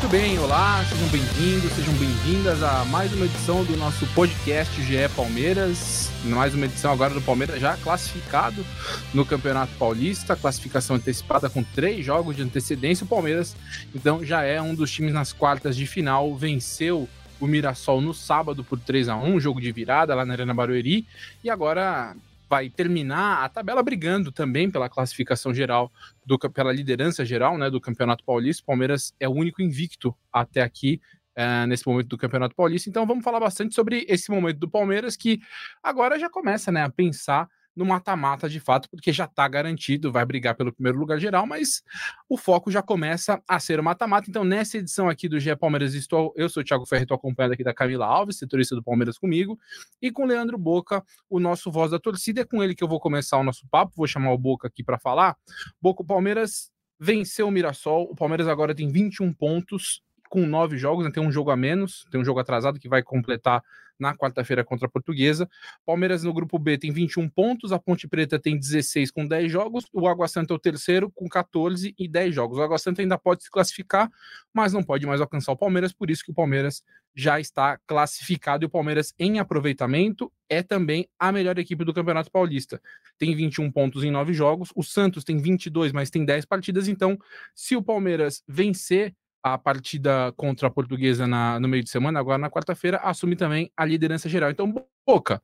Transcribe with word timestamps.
Muito 0.00 0.12
bem, 0.12 0.38
olá, 0.38 0.82
sejam 0.88 1.08
bem-vindos, 1.08 1.72
sejam 1.74 1.92
bem-vindas 1.92 2.62
a 2.62 2.86
mais 2.86 3.12
uma 3.12 3.26
edição 3.26 3.62
do 3.62 3.76
nosso 3.76 4.06
podcast 4.14 4.82
GE 4.82 4.96
Palmeiras. 5.14 6.10
Mais 6.24 6.54
uma 6.54 6.64
edição 6.64 6.90
agora 6.90 7.12
do 7.12 7.20
Palmeiras 7.20 7.60
já 7.60 7.76
classificado 7.76 8.64
no 9.12 9.26
Campeonato 9.26 9.74
Paulista, 9.78 10.34
classificação 10.34 10.96
antecipada 10.96 11.50
com 11.50 11.62
três 11.62 12.02
jogos 12.02 12.34
de 12.34 12.40
antecedência. 12.40 13.04
O 13.04 13.08
Palmeiras, 13.08 13.54
então, 13.94 14.24
já 14.24 14.42
é 14.42 14.58
um 14.58 14.74
dos 14.74 14.90
times 14.90 15.12
nas 15.12 15.34
quartas 15.34 15.76
de 15.76 15.86
final, 15.86 16.34
venceu 16.34 17.06
o 17.38 17.46
Mirassol 17.46 18.00
no 18.00 18.14
sábado 18.14 18.64
por 18.64 18.80
3 18.80 19.10
a 19.10 19.16
1 19.18 19.38
jogo 19.38 19.60
de 19.60 19.70
virada 19.70 20.14
lá 20.14 20.24
na 20.24 20.32
Arena 20.32 20.54
Barueri, 20.54 21.06
e 21.44 21.50
agora 21.50 22.16
vai 22.50 22.68
terminar 22.68 23.44
a 23.44 23.48
tabela 23.48 23.80
brigando 23.80 24.32
também 24.32 24.68
pela 24.68 24.88
classificação 24.88 25.54
geral, 25.54 25.92
do, 26.26 26.36
pela 26.50 26.72
liderança 26.72 27.24
geral 27.24 27.56
né, 27.56 27.70
do 27.70 27.80
Campeonato 27.80 28.24
Paulista. 28.24 28.64
O 28.64 28.66
Palmeiras 28.66 29.14
é 29.20 29.28
o 29.28 29.32
único 29.32 29.62
invicto 29.62 30.12
até 30.32 30.60
aqui. 30.60 31.00
Uh, 31.38 31.64
nesse 31.68 31.86
momento 31.86 32.08
do 32.08 32.18
Campeonato 32.18 32.56
Paulista, 32.56 32.90
então 32.90 33.06
vamos 33.06 33.22
falar 33.22 33.38
bastante 33.38 33.72
sobre 33.72 34.04
esse 34.08 34.30
momento 34.32 34.58
do 34.58 34.68
Palmeiras 34.68 35.16
que 35.16 35.40
agora 35.80 36.18
já 36.18 36.28
começa 36.28 36.72
né, 36.72 36.82
a 36.82 36.90
pensar 36.90 37.48
no 37.74 37.84
mata-mata 37.84 38.48
de 38.48 38.60
fato, 38.60 38.88
porque 38.90 39.12
já 39.12 39.24
está 39.24 39.46
garantido, 39.46 40.12
vai 40.12 40.24
brigar 40.24 40.54
pelo 40.54 40.72
primeiro 40.72 40.98
lugar 40.98 41.18
geral, 41.18 41.46
mas 41.46 41.82
o 42.28 42.36
foco 42.36 42.70
já 42.70 42.82
começa 42.82 43.40
a 43.48 43.60
ser 43.60 43.80
o 43.80 43.84
mata-mata. 43.84 44.28
Então, 44.28 44.44
nessa 44.44 44.78
edição 44.78 45.08
aqui 45.08 45.28
do 45.28 45.38
GE 45.38 45.54
Palmeiras, 45.56 45.94
estou, 45.94 46.32
eu 46.36 46.48
sou 46.48 46.62
o 46.62 46.64
Thiago 46.64 46.86
Ferreira, 46.86 47.04
estou 47.04 47.16
acompanhado 47.16 47.54
aqui 47.54 47.64
da 47.64 47.74
Camila 47.74 48.06
Alves, 48.06 48.38
setorista 48.38 48.74
do 48.74 48.82
Palmeiras 48.82 49.18
comigo, 49.18 49.58
e 50.00 50.10
com 50.10 50.24
o 50.24 50.26
Leandro 50.26 50.58
Boca, 50.58 51.04
o 51.28 51.38
nosso 51.38 51.70
voz 51.70 51.90
da 51.90 51.98
torcida. 51.98 52.40
É 52.42 52.44
com 52.44 52.62
ele 52.62 52.74
que 52.74 52.82
eu 52.82 52.88
vou 52.88 53.00
começar 53.00 53.38
o 53.38 53.44
nosso 53.44 53.66
papo, 53.70 53.92
vou 53.96 54.06
chamar 54.06 54.32
o 54.32 54.38
Boca 54.38 54.68
aqui 54.68 54.82
para 54.82 54.98
falar. 54.98 55.36
Boca, 55.80 56.02
o 56.02 56.06
Palmeiras 56.06 56.70
venceu 56.98 57.48
o 57.48 57.50
Mirassol, 57.50 58.04
o 58.10 58.14
Palmeiras 58.14 58.46
agora 58.46 58.74
tem 58.74 58.88
21 58.88 59.32
pontos, 59.32 60.02
com 60.30 60.46
nove 60.46 60.78
jogos, 60.78 61.04
né? 61.04 61.10
tem 61.10 61.22
um 61.22 61.32
jogo 61.32 61.50
a 61.50 61.56
menos, 61.56 62.06
tem 62.10 62.20
um 62.20 62.24
jogo 62.24 62.38
atrasado 62.38 62.78
que 62.78 62.88
vai 62.88 63.02
completar 63.02 63.62
na 63.98 64.16
quarta-feira 64.16 64.64
contra 64.64 64.86
a 64.86 64.90
Portuguesa. 64.90 65.48
Palmeiras 65.84 66.24
no 66.24 66.32
grupo 66.32 66.58
B 66.58 66.78
tem 66.78 66.90
21 66.90 67.28
pontos, 67.28 67.72
a 67.72 67.78
Ponte 67.78 68.08
Preta 68.08 68.38
tem 68.38 68.58
16 68.58 69.10
com 69.10 69.26
10 69.26 69.52
jogos, 69.52 69.86
o 69.92 70.08
Água 70.08 70.26
Santa 70.26 70.54
é 70.54 70.56
o 70.56 70.58
terceiro 70.58 71.10
com 71.10 71.28
14 71.28 71.94
e 71.98 72.08
10 72.08 72.34
jogos. 72.34 72.56
O 72.56 72.62
Água 72.62 72.78
Santa 72.78 73.02
ainda 73.02 73.18
pode 73.18 73.42
se 73.42 73.50
classificar, 73.50 74.10
mas 74.54 74.72
não 74.72 74.82
pode 74.82 75.06
mais 75.06 75.20
alcançar 75.20 75.52
o 75.52 75.56
Palmeiras, 75.56 75.92
por 75.92 76.10
isso 76.10 76.24
que 76.24 76.30
o 76.30 76.34
Palmeiras 76.34 76.82
já 77.14 77.40
está 77.40 77.76
classificado 77.86 78.64
e 78.64 78.66
o 78.66 78.70
Palmeiras 78.70 79.12
em 79.18 79.40
aproveitamento 79.40 80.32
é 80.48 80.62
também 80.62 81.08
a 81.18 81.32
melhor 81.32 81.58
equipe 81.58 81.84
do 81.84 81.92
Campeonato 81.92 82.30
Paulista. 82.30 82.80
Tem 83.18 83.34
21 83.34 83.70
pontos 83.70 84.04
em 84.04 84.10
9 84.10 84.32
jogos, 84.32 84.70
o 84.74 84.82
Santos 84.82 85.24
tem 85.24 85.36
22, 85.36 85.92
mas 85.92 86.08
tem 86.08 86.24
10 86.24 86.44
partidas, 86.44 86.88
então 86.88 87.18
se 87.54 87.76
o 87.76 87.82
Palmeiras 87.82 88.42
vencer 88.48 89.14
a 89.42 89.56
partida 89.58 90.32
contra 90.36 90.68
a 90.68 90.70
Portuguesa 90.70 91.26
na, 91.26 91.58
no 91.58 91.68
meio 91.68 91.82
de 91.82 91.90
semana, 91.90 92.20
agora 92.20 92.38
na 92.38 92.50
quarta-feira, 92.50 92.98
assume 92.98 93.36
também 93.36 93.70
a 93.76 93.84
liderança 93.84 94.28
geral. 94.28 94.50
Então, 94.50 94.72
Boca, 95.06 95.42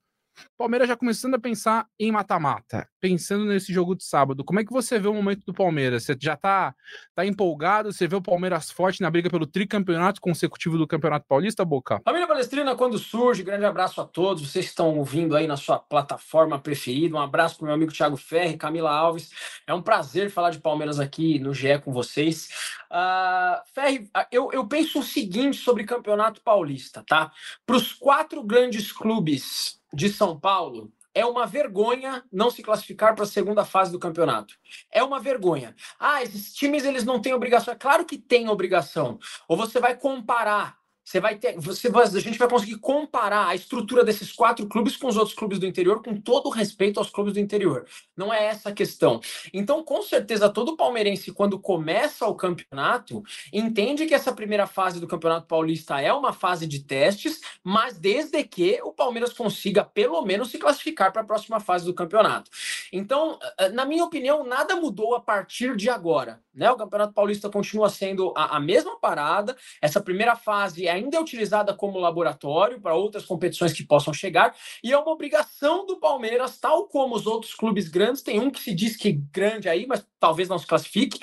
Palmeiras 0.56 0.88
já 0.88 0.96
começando 0.96 1.34
a 1.34 1.38
pensar 1.38 1.86
em 1.98 2.10
mata-mata, 2.10 2.88
pensando 3.00 3.44
nesse 3.44 3.72
jogo 3.72 3.94
de 3.94 4.04
sábado. 4.04 4.44
Como 4.44 4.60
é 4.60 4.64
que 4.64 4.72
você 4.72 4.98
vê 4.98 5.08
o 5.08 5.14
momento 5.14 5.44
do 5.44 5.52
Palmeiras? 5.52 6.04
Você 6.04 6.16
já 6.20 6.36
tá, 6.36 6.74
tá 7.14 7.26
empolgado? 7.26 7.92
Você 7.92 8.06
vê 8.06 8.16
o 8.16 8.22
Palmeiras 8.22 8.70
forte 8.70 9.00
na 9.00 9.10
briga 9.10 9.30
pelo 9.30 9.46
tricampeonato 9.46 10.20
consecutivo 10.20 10.78
do 10.78 10.86
Campeonato 10.86 11.26
Paulista, 11.28 11.64
Boca? 11.64 12.00
Família 12.04 12.26
Palestrina, 12.26 12.74
quando 12.74 12.98
surge, 12.98 13.42
grande 13.42 13.64
abraço 13.64 14.00
a 14.00 14.04
todos. 14.04 14.50
Vocês 14.50 14.66
estão 14.66 14.96
ouvindo 14.96 15.36
aí 15.36 15.46
na 15.46 15.56
sua 15.56 15.78
plataforma 15.78 16.58
preferida. 16.58 17.16
Um 17.16 17.20
abraço 17.20 17.58
para 17.58 17.66
meu 17.66 17.74
amigo 17.74 17.92
Thiago 17.92 18.16
Ferri, 18.16 18.56
Camila 18.56 18.90
Alves. 18.90 19.30
É 19.66 19.74
um 19.74 19.82
prazer 19.82 20.30
falar 20.30 20.50
de 20.50 20.58
Palmeiras 20.58 20.98
aqui 20.98 21.38
no 21.38 21.54
GE 21.54 21.78
com 21.84 21.92
vocês. 21.92 22.48
Uh, 22.90 23.60
Ferri, 23.74 24.08
eu, 24.30 24.50
eu 24.52 24.66
penso 24.66 25.00
o 25.00 25.02
seguinte 25.02 25.56
sobre 25.58 25.84
Campeonato 25.84 26.40
Paulista, 26.40 27.04
tá? 27.06 27.32
Para 27.64 27.76
os 27.76 27.92
quatro 27.92 28.42
grandes 28.42 28.92
clubes 28.92 29.80
de 29.92 30.08
São 30.08 30.38
Paulo, 30.38 30.92
é 31.14 31.24
uma 31.24 31.46
vergonha 31.46 32.22
não 32.30 32.50
se 32.50 32.62
classificar 32.62 33.14
para 33.14 33.24
a 33.24 33.26
segunda 33.26 33.64
fase 33.64 33.90
do 33.90 33.98
campeonato. 33.98 34.54
É 34.92 35.02
uma 35.02 35.18
vergonha. 35.18 35.74
Ah, 35.98 36.22
esses 36.22 36.52
times 36.52 36.84
eles 36.84 37.04
não 37.04 37.20
têm 37.20 37.32
obrigação. 37.32 37.72
É 37.72 37.76
claro 37.76 38.04
que 38.04 38.18
tem 38.18 38.50
obrigação. 38.50 39.18
Ou 39.48 39.56
você 39.56 39.80
vai 39.80 39.96
comparar 39.96 40.76
você 41.06 41.20
vai 41.20 41.36
ter, 41.36 41.56
você, 41.56 41.88
a 41.88 42.20
gente 42.20 42.36
vai 42.36 42.48
conseguir 42.48 42.78
comparar 42.78 43.46
a 43.46 43.54
estrutura 43.54 44.02
desses 44.02 44.32
quatro 44.32 44.66
clubes 44.66 44.96
com 44.96 45.06
os 45.06 45.16
outros 45.16 45.36
clubes 45.36 45.60
do 45.60 45.64
interior, 45.64 46.02
com 46.02 46.20
todo 46.20 46.48
o 46.48 46.50
respeito 46.50 46.98
aos 46.98 47.08
clubes 47.08 47.34
do 47.34 47.38
interior. 47.38 47.86
Não 48.16 48.34
é 48.34 48.46
essa 48.46 48.70
a 48.70 48.72
questão. 48.72 49.20
Então, 49.54 49.84
com 49.84 50.02
certeza, 50.02 50.48
todo 50.48 50.76
palmeirense, 50.76 51.30
quando 51.30 51.60
começa 51.60 52.26
o 52.26 52.34
campeonato, 52.34 53.22
entende 53.52 54.04
que 54.04 54.14
essa 54.14 54.32
primeira 54.32 54.66
fase 54.66 54.98
do 54.98 55.06
Campeonato 55.06 55.46
Paulista 55.46 56.00
é 56.00 56.12
uma 56.12 56.32
fase 56.32 56.66
de 56.66 56.80
testes, 56.80 57.40
mas 57.62 57.96
desde 57.96 58.42
que 58.42 58.80
o 58.82 58.92
Palmeiras 58.92 59.32
consiga, 59.32 59.84
pelo 59.84 60.20
menos, 60.22 60.50
se 60.50 60.58
classificar 60.58 61.12
para 61.12 61.22
a 61.22 61.26
próxima 61.26 61.60
fase 61.60 61.84
do 61.84 61.94
campeonato. 61.94 62.50
Então, 62.92 63.38
na 63.72 63.84
minha 63.84 64.04
opinião, 64.04 64.42
nada 64.42 64.74
mudou 64.74 65.14
a 65.14 65.20
partir 65.20 65.76
de 65.76 65.88
agora. 65.88 66.40
Né? 66.52 66.68
O 66.70 66.76
Campeonato 66.76 67.12
Paulista 67.12 67.50
continua 67.50 67.90
sendo 67.90 68.32
a, 68.36 68.56
a 68.56 68.60
mesma 68.60 68.98
parada. 68.98 69.56
Essa 69.80 70.00
primeira 70.00 70.34
fase 70.34 70.88
é 70.88 70.95
ainda 70.96 71.16
é 71.16 71.20
utilizada 71.20 71.74
como 71.74 71.98
laboratório 71.98 72.80
para 72.80 72.94
outras 72.94 73.24
competições 73.24 73.72
que 73.72 73.84
possam 73.84 74.12
chegar, 74.12 74.54
e 74.82 74.92
é 74.92 74.98
uma 74.98 75.12
obrigação 75.12 75.86
do 75.86 75.98
Palmeiras, 75.98 76.58
tal 76.58 76.88
como 76.88 77.14
os 77.14 77.26
outros 77.26 77.54
clubes 77.54 77.88
grandes, 77.88 78.22
tem 78.22 78.40
um 78.40 78.50
que 78.50 78.60
se 78.60 78.74
diz 78.74 78.96
que 78.96 79.12
grande 79.12 79.68
aí, 79.68 79.86
mas 79.86 80.06
talvez 80.18 80.48
não 80.48 80.58
se 80.58 80.66
classifique, 80.66 81.20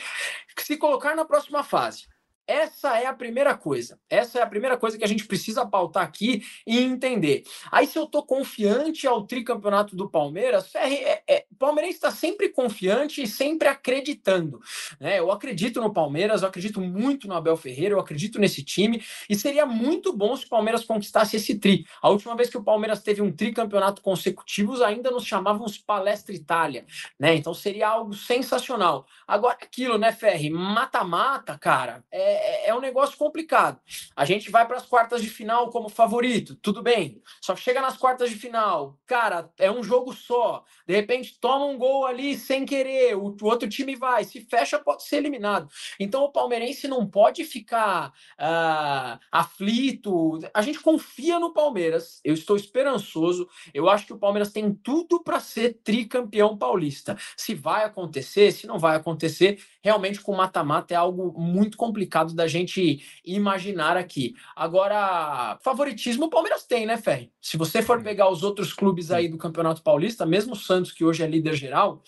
se 0.57 0.77
colocar 0.77 1.15
na 1.15 1.25
próxima 1.25 1.63
fase. 1.63 2.07
Essa 2.45 2.99
é 2.99 3.05
a 3.05 3.13
primeira 3.13 3.55
coisa. 3.55 3.97
Essa 4.09 4.39
é 4.39 4.41
a 4.41 4.47
primeira 4.47 4.77
coisa 4.77 4.97
que 4.97 5.03
a 5.03 5.07
gente 5.07 5.25
precisa 5.25 5.65
pautar 5.65 6.03
aqui 6.03 6.43
e 6.67 6.77
entender. 6.79 7.43
Aí, 7.71 7.87
se 7.87 7.97
eu 7.97 8.03
estou 8.03 8.25
confiante 8.25 9.07
ao 9.07 9.25
tricampeonato 9.25 9.95
do 9.95 10.09
Palmeiras, 10.09 10.75
é, 10.75 11.23
é, 11.27 11.45
o 11.49 11.52
Palmeirense 11.65 11.95
está 11.95 12.11
sempre 12.11 12.49
confiante 12.49 13.21
e 13.21 13.27
sempre 13.27 13.67
acreditando. 13.67 14.59
Né? 14.99 15.19
Eu 15.19 15.31
acredito 15.31 15.79
no 15.81 15.93
Palmeiras, 15.93 16.41
eu 16.41 16.47
acredito 16.47 16.81
muito 16.81 17.27
no 17.27 17.35
Abel 17.35 17.55
Ferreira, 17.55 17.95
eu 17.95 17.99
acredito 17.99 18.39
nesse 18.39 18.63
time, 18.63 19.01
e 19.29 19.35
seria 19.35 19.65
muito 19.65 20.11
bom 20.11 20.35
se 20.35 20.45
o 20.45 20.49
Palmeiras 20.49 20.83
conquistasse 20.83 21.37
esse 21.37 21.57
tri. 21.57 21.85
A 22.01 22.09
última 22.09 22.35
vez 22.35 22.49
que 22.49 22.57
o 22.57 22.63
Palmeiras 22.63 23.01
teve 23.01 23.21
um 23.21 23.31
tricampeonato 23.31 24.01
consecutivos, 24.01 24.81
ainda 24.81 25.09
nos 25.09 25.25
chamávamos 25.25 25.77
Palestra 25.77 26.35
Itália. 26.35 26.85
Né? 27.19 27.35
Então 27.35 27.53
seria 27.53 27.87
algo 27.87 28.13
sensacional. 28.13 29.07
Agora, 29.27 29.57
aquilo, 29.61 29.97
né, 29.97 30.11
Ferri? 30.11 30.49
Mata-mata, 30.49 31.57
cara. 31.57 32.03
É 32.11 32.33
é, 32.43 32.69
é, 32.69 32.75
um 32.75 32.79
negócio 32.79 33.17
complicado. 33.17 33.79
A 34.15 34.25
gente 34.25 34.49
vai 34.49 34.65
para 34.65 34.77
as 34.77 34.85
quartas 34.85 35.21
de 35.21 35.29
final 35.29 35.69
como 35.69 35.89
favorito, 35.89 36.55
tudo 36.55 36.81
bem. 36.81 37.21
Só 37.41 37.55
chega 37.55 37.81
nas 37.81 37.97
quartas 37.97 38.29
de 38.29 38.35
final, 38.35 38.97
cara, 39.05 39.51
é 39.57 39.71
um 39.71 39.83
jogo 39.83 40.13
só. 40.13 40.63
De 40.87 40.93
repente 40.93 41.37
toma 41.39 41.52
um 41.57 41.77
gol 41.77 42.05
ali 42.05 42.37
sem 42.37 42.65
querer, 42.65 43.15
o, 43.15 43.35
o 43.41 43.45
outro 43.45 43.67
time 43.67 43.95
vai, 43.95 44.23
se 44.23 44.41
fecha, 44.41 44.79
pode 44.79 45.03
ser 45.03 45.17
eliminado. 45.17 45.67
Então 45.99 46.23
o 46.23 46.31
palmeirense 46.31 46.87
não 46.87 47.05
pode 47.07 47.43
ficar 47.43 48.13
uh, 48.39 49.19
aflito. 49.31 50.39
A 50.53 50.61
gente 50.61 50.79
confia 50.79 51.39
no 51.39 51.53
Palmeiras, 51.53 52.19
eu 52.23 52.33
estou 52.33 52.55
esperançoso. 52.55 53.47
Eu 53.73 53.89
acho 53.89 54.05
que 54.05 54.13
o 54.13 54.17
Palmeiras 54.17 54.51
tem 54.51 54.73
tudo 54.73 55.23
para 55.23 55.39
ser 55.39 55.79
tricampeão 55.83 56.57
paulista. 56.57 57.17
Se 57.35 57.53
vai 57.53 57.83
acontecer, 57.83 58.51
se 58.51 58.67
não 58.67 58.79
vai 58.79 58.95
acontecer, 58.95 59.59
realmente 59.81 60.21
com 60.21 60.35
mata-mata 60.35 60.93
é 60.93 60.97
algo 60.97 61.33
muito 61.39 61.77
complicado 61.77 62.33
da 62.33 62.47
gente 62.47 63.03
imaginar 63.25 63.97
aqui. 63.97 64.33
Agora, 64.55 65.57
favoritismo 65.61 66.25
o 66.25 66.29
Palmeiras 66.29 66.63
tem, 66.63 66.85
né, 66.85 66.97
Ferri? 66.97 67.31
Se 67.41 67.57
você 67.57 67.81
for 67.81 68.01
pegar 68.01 68.29
os 68.29 68.43
outros 68.43 68.73
clubes 68.73 69.11
aí 69.11 69.27
do 69.27 69.37
Campeonato 69.37 69.81
Paulista, 69.81 70.25
mesmo 70.25 70.53
o 70.53 70.55
Santos, 70.55 70.91
que 70.91 71.03
hoje 71.03 71.23
é 71.23 71.27
líder 71.33 71.55
geral, 71.55 72.01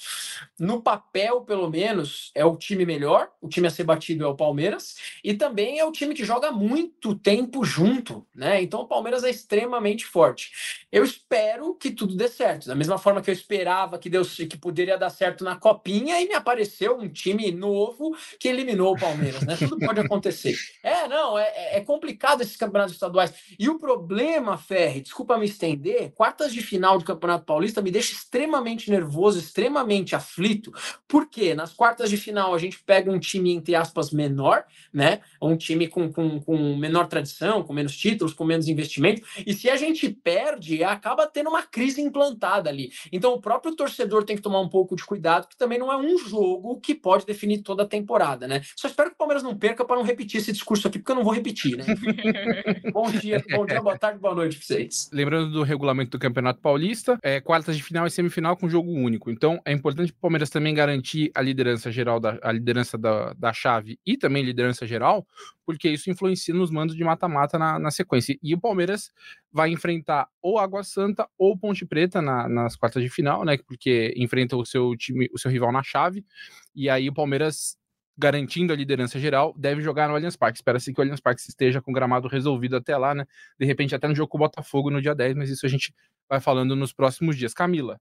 no 0.59 0.81
papel, 0.81 1.41
pelo 1.41 1.69
menos, 1.69 2.31
é 2.33 2.45
o 2.45 2.55
time 2.55 2.85
melhor, 2.85 3.29
o 3.41 3.49
time 3.49 3.67
a 3.67 3.69
ser 3.69 3.83
batido 3.83 4.23
é 4.23 4.27
o 4.27 4.35
Palmeiras, 4.35 4.95
e 5.23 5.33
também 5.33 5.79
é 5.79 5.85
o 5.85 5.91
time 5.91 6.13
que 6.13 6.23
joga 6.23 6.51
muito 6.51 7.15
tempo 7.15 7.63
junto, 7.63 8.25
né? 8.33 8.61
Então 8.61 8.81
o 8.81 8.87
Palmeiras 8.87 9.23
é 9.23 9.29
extremamente 9.29 10.05
forte. 10.05 10.51
Eu 10.91 11.03
espero 11.03 11.75
que 11.75 11.91
tudo 11.91 12.15
dê 12.15 12.27
certo. 12.27 12.67
Da 12.67 12.75
mesma 12.75 12.97
forma 12.97 13.21
que 13.21 13.29
eu 13.29 13.33
esperava 13.33 13.97
que, 13.97 14.09
deu, 14.09 14.23
que 14.23 14.57
poderia 14.57 14.97
dar 14.97 15.09
certo 15.09 15.43
na 15.43 15.55
Copinha, 15.55 16.21
e 16.21 16.27
me 16.27 16.33
apareceu 16.33 16.97
um 16.97 17.09
time 17.09 17.51
novo 17.51 18.15
que 18.39 18.47
eliminou 18.47 18.93
o 18.93 18.99
Palmeiras, 18.99 19.41
né? 19.41 19.55
Tudo 19.57 19.77
pode 19.79 19.99
acontecer. 19.99 20.55
É, 20.83 21.07
não, 21.07 21.37
é, 21.37 21.77
é 21.77 21.81
complicado 21.81 22.41
esses 22.41 22.55
campeonatos 22.55 22.93
estaduais. 22.93 23.33
E 23.57 23.69
o 23.69 23.79
problema, 23.79 24.57
Ferre, 24.57 25.01
desculpa 25.01 25.37
me 25.37 25.45
estender, 25.45 26.11
quartas 26.11 26.53
de 26.53 26.61
final 26.61 26.97
do 26.97 27.05
Campeonato 27.05 27.45
Paulista 27.45 27.81
me 27.81 27.91
deixa 27.91 28.13
extremamente 28.13 28.89
nervoso, 28.89 29.14
extremamente 29.35 30.15
aflito, 30.15 30.71
porque 31.07 31.53
nas 31.53 31.73
quartas 31.73 32.09
de 32.09 32.17
final 32.17 32.53
a 32.53 32.57
gente 32.57 32.83
pega 32.83 33.11
um 33.11 33.19
time, 33.19 33.51
entre 33.51 33.75
aspas, 33.75 34.11
menor, 34.11 34.65
né? 34.93 35.21
Um 35.41 35.55
time 35.55 35.87
com, 35.87 36.11
com, 36.11 36.39
com 36.39 36.75
menor 36.75 37.07
tradição, 37.07 37.63
com 37.63 37.73
menos 37.73 37.95
títulos, 37.95 38.33
com 38.33 38.43
menos 38.43 38.67
investimento, 38.67 39.21
e 39.45 39.53
se 39.53 39.69
a 39.69 39.75
gente 39.75 40.09
perde, 40.09 40.83
acaba 40.83 41.27
tendo 41.27 41.49
uma 41.49 41.63
crise 41.63 42.01
implantada 42.01 42.69
ali. 42.69 42.91
Então 43.11 43.33
o 43.33 43.41
próprio 43.41 43.75
torcedor 43.75 44.23
tem 44.23 44.35
que 44.35 44.41
tomar 44.41 44.59
um 44.59 44.69
pouco 44.69 44.95
de 44.95 45.03
cuidado, 45.03 45.47
que 45.47 45.57
também 45.57 45.79
não 45.79 45.91
é 45.91 45.97
um 45.97 46.17
jogo 46.17 46.79
que 46.79 46.93
pode 46.93 47.25
definir 47.25 47.61
toda 47.61 47.83
a 47.83 47.87
temporada, 47.87 48.47
né? 48.47 48.61
Só 48.75 48.87
espero 48.87 49.09
que 49.09 49.15
o 49.15 49.17
Palmeiras 49.17 49.43
não 49.43 49.55
perca 49.55 49.85
para 49.85 49.95
não 49.95 50.03
repetir 50.03 50.39
esse 50.39 50.51
discurso 50.51 50.87
aqui, 50.87 50.99
porque 50.99 51.11
eu 51.11 51.15
não 51.15 51.23
vou 51.23 51.33
repetir, 51.33 51.77
né? 51.77 51.85
bom 52.91 53.09
dia, 53.11 53.43
bom 53.51 53.65
dia, 53.65 53.81
boa 53.81 53.97
tarde, 53.97 54.19
boa 54.19 54.35
noite 54.35 54.57
para 54.57 54.65
vocês. 54.65 55.09
Lembrando 55.11 55.51
do 55.51 55.63
regulamento 55.63 56.11
do 56.11 56.19
Campeonato 56.19 56.59
Paulista, 56.59 57.17
é 57.21 57.39
quartas 57.39 57.77
de 57.77 57.83
final 57.83 58.05
e 58.05 58.11
semifinal 58.11 58.57
com 58.57 58.69
jogo 58.69 58.91
único. 58.91 59.04
Então 59.31 59.61
é 59.65 59.71
importante 59.71 60.11
o 60.11 60.15
Palmeiras 60.15 60.49
também 60.49 60.73
garantir 60.73 61.31
a 61.35 61.41
liderança 61.41 61.91
geral 61.91 62.19
da 62.19 62.39
a 62.41 62.51
liderança 62.51 62.97
da, 62.97 63.33
da 63.33 63.53
chave 63.53 63.99
e 64.05 64.17
também 64.17 64.43
liderança 64.43 64.85
geral, 64.85 65.25
porque 65.65 65.89
isso 65.89 66.09
influencia 66.09 66.53
nos 66.53 66.71
mandos 66.71 66.95
de 66.95 67.03
mata-mata 67.03 67.57
na, 67.57 67.77
na, 67.79 67.91
sequência. 67.91 68.37
E 68.41 68.53
o 68.53 68.59
Palmeiras 68.59 69.11
vai 69.51 69.69
enfrentar 69.69 70.27
ou 70.41 70.57
Água 70.57 70.83
Santa 70.83 71.27
ou 71.37 71.57
Ponte 71.57 71.85
Preta 71.85 72.21
na, 72.21 72.47
nas 72.49 72.75
quartas 72.75 73.03
de 73.03 73.09
final, 73.09 73.45
né? 73.45 73.57
Porque 73.57 74.13
enfrenta 74.17 74.55
o 74.55 74.65
seu 74.65 74.95
time, 74.95 75.29
o 75.33 75.37
seu 75.37 75.51
rival 75.51 75.71
na 75.71 75.83
chave. 75.83 76.25
E 76.73 76.89
aí 76.89 77.09
o 77.09 77.13
Palmeiras 77.13 77.77
garantindo 78.17 78.71
a 78.71 78.75
liderança 78.75 79.19
geral, 79.19 79.53
deve 79.57 79.81
jogar 79.81 80.07
no 80.07 80.15
Allianz 80.15 80.35
Parque. 80.35 80.57
Espera-se 80.57 80.93
que 80.93 80.99
o 80.99 81.03
Allianz 81.03 81.19
Parque 81.19 81.41
esteja 81.41 81.81
com 81.81 81.91
o 81.91 81.93
gramado 81.93 82.27
resolvido 82.27 82.75
até 82.77 82.97
lá, 82.97 83.13
né? 83.13 83.25
De 83.59 83.65
repente 83.65 83.93
até 83.93 84.07
no 84.07 84.15
jogo 84.15 84.29
com 84.29 84.37
o 84.37 84.39
Botafogo 84.39 84.89
no 84.89 85.01
dia 85.01 85.13
10, 85.13 85.35
mas 85.35 85.49
isso 85.49 85.65
a 85.65 85.69
gente 85.69 85.93
vai 86.29 86.39
falando 86.39 86.75
nos 86.75 86.93
próximos 86.93 87.37
dias. 87.37 87.53
Camila, 87.53 87.99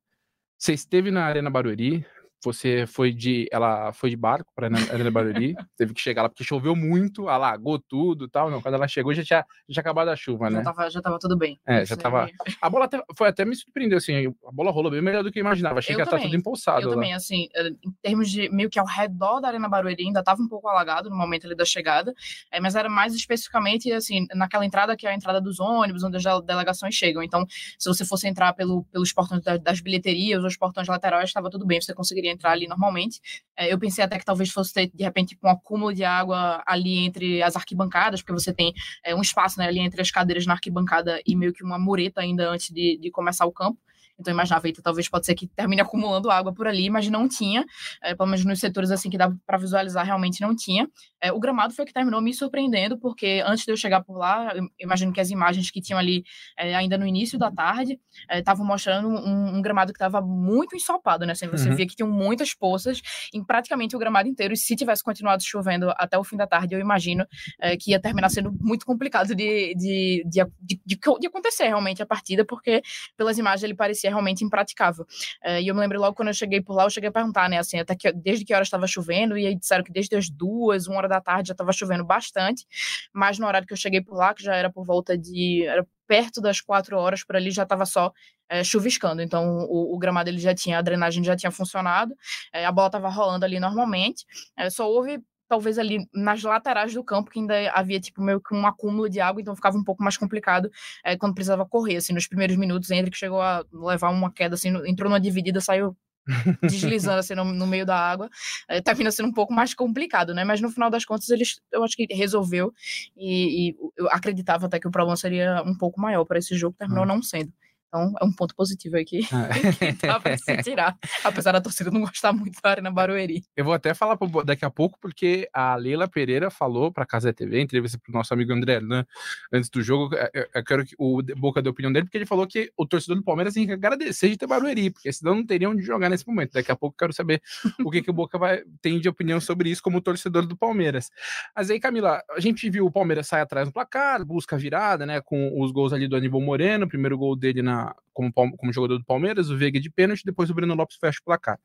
você 0.57 0.73
esteve 0.73 1.11
na 1.11 1.25
Arena 1.25 1.51
Barueri, 1.51 2.07
você 2.45 2.87
foi 2.87 3.13
de. 3.13 3.49
Ela 3.51 3.93
foi 3.93 4.11
de 4.11 4.17
barco 4.17 4.53
para 4.55 4.67
Arena 4.67 5.11
Barueri, 5.11 5.55
teve 5.77 5.95
que 5.95 6.01
chegar 6.01 6.23
lá 6.23 6.29
porque 6.29 6.45
choveu 6.45 6.77
muito, 6.77 7.29
alagou 7.29 7.79
tudo 7.79 8.29
tal. 8.29 8.51
Não, 8.51 8.61
quando 8.61 8.75
ela 8.75 8.89
chegou 8.89 9.15
já 9.15 9.25
tinha, 9.25 9.39
já 9.69 9.75
tinha 9.75 9.81
acabado 9.81 10.09
a 10.09 10.17
chuva, 10.17 10.51
né? 10.51 10.59
Já 10.59 10.65
tava, 10.65 10.91
já 10.91 11.03
tava 11.03 11.19
tudo 11.19 11.37
bem. 11.37 11.59
É, 11.67 11.85
já 11.85 11.97
tava. 11.97 12.29
A 12.61 12.71
bola 12.71 12.85
até, 12.85 13.03
foi 13.17 13.29
até 13.29 13.45
me 13.45 13.55
surpreendeu, 13.55 13.99
assim. 13.99 14.35
A 14.47 14.53
bola 14.53 14.71
rolou 14.71 14.91
bem 14.91 15.01
melhor 15.01 15.23
do 15.23 15.33
que 15.33 15.39
eu 15.39 15.43
imaginava. 15.43 15.79
Achei 15.79 15.95
eu 15.95 15.97
que 15.97 16.03
ela 16.03 16.11
tava 16.11 16.23
tudo 16.23 16.37
empossado. 16.37 16.83
Eu 16.83 16.89
lá. 16.89 16.95
também, 16.95 17.15
assim, 17.15 17.49
eh, 17.55 17.69
em 17.85 17.93
termos 18.03 18.31
de 18.31 18.49
meio 18.51 18.69
que 18.69 18.79
ao 18.79 18.87
redor 18.87 19.41
da 19.41 19.49
Arena 19.49 19.69
Barueri, 19.69 20.05
ainda 20.05 20.23
tava 20.23 20.43
um 20.43 20.49
pouco 20.49 20.69
alagado 20.69 21.09
no 21.11 21.17
momento 21.17 21.47
ali 21.47 21.55
da 21.55 21.65
chegada, 21.65 22.15
é, 22.51 22.61
mas 22.61 22.75
era 22.75 22.89
mais 22.89 23.15
especificamente, 23.15 23.91
assim, 23.93 24.27
naquela 24.35 24.65
entrada 24.65 24.97
que 24.97 25.07
é 25.07 25.11
a 25.11 25.15
entrada 25.15 25.41
dos 25.41 25.61
ônibus, 25.61 26.03
onde 26.03 26.17
as 26.17 26.25
delegações 26.45 26.95
chegam. 26.95 27.23
Então, 27.23 27.47
se 27.79 27.89
você 27.89 28.05
fosse 28.05 28.29
entrar 28.29 28.53
pelo, 28.53 28.85
pelos 28.85 29.13
portões 29.13 29.43
das 29.63 29.81
bilheterias 29.81 30.41
ou 30.41 30.47
os 30.47 30.57
portões 30.57 30.89
laterais, 30.89 31.31
estava 31.31 31.51
tudo 31.51 31.67
bem, 31.67 31.81
você 31.81 31.95
conseguiria 31.95 32.34
entrar 32.35 32.53
ali 32.53 32.67
normalmente. 32.67 33.21
É, 33.57 33.73
eu 33.73 33.79
pensei 33.79 34.05
até 34.05 34.19
que 34.19 34.25
talvez 34.25 34.51
fosse 34.51 34.73
ter, 34.73 34.91
de 34.93 35.03
repente, 35.05 35.31
tipo, 35.31 35.47
um 35.47 35.51
acúmulo 35.51 35.95
de 35.95 36.05
água 36.05 36.63
ali 36.67 36.99
entre 36.99 37.43
as 37.43 37.57
arquibancadas, 37.57 38.21
porque 38.21 38.33
você 38.33 38.53
tem 38.53 38.73
é, 39.05 39.15
um 39.15 39.21
espaço 39.21 39.59
né, 39.59 39.67
ali 39.67 39.81
entre 39.81 40.01
as 40.01 40.11
cadeiras 40.11 40.47
na 40.47 40.55
arquibancada 40.55 41.21
e 41.27 41.37
meio 41.37 41.53
que 41.53 41.65
uma 41.65 41.79
mureta 41.79 42.21
ainda 42.21 42.51
antes 42.51 42.71
de, 42.71 42.99
de 43.01 43.11
começar 43.11 43.47
o 43.47 43.53
campo. 43.53 43.79
Então 44.19 44.33
imaginava, 44.33 44.67
eita, 44.67 44.81
talvez 44.83 45.09
pode 45.09 45.27
ser 45.27 45.35
que 45.35 45.47
termine 45.47 45.83
acumulando 45.83 46.31
água 46.31 46.53
por 46.53 46.67
ali, 46.67 46.89
mas 46.89 47.09
não 47.09 47.29
tinha, 47.29 47.65
é, 48.03 48.15
pelo 48.15 48.29
menos 48.29 48.45
nos 48.45 48.61
setores 48.61 48.91
assim 48.91 49.11
que 49.11 49.19
dava 49.19 49.37
para 49.47 49.59
visualizar, 49.59 50.05
realmente 50.05 50.41
não 50.41 50.55
tinha. 50.55 50.89
É, 51.21 51.33
o 51.33 51.41
gramado 51.41 51.75
foi 51.75 51.85
que 51.85 51.93
terminou 51.93 52.21
me 52.21 52.33
surpreendendo, 52.33 52.99
porque 52.99 53.43
antes 53.47 53.65
de 53.65 53.73
eu 53.73 53.77
chegar 53.77 54.03
por 54.03 54.17
lá, 54.17 54.55
eu 54.55 54.69
imagino 54.79 55.13
que 55.13 55.21
as 55.21 55.31
imagens 55.31 55.71
que 55.71 55.81
tinham 55.81 55.99
ali 55.99 56.23
é, 56.59 56.75
ainda 56.75 56.97
no 56.97 57.07
início 57.07 57.39
da 57.39 57.51
tarde 57.51 57.99
estavam 58.31 58.65
é, 58.65 58.69
mostrando 58.69 59.09
um, 59.09 59.57
um, 59.57 59.63
gramado 59.63 59.93
que 59.93 59.97
estava 59.97 60.21
muito 60.21 60.77
ensopado, 60.77 61.27
né? 61.27 61.33
Assim, 61.33 61.49
você 61.49 61.69
uhum. 61.69 61.77
via 61.77 61.87
que 61.87 61.97
tinham 61.97 62.11
muitas 62.11 62.55
poças 62.55 63.01
em 63.33 63.43
praticamente 63.43 63.97
o 63.97 63.99
gramado 63.99 64.29
inteiro, 64.29 64.55
e 64.55 64.57
se 64.57 64.77
tivesse 64.77 65.03
continuado 65.03 65.43
chovendo 65.43 65.91
até 65.97 66.19
o 66.19 66.25
fim 66.25 66.37
da 66.37 66.47
tarde, 66.47 66.75
eu 66.75 66.81
imagino 66.81 67.27
é, 67.61 67.77
que 67.77 67.91
ia 67.91 68.01
terminar 68.01 68.29
sendo 68.29 68.53
muito 68.61 68.87
complicado 68.87 69.35
de, 69.35 69.75
de, 69.75 70.25
de, 70.27 70.45
de, 70.61 70.81
de 71.21 71.27
acontecer 71.27 71.65
realmente 71.65 72.03
a 72.03 72.07
partida, 72.07 72.45
porque 72.45 72.83
pelas 73.17 73.39
imagens 73.39 73.65
ele 73.65 73.75
parecia 73.75 74.04
parecia 74.05 74.11
realmente 74.11 74.45
impraticável. 74.45 75.07
Uh, 75.45 75.61
e 75.61 75.69
eu 75.69 75.75
me 75.75 75.81
lembro 75.81 75.99
logo 75.99 76.15
quando 76.15 76.29
eu 76.29 76.35
cheguei 76.35 76.61
por 76.61 76.75
lá, 76.75 76.85
eu 76.85 76.91
cheguei 76.91 77.09
a 77.09 77.13
perguntar, 77.13 77.49
né, 77.49 77.59
assim, 77.59 77.79
até 77.79 77.95
que 77.95 78.13
desde 78.13 78.45
que 78.45 78.55
hora 78.55 78.63
estava 78.63 78.87
chovendo, 78.87 79.37
e 79.37 79.47
aí 79.47 79.55
disseram 79.55 79.83
que 79.83 79.93
desde 79.93 80.17
as 80.17 80.29
duas, 80.29 80.87
uma 80.87 80.99
hora 80.99 81.09
da 81.09 81.21
tarde 81.21 81.49
já 81.49 81.53
estava 81.53 81.73
chovendo 81.73 82.05
bastante, 82.05 82.67
mas 83.13 83.39
no 83.39 83.47
horário 83.47 83.67
que 83.67 83.73
eu 83.73 83.77
cheguei 83.77 84.01
por 84.01 84.17
lá, 84.17 84.35
que 84.35 84.43
já 84.43 84.55
era 84.55 84.71
por 84.71 84.85
volta 84.85 85.17
de. 85.17 85.65
Perto 86.07 86.39
das 86.43 86.61
quatro 86.61 86.99
horas 86.99 87.25
por 87.25 87.35
ali 87.35 87.51
já 87.51 87.63
estava 87.63 87.87
só 87.87 88.13
é, 88.47 88.63
chuviscando. 88.63 89.23
Então 89.23 89.61
o, 89.71 89.95
o, 89.95 89.99
gramado 89.99 90.29
ele 90.29 90.39
já 90.39 90.55
tinha, 90.55 90.79
a 90.79 90.83
drenagem 90.83 91.25
já 91.25 91.35
tinha 91.35 91.51
funcionado, 91.51 92.15
é, 92.53 92.67
a 92.67 92.71
bola 92.71 92.89
estava 92.89 93.09
rolando 93.09 93.43
ali 93.47 93.59
normalmente. 93.59 94.27
É, 94.55 94.69
só 94.69 94.87
houve 94.87 95.19
talvez 95.55 95.79
ali 95.79 96.09
nas 96.13 96.43
laterais 96.43 96.93
do 96.93 97.05
campo, 97.05 97.31
que 97.31 97.39
ainda 97.39 97.55
havia 97.71 98.01
tipo 98.01 98.21
meio 98.21 98.41
que 98.41 98.53
um 98.53 98.67
acúmulo 98.67 99.09
de 99.09 99.21
água, 99.21 99.41
então 99.41 99.55
ficava 99.55 99.79
um 99.79 99.85
pouco 99.85 100.03
mais 100.03 100.17
complicado 100.17 100.69
é, 101.05 101.17
quando 101.17 101.33
precisava 101.33 101.65
correr, 101.65 101.97
assim, 101.97 102.13
nos 102.13 102.27
primeiros 102.27 102.57
minutos, 102.57 102.89
que 102.89 103.17
chegou 103.17 103.41
a 103.41 103.65
levar 103.73 104.11
uma 104.11 104.33
queda, 104.33 104.57
assim, 104.57 104.71
entrou 104.85 105.09
numa 105.09 105.21
dividida, 105.21 105.61
saiu 105.61 105.97
deslizando 106.63 107.19
assim 107.19 107.35
no, 107.35 107.45
no, 107.45 107.67
meio 107.67 107.87
da 107.87 107.97
água, 107.97 108.29
é, 108.67 108.81
tá 108.81 108.93
vindo 108.95 109.13
sendo 109.13 109.29
um 109.29 109.33
pouco 109.33 109.53
mais 109.53 109.75
complicado, 109.75 110.35
né? 110.35 110.43
Mas 110.43 110.61
no 110.61 110.71
final 110.71 110.91
das 110.91 111.05
contas 111.05 111.29
eles, 111.29 111.61
eu 111.71 111.85
acho 111.85 111.95
que 111.97 112.07
resolveu 112.13 112.73
e, 113.17 113.69
e 113.69 113.77
eu 113.97 114.09
acreditava 114.11 114.67
até 114.67 114.81
que 114.81 114.89
o 114.89 114.91
problema 114.91 115.17
seria 115.17 115.63
um 115.65 115.77
pouco 115.77 116.01
maior 116.01 116.25
para 116.25 116.39
esse 116.39 116.57
jogo, 116.57 116.75
terminou 116.77 117.05
hum. 117.05 117.09
não 117.09 117.23
sendo. 117.23 117.53
Então 117.95 118.13
é 118.21 118.25
um 118.25 118.33
ponto 118.33 118.57
positivo 118.57 118.97
aqui 118.97 119.21
ah. 119.33 119.49
que 119.95 120.07
dá 120.07 120.19
pra 120.19 120.37
se 120.37 120.57
tirar, 120.65 120.99
apesar 121.23 121.53
da 121.53 121.61
torcida 121.61 121.93
não 121.93 122.01
gostar 122.01 122.33
muito 122.33 122.61
da 122.61 122.71
Arena 122.71 122.91
Barueri. 122.91 123.45
Eu 123.57 123.65
vou 123.65 123.73
até 123.73 123.95
falar 123.95 124.19
daqui 124.45 124.65
a 124.65 124.71
pouco, 124.71 124.99
porque 125.01 125.49
a 125.53 125.77
Leila 125.77 126.09
Pereira 126.09 126.51
falou 126.51 126.91
pra 126.91 127.07
Casa 127.07 127.33
TV, 127.33 127.61
entrevista 127.61 127.97
pro 127.97 128.13
nosso 128.13 128.35
amigo 128.35 128.53
André 128.53 128.81
né, 128.81 129.05
antes 129.53 129.71
do 129.71 129.81
jogo. 129.81 130.17
Eu 130.53 130.65
quero 130.65 130.85
que 130.85 130.97
o 130.99 131.23
Boca 131.37 131.63
dê 131.63 131.69
a 131.69 131.71
opinião 131.71 131.93
dele, 131.93 132.07
porque 132.07 132.19
ele 132.19 132.27
falou 132.27 132.49
que 132.49 132.73
o 132.77 132.85
torcedor 132.85 133.17
do 133.17 133.23
Palmeiras 133.23 133.55
tem 133.55 133.65
que 133.65 133.73
agradecer 133.73 134.29
de 134.29 134.37
ter 134.37 134.49
Barueri, 134.49 134.91
porque 134.91 135.13
senão 135.13 135.37
não 135.37 135.47
teriam 135.47 135.73
de 135.73 135.83
jogar 135.83 136.11
nesse 136.11 136.27
momento. 136.27 136.55
Daqui 136.55 136.73
a 136.73 136.77
pouco 136.77 136.95
eu 136.95 136.99
quero 136.99 137.13
saber 137.13 137.41
o 137.85 137.93
que, 137.93 138.03
que 138.03 138.11
o 138.11 138.15
Boca 138.15 138.37
vai, 138.37 138.65
tem 138.83 138.99
de 138.99 139.09
opinião 139.09 139.41
sobre 139.41 139.71
isso 139.71 139.81
como 139.81 140.01
torcedor 140.01 140.47
do 140.47 140.57
Palmeiras. 140.57 141.13
Mas 141.55 141.71
aí, 141.71 141.79
Camila, 141.79 142.21
a 142.37 142.41
gente 142.41 142.69
viu 142.69 142.87
o 142.87 142.91
Palmeiras 142.91 143.29
sair 143.29 143.43
atrás 143.43 143.69
no 143.69 143.73
placar, 143.73 144.25
busca 144.25 144.57
virada, 144.57 145.07
né? 145.07 145.21
Com 145.21 145.63
os 145.63 145.71
gols 145.71 145.93
ali 145.93 146.09
do 146.09 146.17
Aníbal 146.17 146.41
Moreno, 146.41 146.89
primeiro 146.89 147.17
gol 147.17 147.37
dele 147.37 147.63
na, 147.63 147.84
como, 148.13 148.33
como 148.33 148.73
jogador 148.73 148.99
do 148.99 149.05
Palmeiras, 149.05 149.51
o 149.51 149.57
Veiga 149.57 149.81
de 149.81 149.91
pênalti, 149.91 150.23
depois 150.25 150.51
o 150.51 150.55
Breno 150.55 150.75
Lopes 150.75 150.97
fecha 151.01 151.19
o 151.21 151.25
placar. 151.25 151.59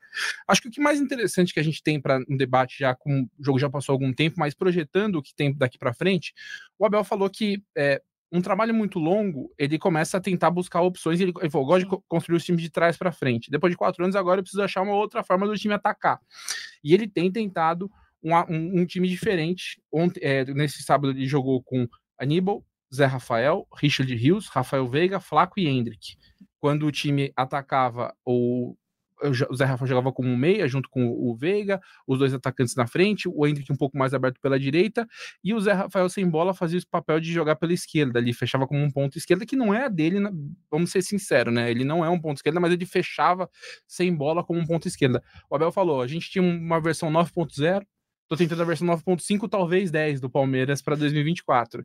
Acho 0.48 0.62
que 0.62 0.68
o 0.68 0.70
que 0.70 0.80
mais 0.80 1.00
interessante 1.00 1.54
que 1.54 1.60
a 1.60 1.62
gente 1.62 1.82
tem 1.82 2.00
para 2.00 2.18
um 2.28 2.36
debate 2.36 2.78
já 2.78 2.94
com 2.94 3.22
o 3.22 3.44
jogo 3.44 3.58
já 3.58 3.70
passou 3.70 3.92
algum 3.92 4.12
tempo, 4.12 4.36
mas 4.38 4.54
projetando 4.54 5.16
o 5.16 5.22
que 5.22 5.34
tem 5.34 5.54
daqui 5.54 5.78
para 5.78 5.94
frente, 5.94 6.34
o 6.78 6.84
Abel 6.84 7.04
falou 7.04 7.30
que 7.30 7.62
é, 7.76 8.02
um 8.32 8.40
trabalho 8.40 8.74
muito 8.74 8.98
longo, 8.98 9.52
ele 9.58 9.78
começa 9.78 10.16
a 10.16 10.20
tentar 10.20 10.50
buscar 10.50 10.80
opções, 10.82 11.20
ele, 11.20 11.32
ele 11.40 11.50
falou, 11.50 11.66
gosta 11.66 11.88
de 11.88 12.02
construir 12.08 12.36
os 12.36 12.44
times 12.44 12.62
de 12.62 12.70
trás 12.70 12.96
para 12.96 13.10
frente. 13.10 13.50
Depois 13.50 13.72
de 13.72 13.76
quatro 13.76 14.04
anos, 14.04 14.14
agora 14.14 14.38
eu 14.38 14.42
preciso 14.42 14.62
achar 14.62 14.82
uma 14.82 14.94
outra 14.94 15.24
forma 15.24 15.46
do 15.46 15.56
time 15.56 15.74
atacar. 15.74 16.20
E 16.82 16.94
ele 16.94 17.08
tem 17.08 17.30
tentado 17.30 17.90
um, 18.22 18.34
um, 18.34 18.80
um 18.80 18.86
time 18.86 19.08
diferente. 19.08 19.82
Ontem, 19.92 20.20
é, 20.22 20.44
nesse 20.44 20.82
sábado 20.82 21.10
ele 21.10 21.26
jogou 21.26 21.62
com 21.62 21.88
Aníbal, 22.18 22.64
Zé 22.94 23.06
Rafael, 23.06 23.66
Richard 23.74 24.14
Rios, 24.14 24.48
Rafael 24.48 24.88
Veiga, 24.88 25.20
Flaco 25.20 25.58
e 25.58 25.66
Hendrick. 25.66 26.16
Quando 26.58 26.86
o 26.86 26.92
time 26.92 27.32
atacava 27.36 28.14
ou 28.24 28.76
o 29.22 29.54
Zé 29.54 29.64
Rafael 29.64 29.88
jogava 29.88 30.12
como 30.12 30.34
meia 30.36 30.66
junto 30.66 30.88
com 30.88 31.06
o 31.08 31.34
Veiga, 31.36 31.80
os 32.06 32.18
dois 32.18 32.32
atacantes 32.32 32.74
na 32.74 32.86
frente, 32.86 33.28
o 33.28 33.46
Hendrick 33.46 33.70
um 33.70 33.76
pouco 33.76 33.98
mais 33.98 34.14
aberto 34.14 34.40
pela 34.40 34.58
direita, 34.58 35.06
e 35.44 35.52
o 35.52 35.60
Zé 35.60 35.72
Rafael 35.72 36.08
sem 36.08 36.28
bola 36.28 36.54
fazia 36.54 36.78
esse 36.78 36.86
papel 36.86 37.20
de 37.20 37.32
jogar 37.32 37.56
pela 37.56 37.72
esquerda 37.72 38.18
ali, 38.18 38.32
fechava 38.32 38.66
como 38.66 38.82
um 38.82 38.90
ponto 38.90 39.18
esquerda, 39.18 39.44
que 39.44 39.56
não 39.56 39.74
é 39.74 39.84
a 39.84 39.88
dele, 39.88 40.18
vamos 40.70 40.90
ser 40.90 41.02
sinceros, 41.02 41.52
né? 41.52 41.70
Ele 41.70 41.84
não 41.84 42.04
é 42.04 42.08
um 42.08 42.20
ponto 42.20 42.38
esquerda, 42.38 42.60
mas 42.60 42.72
ele 42.72 42.86
fechava 42.86 43.48
sem 43.86 44.14
bola 44.14 44.44
como 44.44 44.58
um 44.58 44.66
ponto 44.66 44.88
esquerda. 44.88 45.22
O 45.50 45.54
Abel 45.56 45.72
falou: 45.72 46.00
a 46.00 46.06
gente 46.06 46.30
tinha 46.30 46.42
uma 46.42 46.80
versão 46.80 47.10
9.0, 47.10 47.84
Tô 48.30 48.36
tentando 48.36 48.62
a 48.62 48.64
versão 48.64 48.86
9.5, 48.86 49.48
talvez 49.48 49.90
10 49.90 50.20
do 50.20 50.30
Palmeiras 50.30 50.80
para 50.80 50.94
2024. 50.94 51.84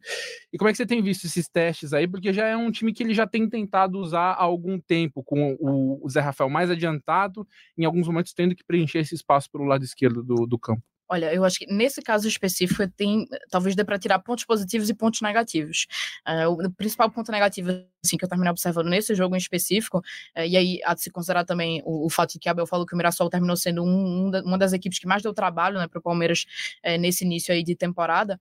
E 0.54 0.60
como 0.60 0.70
é 0.70 0.72
que 0.72 0.78
você 0.78 0.86
tem 0.86 1.02
visto 1.02 1.26
esses 1.26 1.50
testes 1.50 1.92
aí? 1.92 2.08
Porque 2.08 2.32
já 2.32 2.46
é 2.46 2.56
um 2.56 2.70
time 2.70 2.94
que 2.94 3.02
ele 3.02 3.16
já 3.16 3.26
tem 3.26 3.50
tentado 3.50 3.98
usar 3.98 4.34
há 4.34 4.44
algum 4.44 4.80
tempo, 4.80 5.24
com 5.24 5.58
o, 5.60 6.08
Zé 6.08 6.20
Rafael 6.20 6.48
mais 6.48 6.70
adiantado, 6.70 7.48
em 7.76 7.84
alguns 7.84 8.08
momentos 8.08 8.32
tendo 8.32 8.56
que 8.56 8.64
preencher 8.64 9.00
esse 9.00 9.16
espaço 9.16 9.50
pelo 9.52 9.64
lado 9.64 9.84
esquerdo 9.84 10.22
do, 10.22 10.46
do 10.46 10.60
campo. 10.60 10.84
Olha, 11.08 11.32
eu 11.32 11.46
acho 11.46 11.60
que 11.60 11.68
nesse 11.72 12.02
caso 12.02 12.28
específico 12.28 12.88
tem, 12.98 13.28
talvez 13.52 13.76
dê 13.76 13.84
para 13.84 14.00
tirar 14.00 14.18
pontos 14.20 14.44
positivos 14.44 14.90
e 14.90 14.94
pontos 14.94 15.22
negativos. 15.22 15.86
Uh, 16.28 16.66
o 16.66 16.72
principal 16.72 17.12
ponto 17.12 17.32
negativo 17.32 17.70
assim, 18.04 18.18
que 18.18 18.26
eu 18.26 18.30
terminei 18.30 18.52
observando 18.52 18.88
nesse 18.88 19.14
jogo 19.14 19.36
em 19.36 19.38
específico, 19.38 20.00
uh, 20.00 20.42
e 20.42 20.58
aí 20.58 20.80
há 20.84 20.96
de 20.96 21.02
se 21.02 21.12
considerar 21.12 21.46
também 21.46 21.82
o, 21.86 22.08
o, 22.08 22.10
fato 22.10 22.34
de 22.34 22.40
que 22.40 22.50
Abel 22.50 22.66
falou 22.66 22.88
que 22.88 22.96
o 22.96 22.98
Mirassol 22.98 23.30
terminou 23.30 23.56
sendo 23.56 23.84
um, 23.84 24.26
um 24.26 24.32
da, 24.32 24.42
uma 24.42 24.58
das 24.58 24.74
equipes 24.74 24.98
que 24.98 25.08
mais 25.08 25.22
deu 25.22 25.34
trabalho 25.34 25.78
né, 25.78 25.88
para 25.88 26.00
o 26.00 26.02
Palmeiras 26.02 26.46
uh, 26.84 26.98
nesse 27.00 27.24
início 27.24 27.54
aí 27.54 27.64
de 27.64 27.76
temporada, 27.76 28.40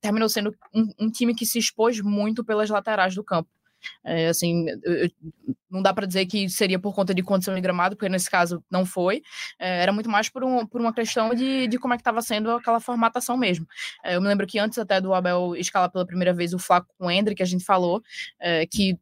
terminou 0.00 0.28
sendo 0.28 0.54
um, 0.74 0.88
um 0.98 1.10
time 1.10 1.34
que 1.34 1.46
se 1.46 1.58
expôs 1.58 2.00
muito 2.00 2.44
pelas 2.44 2.68
laterais 2.70 3.14
do 3.14 3.22
campo. 3.22 3.48
É, 4.04 4.28
assim, 4.28 4.66
eu, 4.84 5.10
não 5.74 5.82
dá 5.82 5.92
para 5.92 6.06
dizer 6.06 6.24
que 6.26 6.48
seria 6.48 6.78
por 6.78 6.94
conta 6.94 7.12
de 7.12 7.22
condição 7.22 7.54
de 7.54 7.60
gramado, 7.60 7.96
porque 7.96 8.08
nesse 8.08 8.30
caso 8.30 8.62
não 8.70 8.86
foi. 8.86 9.22
É, 9.58 9.82
era 9.82 9.92
muito 9.92 10.08
mais 10.08 10.28
por, 10.28 10.44
um, 10.44 10.64
por 10.64 10.80
uma 10.80 10.92
questão 10.92 11.34
de, 11.34 11.66
de 11.66 11.78
como 11.78 11.92
é 11.92 11.96
que 11.96 12.00
estava 12.00 12.22
sendo 12.22 12.50
aquela 12.52 12.78
formatação 12.78 13.36
mesmo. 13.36 13.66
É, 14.04 14.14
eu 14.14 14.20
me 14.22 14.28
lembro 14.28 14.46
que 14.46 14.58
antes 14.58 14.78
até 14.78 15.00
do 15.00 15.12
Abel 15.12 15.56
escalar 15.56 15.90
pela 15.90 16.06
primeira 16.06 16.32
vez 16.32 16.54
o 16.54 16.58
Flaco 16.58 16.94
com 16.96 17.06
o 17.06 17.10
Hendrick, 17.10 17.42
a 17.42 17.46
gente 17.46 17.64
falou 17.64 18.00
é, 18.40 18.64
que 18.66 18.96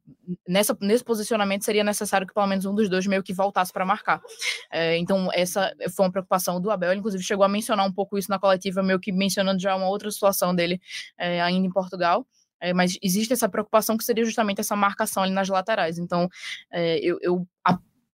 nessa, 0.48 0.76
nesse 0.80 1.04
posicionamento 1.04 1.64
seria 1.64 1.84
necessário 1.84 2.26
que 2.26 2.32
pelo 2.32 2.46
menos 2.46 2.64
um 2.64 2.74
dos 2.74 2.88
dois 2.88 3.06
meio 3.06 3.22
que 3.22 3.34
voltasse 3.34 3.72
para 3.72 3.84
marcar. 3.84 4.22
É, 4.70 4.96
então, 4.96 5.28
essa 5.32 5.74
foi 5.94 6.06
uma 6.06 6.12
preocupação 6.12 6.58
do 6.58 6.70
Abel. 6.70 6.90
Ele, 6.90 7.00
inclusive, 7.00 7.22
chegou 7.22 7.44
a 7.44 7.48
mencionar 7.48 7.86
um 7.86 7.92
pouco 7.92 8.16
isso 8.16 8.30
na 8.30 8.38
coletiva, 8.38 8.82
meio 8.82 8.98
que 8.98 9.12
mencionando 9.12 9.60
já 9.60 9.76
uma 9.76 9.88
outra 9.88 10.10
situação 10.10 10.54
dele 10.54 10.80
é, 11.18 11.42
ainda 11.42 11.66
em 11.66 11.70
Portugal. 11.70 12.26
É, 12.62 12.72
mas 12.72 12.96
existe 13.02 13.32
essa 13.32 13.48
preocupação 13.48 13.96
que 13.96 14.04
seria 14.04 14.24
justamente 14.24 14.60
essa 14.60 14.76
marcação 14.76 15.24
ali 15.24 15.32
nas 15.32 15.48
laterais. 15.48 15.98
Então, 15.98 16.28
é, 16.70 16.98
eu, 17.00 17.18
eu 17.20 17.46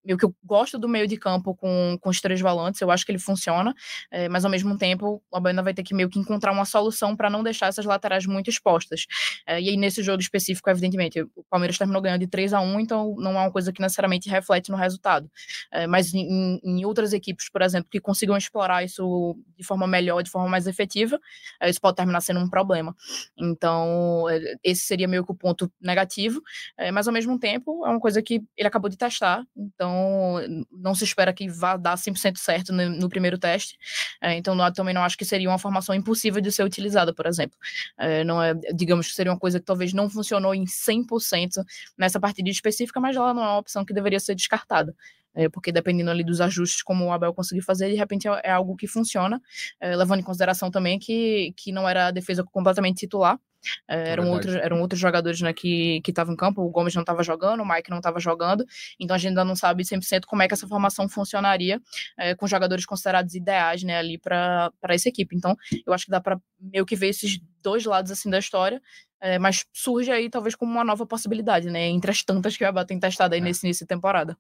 meio 0.08 0.18
que 0.18 0.24
eu 0.24 0.34
gosto 0.44 0.80
do 0.80 0.88
meio 0.88 1.06
de 1.06 1.18
campo 1.18 1.54
com, 1.54 1.98
com 2.00 2.10
os 2.10 2.22
três 2.22 2.40
volantes, 2.40 2.80
eu 2.80 2.90
acho 2.90 3.06
que 3.06 3.12
ele 3.12 3.20
funciona, 3.20 3.76
é, 4.10 4.30
mas 4.30 4.46
ao 4.46 4.50
mesmo 4.50 4.78
tempo 4.78 5.22
o 5.30 5.38
Abel 5.38 5.62
vai 5.62 5.74
ter 5.74 5.84
que 5.84 5.94
meio 5.94 6.10
que 6.10 6.18
encontrar 6.18 6.54
uma 6.54 6.64
solução 6.64 7.14
para 7.16 7.30
não 7.30 7.44
deixar 7.44 7.68
essas 7.68 7.84
laterais 7.84 8.26
muito 8.26 8.50
expostas. 8.50 9.06
É, 9.46 9.60
e 9.62 9.68
aí 9.70 9.76
nesse 9.76 10.02
jogo 10.02 10.22
específico, 10.22 10.70
evidentemente, 10.70 11.22
o 11.22 11.44
Palmeiras 11.50 11.78
terminou 11.78 12.02
ganhando 12.02 12.22
de 12.22 12.28
3 12.28 12.54
a 12.54 12.62
1 12.62 12.80
então 12.80 13.16
não 13.18 13.32
é 13.32 13.42
uma 13.42 13.52
coisa 13.52 13.74
que 13.74 13.82
necessariamente 13.82 14.30
reflete 14.30 14.72
no 14.72 14.78
resultado. 14.78 15.30
É, 15.72 15.86
mas 15.86 16.14
em, 16.14 16.60
em, 16.64 16.86
outras 16.86 17.12
equipes, 17.12 17.50
por 17.50 17.62
exemplo, 17.62 17.90
que 17.92 18.00
consigam 18.00 18.38
explorar 18.38 18.86
isso 18.86 19.36
de 19.58 19.66
forma 19.66 19.86
melhor, 19.86 20.24
de 20.24 20.30
forma 20.30 20.48
mais 20.48 20.68
efetiva, 20.68 21.20
isso 21.64 21.82
pode 21.82 21.98
terminar 21.98 22.22
sendo 22.22 22.40
um 22.40 22.50
problema. 22.50 22.96
Então, 23.38 24.26
esse 24.64 24.84
seria 24.84 25.08
meio 25.08 25.26
que 25.26 25.32
o 25.32 25.36
ponto 25.36 25.70
negativo, 25.82 26.42
mas 26.94 27.08
ao 27.08 27.14
mesmo 27.14 27.38
tempo 27.38 27.86
é 27.86 27.90
uma 27.90 28.00
coisa 28.00 28.22
que 28.22 28.42
ele 28.56 28.68
acabou 28.68 28.90
de 28.90 28.98
testar, 28.98 29.44
então 29.56 29.97
então 29.98 30.66
não 30.72 30.96
se 30.96 31.04
espera 31.04 31.34
que 31.34 31.50
vá 31.50 31.76
dar 31.78 31.96
100% 31.96 32.38
certo 32.38 32.72
no, 32.72 32.90
no, 32.90 33.10
primeiro 33.10 33.38
teste. 33.38 33.78
É, 34.22 34.36
então 34.36 34.56
não, 34.56 34.72
também 34.72 34.94
não 34.94 35.04
acho 35.04 35.18
que 35.18 35.26
seria 35.26 35.50
uma 35.50 35.58
formação 35.58 35.96
impossível 35.96 36.42
de 36.42 36.52
ser 36.52 36.64
utilizada, 36.64 37.14
por 37.14 37.26
exemplo. 37.26 37.58
É, 37.98 38.24
não 38.24 38.42
é, 38.42 38.54
digamos 38.76 39.08
que 39.08 39.14
seria 39.14 39.32
uma 39.32 39.40
coisa 39.40 39.60
que 39.60 39.66
talvez 39.66 39.94
não 39.94 40.10
funcionou 40.10 40.54
em 40.54 40.66
100% 40.66 41.64
nessa 41.98 42.20
partida 42.20 42.50
específica, 42.50 43.00
mas 43.00 43.16
ela 43.16 43.34
não 43.34 43.44
é 43.44 43.48
uma 43.48 43.58
opção 43.58 43.84
que 43.84 43.94
deveria 43.94 44.20
ser 44.20 44.36
descartada. 44.36 44.96
É, 45.38 45.48
porque 45.48 45.72
dependendo 45.72 46.10
ali 46.10 46.24
dos 46.24 46.42
ajustes 46.42 46.82
como 46.82 47.06
o 47.06 47.12
Abel 47.12 47.32
conseguiu 47.32 47.64
fazer, 47.64 47.90
de 47.90 47.96
repente 47.96 48.28
é, 48.28 48.42
é 48.44 48.52
algo 48.52 48.76
que 48.76 48.88
funciona, 48.88 49.40
é, 49.80 49.96
levando 49.96 50.20
em 50.20 50.24
consideração 50.24 50.72
também 50.72 50.98
que, 50.98 51.54
que 51.56 51.72
não 51.72 51.88
era 51.88 52.08
a 52.08 52.12
defesa 52.12 52.44
completamente 52.44 52.98
titular, 52.98 53.40
é, 53.88 54.10
eram, 54.10 54.30
outros, 54.32 54.56
eram 54.56 54.82
outros 54.82 55.00
jogadores 55.00 55.42
né, 55.42 55.54
que 55.54 56.02
estavam 56.08 56.34
em 56.34 56.38
campo, 56.38 56.62
o 56.62 56.70
Gomes 56.70 56.96
não 56.96 57.02
estava 57.02 57.24
jogando, 57.24 57.62
o 57.62 57.68
Mike 57.68 57.90
não 57.90 57.98
estava 57.98 58.20
jogando, 58.20 58.66
então 59.00 59.16
a 59.16 59.18
gente 59.18 59.30
ainda 59.30 59.46
não 59.46 59.56
sabe 59.56 59.84
100% 59.84 60.26
como 60.26 60.42
é 60.42 60.48
que 60.48 60.54
essa 60.54 60.68
formação 60.68 61.08
funcionaria 61.08 61.82
é, 62.18 62.36
com 62.36 62.48
jogadores 62.48 62.86
considerados 62.86 63.36
ideais 63.36 63.84
né, 63.84 63.98
ali 63.98 64.18
para 64.18 64.72
essa 64.90 65.10
equipe. 65.10 65.36
Então 65.36 65.56
eu 65.86 65.94
acho 65.94 66.06
que 66.06 66.12
dá 66.12 66.22
para 66.22 66.40
meio 66.60 66.86
que 66.86 66.96
ver 66.96 67.10
esses 67.10 67.40
dois 67.62 67.86
lados 67.86 68.12
assim 68.12 68.30
da 68.30 68.40
história, 68.40 68.82
é, 69.20 69.40
mas 69.40 69.66
surge 69.74 70.12
aí 70.12 70.30
talvez 70.30 70.56
como 70.56 70.72
uma 70.72 70.84
nova 70.84 71.06
possibilidade, 71.06 71.70
né? 71.70 71.88
Entre 71.88 72.12
as 72.12 72.24
tantas 72.24 72.56
que 72.56 72.64
o 72.64 72.68
Abel 72.68 72.86
tem 72.86 73.00
testado 73.00 73.34
aí 73.34 73.42
é. 73.42 73.44
nesse 73.44 73.66
início 73.66 73.84
de 73.84 73.88
temporada. 73.88 74.38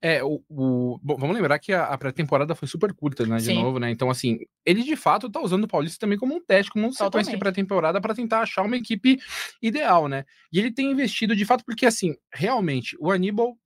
É, 0.00 0.22
o, 0.22 0.42
o 0.48 0.98
bom, 1.02 1.16
vamos 1.16 1.34
lembrar 1.34 1.58
que 1.58 1.72
a, 1.72 1.84
a 1.84 1.98
pré-temporada 1.98 2.54
foi 2.54 2.68
super 2.68 2.92
curta, 2.92 3.26
né? 3.26 3.36
De 3.36 3.44
Sim. 3.44 3.62
novo, 3.62 3.78
né? 3.78 3.90
Então, 3.90 4.10
assim, 4.10 4.38
ele 4.64 4.82
de 4.82 4.96
fato 4.96 5.30
tá 5.30 5.40
usando 5.40 5.64
o 5.64 5.68
Paulista 5.68 5.98
também 5.98 6.18
como 6.18 6.34
um 6.34 6.44
teste, 6.44 6.70
como 6.70 6.86
um 6.86 6.92
sequência 6.92 7.32
de 7.32 7.38
pré-temporada 7.38 8.00
para 8.00 8.14
tentar 8.14 8.40
achar 8.40 8.62
uma 8.62 8.76
equipe 8.76 9.18
ideal, 9.62 10.08
né? 10.08 10.24
E 10.52 10.58
ele 10.58 10.72
tem 10.72 10.90
investido 10.90 11.34
de 11.34 11.44
fato, 11.44 11.64
porque 11.64 11.86
assim, 11.86 12.14
realmente, 12.32 12.96
o 13.00 13.10
Aníbal 13.10 13.56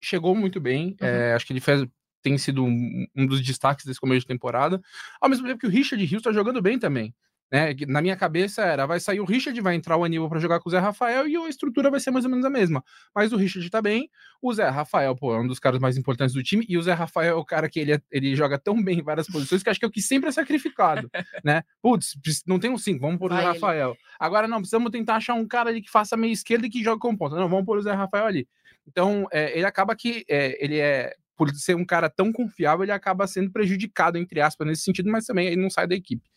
chegou 0.00 0.34
muito 0.34 0.60
bem. 0.60 0.96
Uhum. 1.00 1.06
É, 1.06 1.34
acho 1.34 1.46
que 1.46 1.52
ele 1.52 1.60
fez, 1.60 1.86
tem 2.22 2.36
sido 2.38 2.64
um, 2.64 3.06
um, 3.16 3.26
dos 3.26 3.40
destaques 3.40 3.84
desse 3.84 4.00
começo 4.00 4.20
de 4.20 4.26
temporada. 4.26 4.80
Ao 5.20 5.28
mesmo 5.28 5.46
tempo 5.46 5.60
que 5.60 5.66
o 5.66 5.70
Richard 5.70 6.04
Rios 6.04 6.22
tá 6.22 6.32
jogando 6.32 6.60
bem 6.62 6.78
também. 6.78 7.14
Né? 7.50 7.74
Na 7.86 8.02
minha 8.02 8.16
cabeça 8.16 8.62
era, 8.62 8.86
vai 8.86 8.98
sair 8.98 9.20
o 9.20 9.24
Richard, 9.24 9.58
vai 9.60 9.74
entrar 9.74 9.96
o 9.96 10.04
Aníbal 10.04 10.28
para 10.28 10.40
jogar 10.40 10.58
com 10.58 10.68
o 10.68 10.72
Zé 10.72 10.78
Rafael 10.78 11.28
e 11.28 11.36
a 11.36 11.48
estrutura 11.48 11.90
vai 11.90 12.00
ser 12.00 12.10
mais 12.10 12.24
ou 12.24 12.30
menos 12.30 12.44
a 12.44 12.50
mesma. 12.50 12.82
Mas 13.14 13.32
o 13.32 13.36
Richard 13.36 13.68
tá 13.70 13.80
bem, 13.80 14.10
o 14.42 14.52
Zé 14.52 14.68
Rafael, 14.68 15.14
pô, 15.14 15.34
é 15.34 15.40
um 15.40 15.46
dos 15.46 15.60
caras 15.60 15.80
mais 15.80 15.96
importantes 15.96 16.34
do 16.34 16.42
time, 16.42 16.66
e 16.68 16.76
o 16.76 16.82
Zé 16.82 16.92
Rafael 16.92 17.36
é 17.36 17.38
o 17.38 17.44
cara 17.44 17.68
que 17.68 17.78
ele, 17.78 17.92
é, 17.92 18.00
ele 18.10 18.34
joga 18.34 18.58
tão 18.58 18.82
bem 18.82 18.98
em 18.98 19.02
várias 19.02 19.28
posições 19.28 19.62
que 19.62 19.70
acho 19.70 19.78
que 19.78 19.84
é 19.84 19.88
o 19.88 19.92
que 19.92 20.02
sempre 20.02 20.28
é 20.28 20.32
sacrificado, 20.32 21.08
né? 21.44 21.62
Putz, 21.80 22.16
não 22.46 22.58
tem 22.58 22.70
um 22.70 22.78
5, 22.78 23.00
vamos 23.00 23.18
pôr 23.18 23.32
o 23.32 23.36
Zé 23.36 23.42
Rafael. 23.42 23.96
Agora 24.18 24.48
não, 24.48 24.58
precisamos 24.58 24.90
tentar 24.90 25.16
achar 25.16 25.34
um 25.34 25.46
cara 25.46 25.70
ali 25.70 25.80
que 25.80 25.90
faça 25.90 26.16
meia 26.16 26.32
esquerda 26.32 26.66
e 26.66 26.70
que 26.70 26.82
joga 26.82 26.98
com 26.98 27.16
ponta. 27.16 27.36
Não, 27.36 27.48
vamos 27.48 27.64
pôr 27.64 27.78
o 27.78 27.82
Zé 27.82 27.92
Rafael 27.92 28.26
ali. 28.26 28.48
Então, 28.86 29.26
é, 29.32 29.56
ele 29.56 29.66
acaba 29.66 29.94
que 29.94 30.24
é, 30.28 30.62
ele 30.64 30.78
é 30.78 31.14
por 31.36 31.50
ser 31.54 31.76
um 31.76 31.84
cara 31.84 32.08
tão 32.08 32.32
confiável, 32.32 32.84
ele 32.84 32.92
acaba 32.92 33.26
sendo 33.26 33.50
prejudicado, 33.50 34.16
entre 34.16 34.40
aspas, 34.40 34.66
nesse 34.66 34.82
sentido, 34.82 35.10
mas 35.10 35.26
também 35.26 35.48
ele 35.48 35.60
não 35.60 35.70
sai 35.70 35.86
da 35.86 35.94
equipe. 35.94 36.28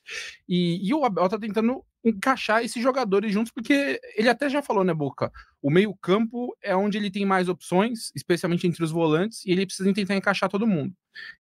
E, 0.48 0.88
e 0.88 0.94
o 0.94 1.06
Abel 1.06 1.30
tá 1.30 1.40
tentando 1.40 1.84
encaixar 2.04 2.64
esses 2.64 2.82
jogadores 2.82 3.32
juntos, 3.32 3.52
porque 3.52 4.00
ele 4.16 4.30
até 4.30 4.50
já 4.50 4.62
falou, 4.62 4.84
né, 4.84 4.94
Boca? 4.94 5.32
O 5.62 5.70
meio-campo 5.70 6.56
é 6.62 6.76
onde 6.76 6.98
ele 6.98 7.12
tem 7.12 7.26
mais 7.26 7.50
opções, 7.50 8.12
especialmente 8.16 8.68
entre 8.68 8.84
os 8.84 8.92
volantes, 8.92 9.46
e 9.46 9.52
ele 9.52 9.66
precisa 9.66 9.94
tentar 9.94 10.16
encaixar 10.16 10.50
todo 10.50 10.68
mundo. 10.68 10.94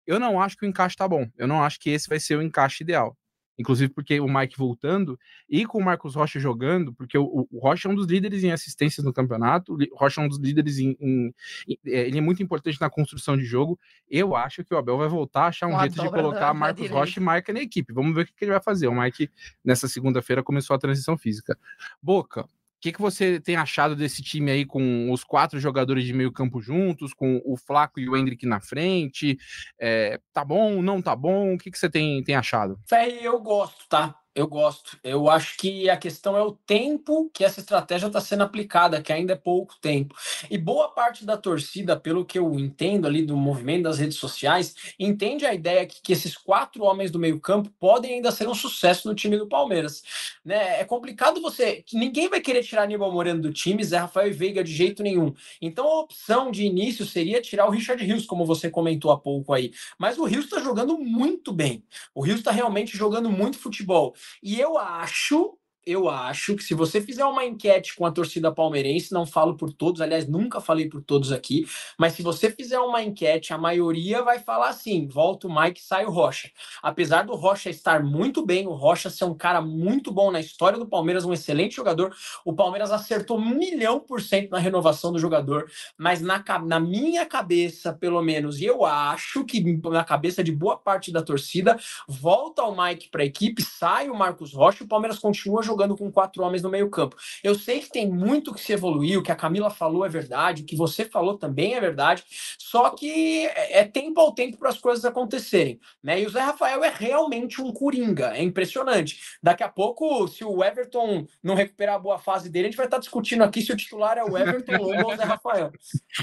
Eu 0.06 0.18
não 0.18 0.40
acho 0.40 0.56
que 0.56 0.66
o 0.66 0.68
encaixe 0.68 0.96
tá 0.96 1.06
bom. 1.06 1.28
Eu 1.36 1.46
não 1.46 1.62
acho 1.62 1.78
que 1.78 1.90
esse 1.90 2.08
vai 2.08 2.18
ser 2.18 2.36
o 2.36 2.42
encaixe 2.42 2.82
ideal 2.82 3.16
inclusive 3.58 3.92
porque 3.92 4.20
o 4.20 4.28
Mike 4.28 4.56
voltando, 4.56 5.18
e 5.48 5.66
com 5.66 5.78
o 5.78 5.84
Marcos 5.84 6.14
Rocha 6.14 6.38
jogando, 6.38 6.92
porque 6.94 7.18
o, 7.18 7.46
o 7.50 7.58
Rocha 7.58 7.88
é 7.88 7.92
um 7.92 7.94
dos 7.94 8.06
líderes 8.06 8.44
em 8.44 8.52
assistências 8.52 9.04
no 9.04 9.12
campeonato, 9.12 9.74
o 9.74 9.96
Rocha 9.96 10.20
é 10.20 10.24
um 10.24 10.28
dos 10.28 10.38
líderes 10.38 10.78
em, 10.78 10.96
em, 11.00 11.34
em, 11.66 11.78
é, 11.86 12.06
Ele 12.06 12.18
é 12.18 12.20
muito 12.20 12.42
importante 12.42 12.80
na 12.80 12.88
construção 12.88 13.36
de 13.36 13.44
jogo. 13.44 13.78
Eu 14.08 14.36
acho 14.36 14.64
que 14.64 14.72
o 14.72 14.78
Abel 14.78 14.96
vai 14.96 15.08
voltar 15.08 15.42
a 15.42 15.46
achar 15.48 15.66
um 15.66 15.78
jeito 15.80 16.00
de 16.00 16.08
colocar 16.08 16.54
Marcos 16.54 16.88
Rocha 16.88 17.20
e 17.20 17.22
Mike 17.22 17.52
na 17.52 17.60
equipe. 17.60 17.92
Vamos 17.92 18.14
ver 18.14 18.22
o 18.22 18.26
que, 18.26 18.44
ele 18.44 18.52
vai 18.52 18.62
fazer. 18.62 18.86
O 18.86 18.94
Mike, 18.94 19.30
nessa 19.64 19.88
segunda-feira, 19.88 20.42
começou 20.42 20.74
a 20.74 20.78
transição 20.78 21.16
física. 21.16 21.58
Boca, 22.00 22.48
que, 22.80 22.92
que 22.92 23.00
você 23.00 23.40
tem 23.40 23.56
achado 23.56 23.96
desse 23.96 24.22
time 24.22 24.50
aí 24.50 24.64
com 24.64 25.10
os 25.10 25.24
quatro 25.24 25.58
jogadores 25.58 26.04
de 26.04 26.12
meio 26.12 26.32
campo 26.32 26.60
juntos, 26.60 27.12
com 27.12 27.40
o 27.44 27.56
Flaco 27.56 27.98
e 27.98 28.08
o 28.08 28.16
Hendrick 28.16 28.46
na 28.46 28.60
frente? 28.60 29.36
É, 29.80 30.20
tá 30.32 30.44
bom, 30.44 30.80
não 30.82 31.02
tá 31.02 31.16
bom? 31.16 31.54
O 31.54 31.58
que, 31.58 31.70
que 31.70 31.78
você 31.78 31.90
tem, 31.90 32.22
tem 32.22 32.34
achado? 32.34 32.78
Ferre, 32.88 33.24
eu 33.24 33.40
gosto, 33.40 33.86
tá? 33.88 34.14
Eu 34.38 34.46
gosto. 34.46 34.96
Eu 35.02 35.28
acho 35.28 35.56
que 35.56 35.90
a 35.90 35.96
questão 35.96 36.36
é 36.36 36.40
o 36.40 36.52
tempo 36.52 37.28
que 37.34 37.44
essa 37.44 37.58
estratégia 37.58 38.06
está 38.06 38.20
sendo 38.20 38.44
aplicada, 38.44 39.02
que 39.02 39.12
ainda 39.12 39.32
é 39.32 39.36
pouco 39.36 39.74
tempo. 39.80 40.14
E 40.48 40.56
boa 40.56 40.90
parte 40.90 41.26
da 41.26 41.36
torcida, 41.36 41.98
pelo 41.98 42.24
que 42.24 42.38
eu 42.38 42.54
entendo 42.54 43.08
ali 43.08 43.26
do 43.26 43.36
movimento 43.36 43.82
das 43.82 43.98
redes 43.98 44.16
sociais, 44.16 44.94
entende 44.96 45.44
a 45.44 45.52
ideia 45.52 45.84
que, 45.84 46.00
que 46.00 46.12
esses 46.12 46.36
quatro 46.36 46.84
homens 46.84 47.10
do 47.10 47.18
meio-campo 47.18 47.68
podem 47.80 48.14
ainda 48.14 48.30
ser 48.30 48.48
um 48.48 48.54
sucesso 48.54 49.08
no 49.08 49.14
time 49.14 49.36
do 49.36 49.48
Palmeiras. 49.48 50.04
Né? 50.44 50.82
É 50.82 50.84
complicado 50.84 51.40
você. 51.40 51.84
Ninguém 51.92 52.28
vai 52.28 52.40
querer 52.40 52.62
tirar 52.62 52.84
Aníbal 52.84 53.10
Moreno 53.10 53.42
do 53.42 53.52
time, 53.52 53.82
Zé 53.82 53.98
Rafael 53.98 54.28
e 54.28 54.32
Veiga 54.32 54.62
de 54.62 54.72
jeito 54.72 55.02
nenhum. 55.02 55.34
Então 55.60 55.84
a 55.84 55.98
opção 55.98 56.52
de 56.52 56.62
início 56.62 57.04
seria 57.04 57.42
tirar 57.42 57.66
o 57.66 57.70
Richard 57.70 58.04
Rios, 58.04 58.24
como 58.24 58.46
você 58.46 58.70
comentou 58.70 59.10
há 59.10 59.18
pouco 59.18 59.52
aí. 59.52 59.72
Mas 59.98 60.16
o 60.16 60.24
Rios 60.24 60.44
está 60.44 60.60
jogando 60.60 60.96
muito 60.96 61.52
bem. 61.52 61.82
O 62.14 62.22
Rios 62.22 62.38
está 62.38 62.52
realmente 62.52 62.96
jogando 62.96 63.28
muito 63.28 63.58
futebol. 63.58 64.14
E 64.42 64.60
eu 64.60 64.78
acho 64.78 65.58
eu 65.88 66.06
acho 66.10 66.54
que 66.54 66.62
se 66.62 66.74
você 66.74 67.00
fizer 67.00 67.24
uma 67.24 67.42
enquete 67.46 67.96
com 67.96 68.04
a 68.04 68.12
torcida 68.12 68.52
palmeirense, 68.52 69.10
não 69.10 69.24
falo 69.24 69.56
por 69.56 69.72
todos, 69.72 70.02
aliás, 70.02 70.28
nunca 70.28 70.60
falei 70.60 70.86
por 70.86 71.02
todos 71.02 71.32
aqui, 71.32 71.66
mas 71.96 72.12
se 72.12 72.22
você 72.22 72.50
fizer 72.50 72.78
uma 72.78 73.02
enquete, 73.02 73.54
a 73.54 73.58
maioria 73.58 74.22
vai 74.22 74.38
falar 74.38 74.68
assim: 74.68 75.08
volta 75.08 75.46
o 75.46 75.60
Mike, 75.60 75.80
sai 75.80 76.04
o 76.04 76.10
Rocha. 76.10 76.50
Apesar 76.82 77.24
do 77.24 77.34
Rocha 77.34 77.70
estar 77.70 78.02
muito 78.02 78.44
bem, 78.44 78.66
o 78.66 78.74
Rocha 78.74 79.08
ser 79.08 79.24
um 79.24 79.34
cara 79.34 79.62
muito 79.62 80.12
bom 80.12 80.30
na 80.30 80.40
história 80.40 80.78
do 80.78 80.86
Palmeiras, 80.86 81.24
um 81.24 81.32
excelente 81.32 81.74
jogador, 81.74 82.14
o 82.44 82.52
Palmeiras 82.52 82.90
acertou 82.90 83.38
um 83.38 83.54
milhão 83.56 83.98
por 83.98 84.20
cento 84.20 84.50
na 84.50 84.58
renovação 84.58 85.10
do 85.10 85.18
jogador, 85.18 85.70
mas 85.96 86.20
na, 86.20 86.44
na 86.66 86.78
minha 86.78 87.24
cabeça, 87.24 87.94
pelo 87.94 88.20
menos, 88.22 88.60
e 88.60 88.66
eu 88.66 88.84
acho 88.84 89.42
que 89.46 89.58
na 89.88 90.04
cabeça 90.04 90.44
de 90.44 90.52
boa 90.52 90.76
parte 90.76 91.10
da 91.10 91.22
torcida, 91.22 91.78
volta 92.06 92.62
o 92.62 92.76
Mike 92.76 93.08
para 93.08 93.22
a 93.22 93.26
equipe, 93.26 93.62
sai 93.62 94.10
o 94.10 94.14
Marcos 94.14 94.52
Rocha, 94.52 94.84
o 94.84 94.88
Palmeiras 94.88 95.18
continua 95.18 95.62
jogando 95.62 95.77
jogando 95.78 95.96
com 95.96 96.10
quatro 96.10 96.42
homens 96.42 96.62
no 96.62 96.70
meio-campo. 96.70 97.16
Eu 97.44 97.54
sei 97.54 97.78
que 97.78 97.88
tem 97.88 98.10
muito 98.10 98.52
que 98.52 98.60
se 98.60 98.72
evoluiu, 98.72 99.20
o 99.20 99.22
que 99.22 99.30
a 99.30 99.36
Camila 99.36 99.70
falou 99.70 100.04
é 100.04 100.08
verdade, 100.08 100.62
o 100.62 100.66
que 100.66 100.74
você 100.74 101.04
falou 101.04 101.38
também 101.38 101.74
é 101.74 101.80
verdade, 101.80 102.24
só 102.58 102.90
que 102.90 103.46
é, 103.46 103.80
é 103.80 103.84
tempo 103.84 104.20
ao 104.20 104.32
tempo 104.32 104.58
para 104.58 104.70
as 104.70 104.78
coisas 104.78 105.04
acontecerem. 105.04 105.78
Né? 106.02 106.20
E 106.22 106.26
o 106.26 106.30
Zé 106.30 106.40
Rafael 106.40 106.82
é 106.82 106.92
realmente 106.92 107.62
um 107.62 107.72
coringa, 107.72 108.36
é 108.36 108.42
impressionante. 108.42 109.20
Daqui 109.40 109.62
a 109.62 109.68
pouco, 109.68 110.26
se 110.26 110.44
o 110.44 110.64
Everton 110.64 111.26
não 111.42 111.54
recuperar 111.54 111.94
a 111.94 111.98
boa 112.00 112.18
fase 112.18 112.50
dele, 112.50 112.66
a 112.66 112.70
gente 112.70 112.76
vai 112.76 112.86
estar 112.86 112.98
discutindo 112.98 113.44
aqui 113.44 113.62
se 113.62 113.72
o 113.72 113.76
titular 113.76 114.18
é 114.18 114.24
o 114.24 114.36
Everton 114.36 114.82
ou 114.82 115.12
o 115.12 115.16
Zé 115.16 115.24
Rafael. 115.24 115.70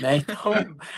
Né? 0.02 0.18
Então, 0.18 0.54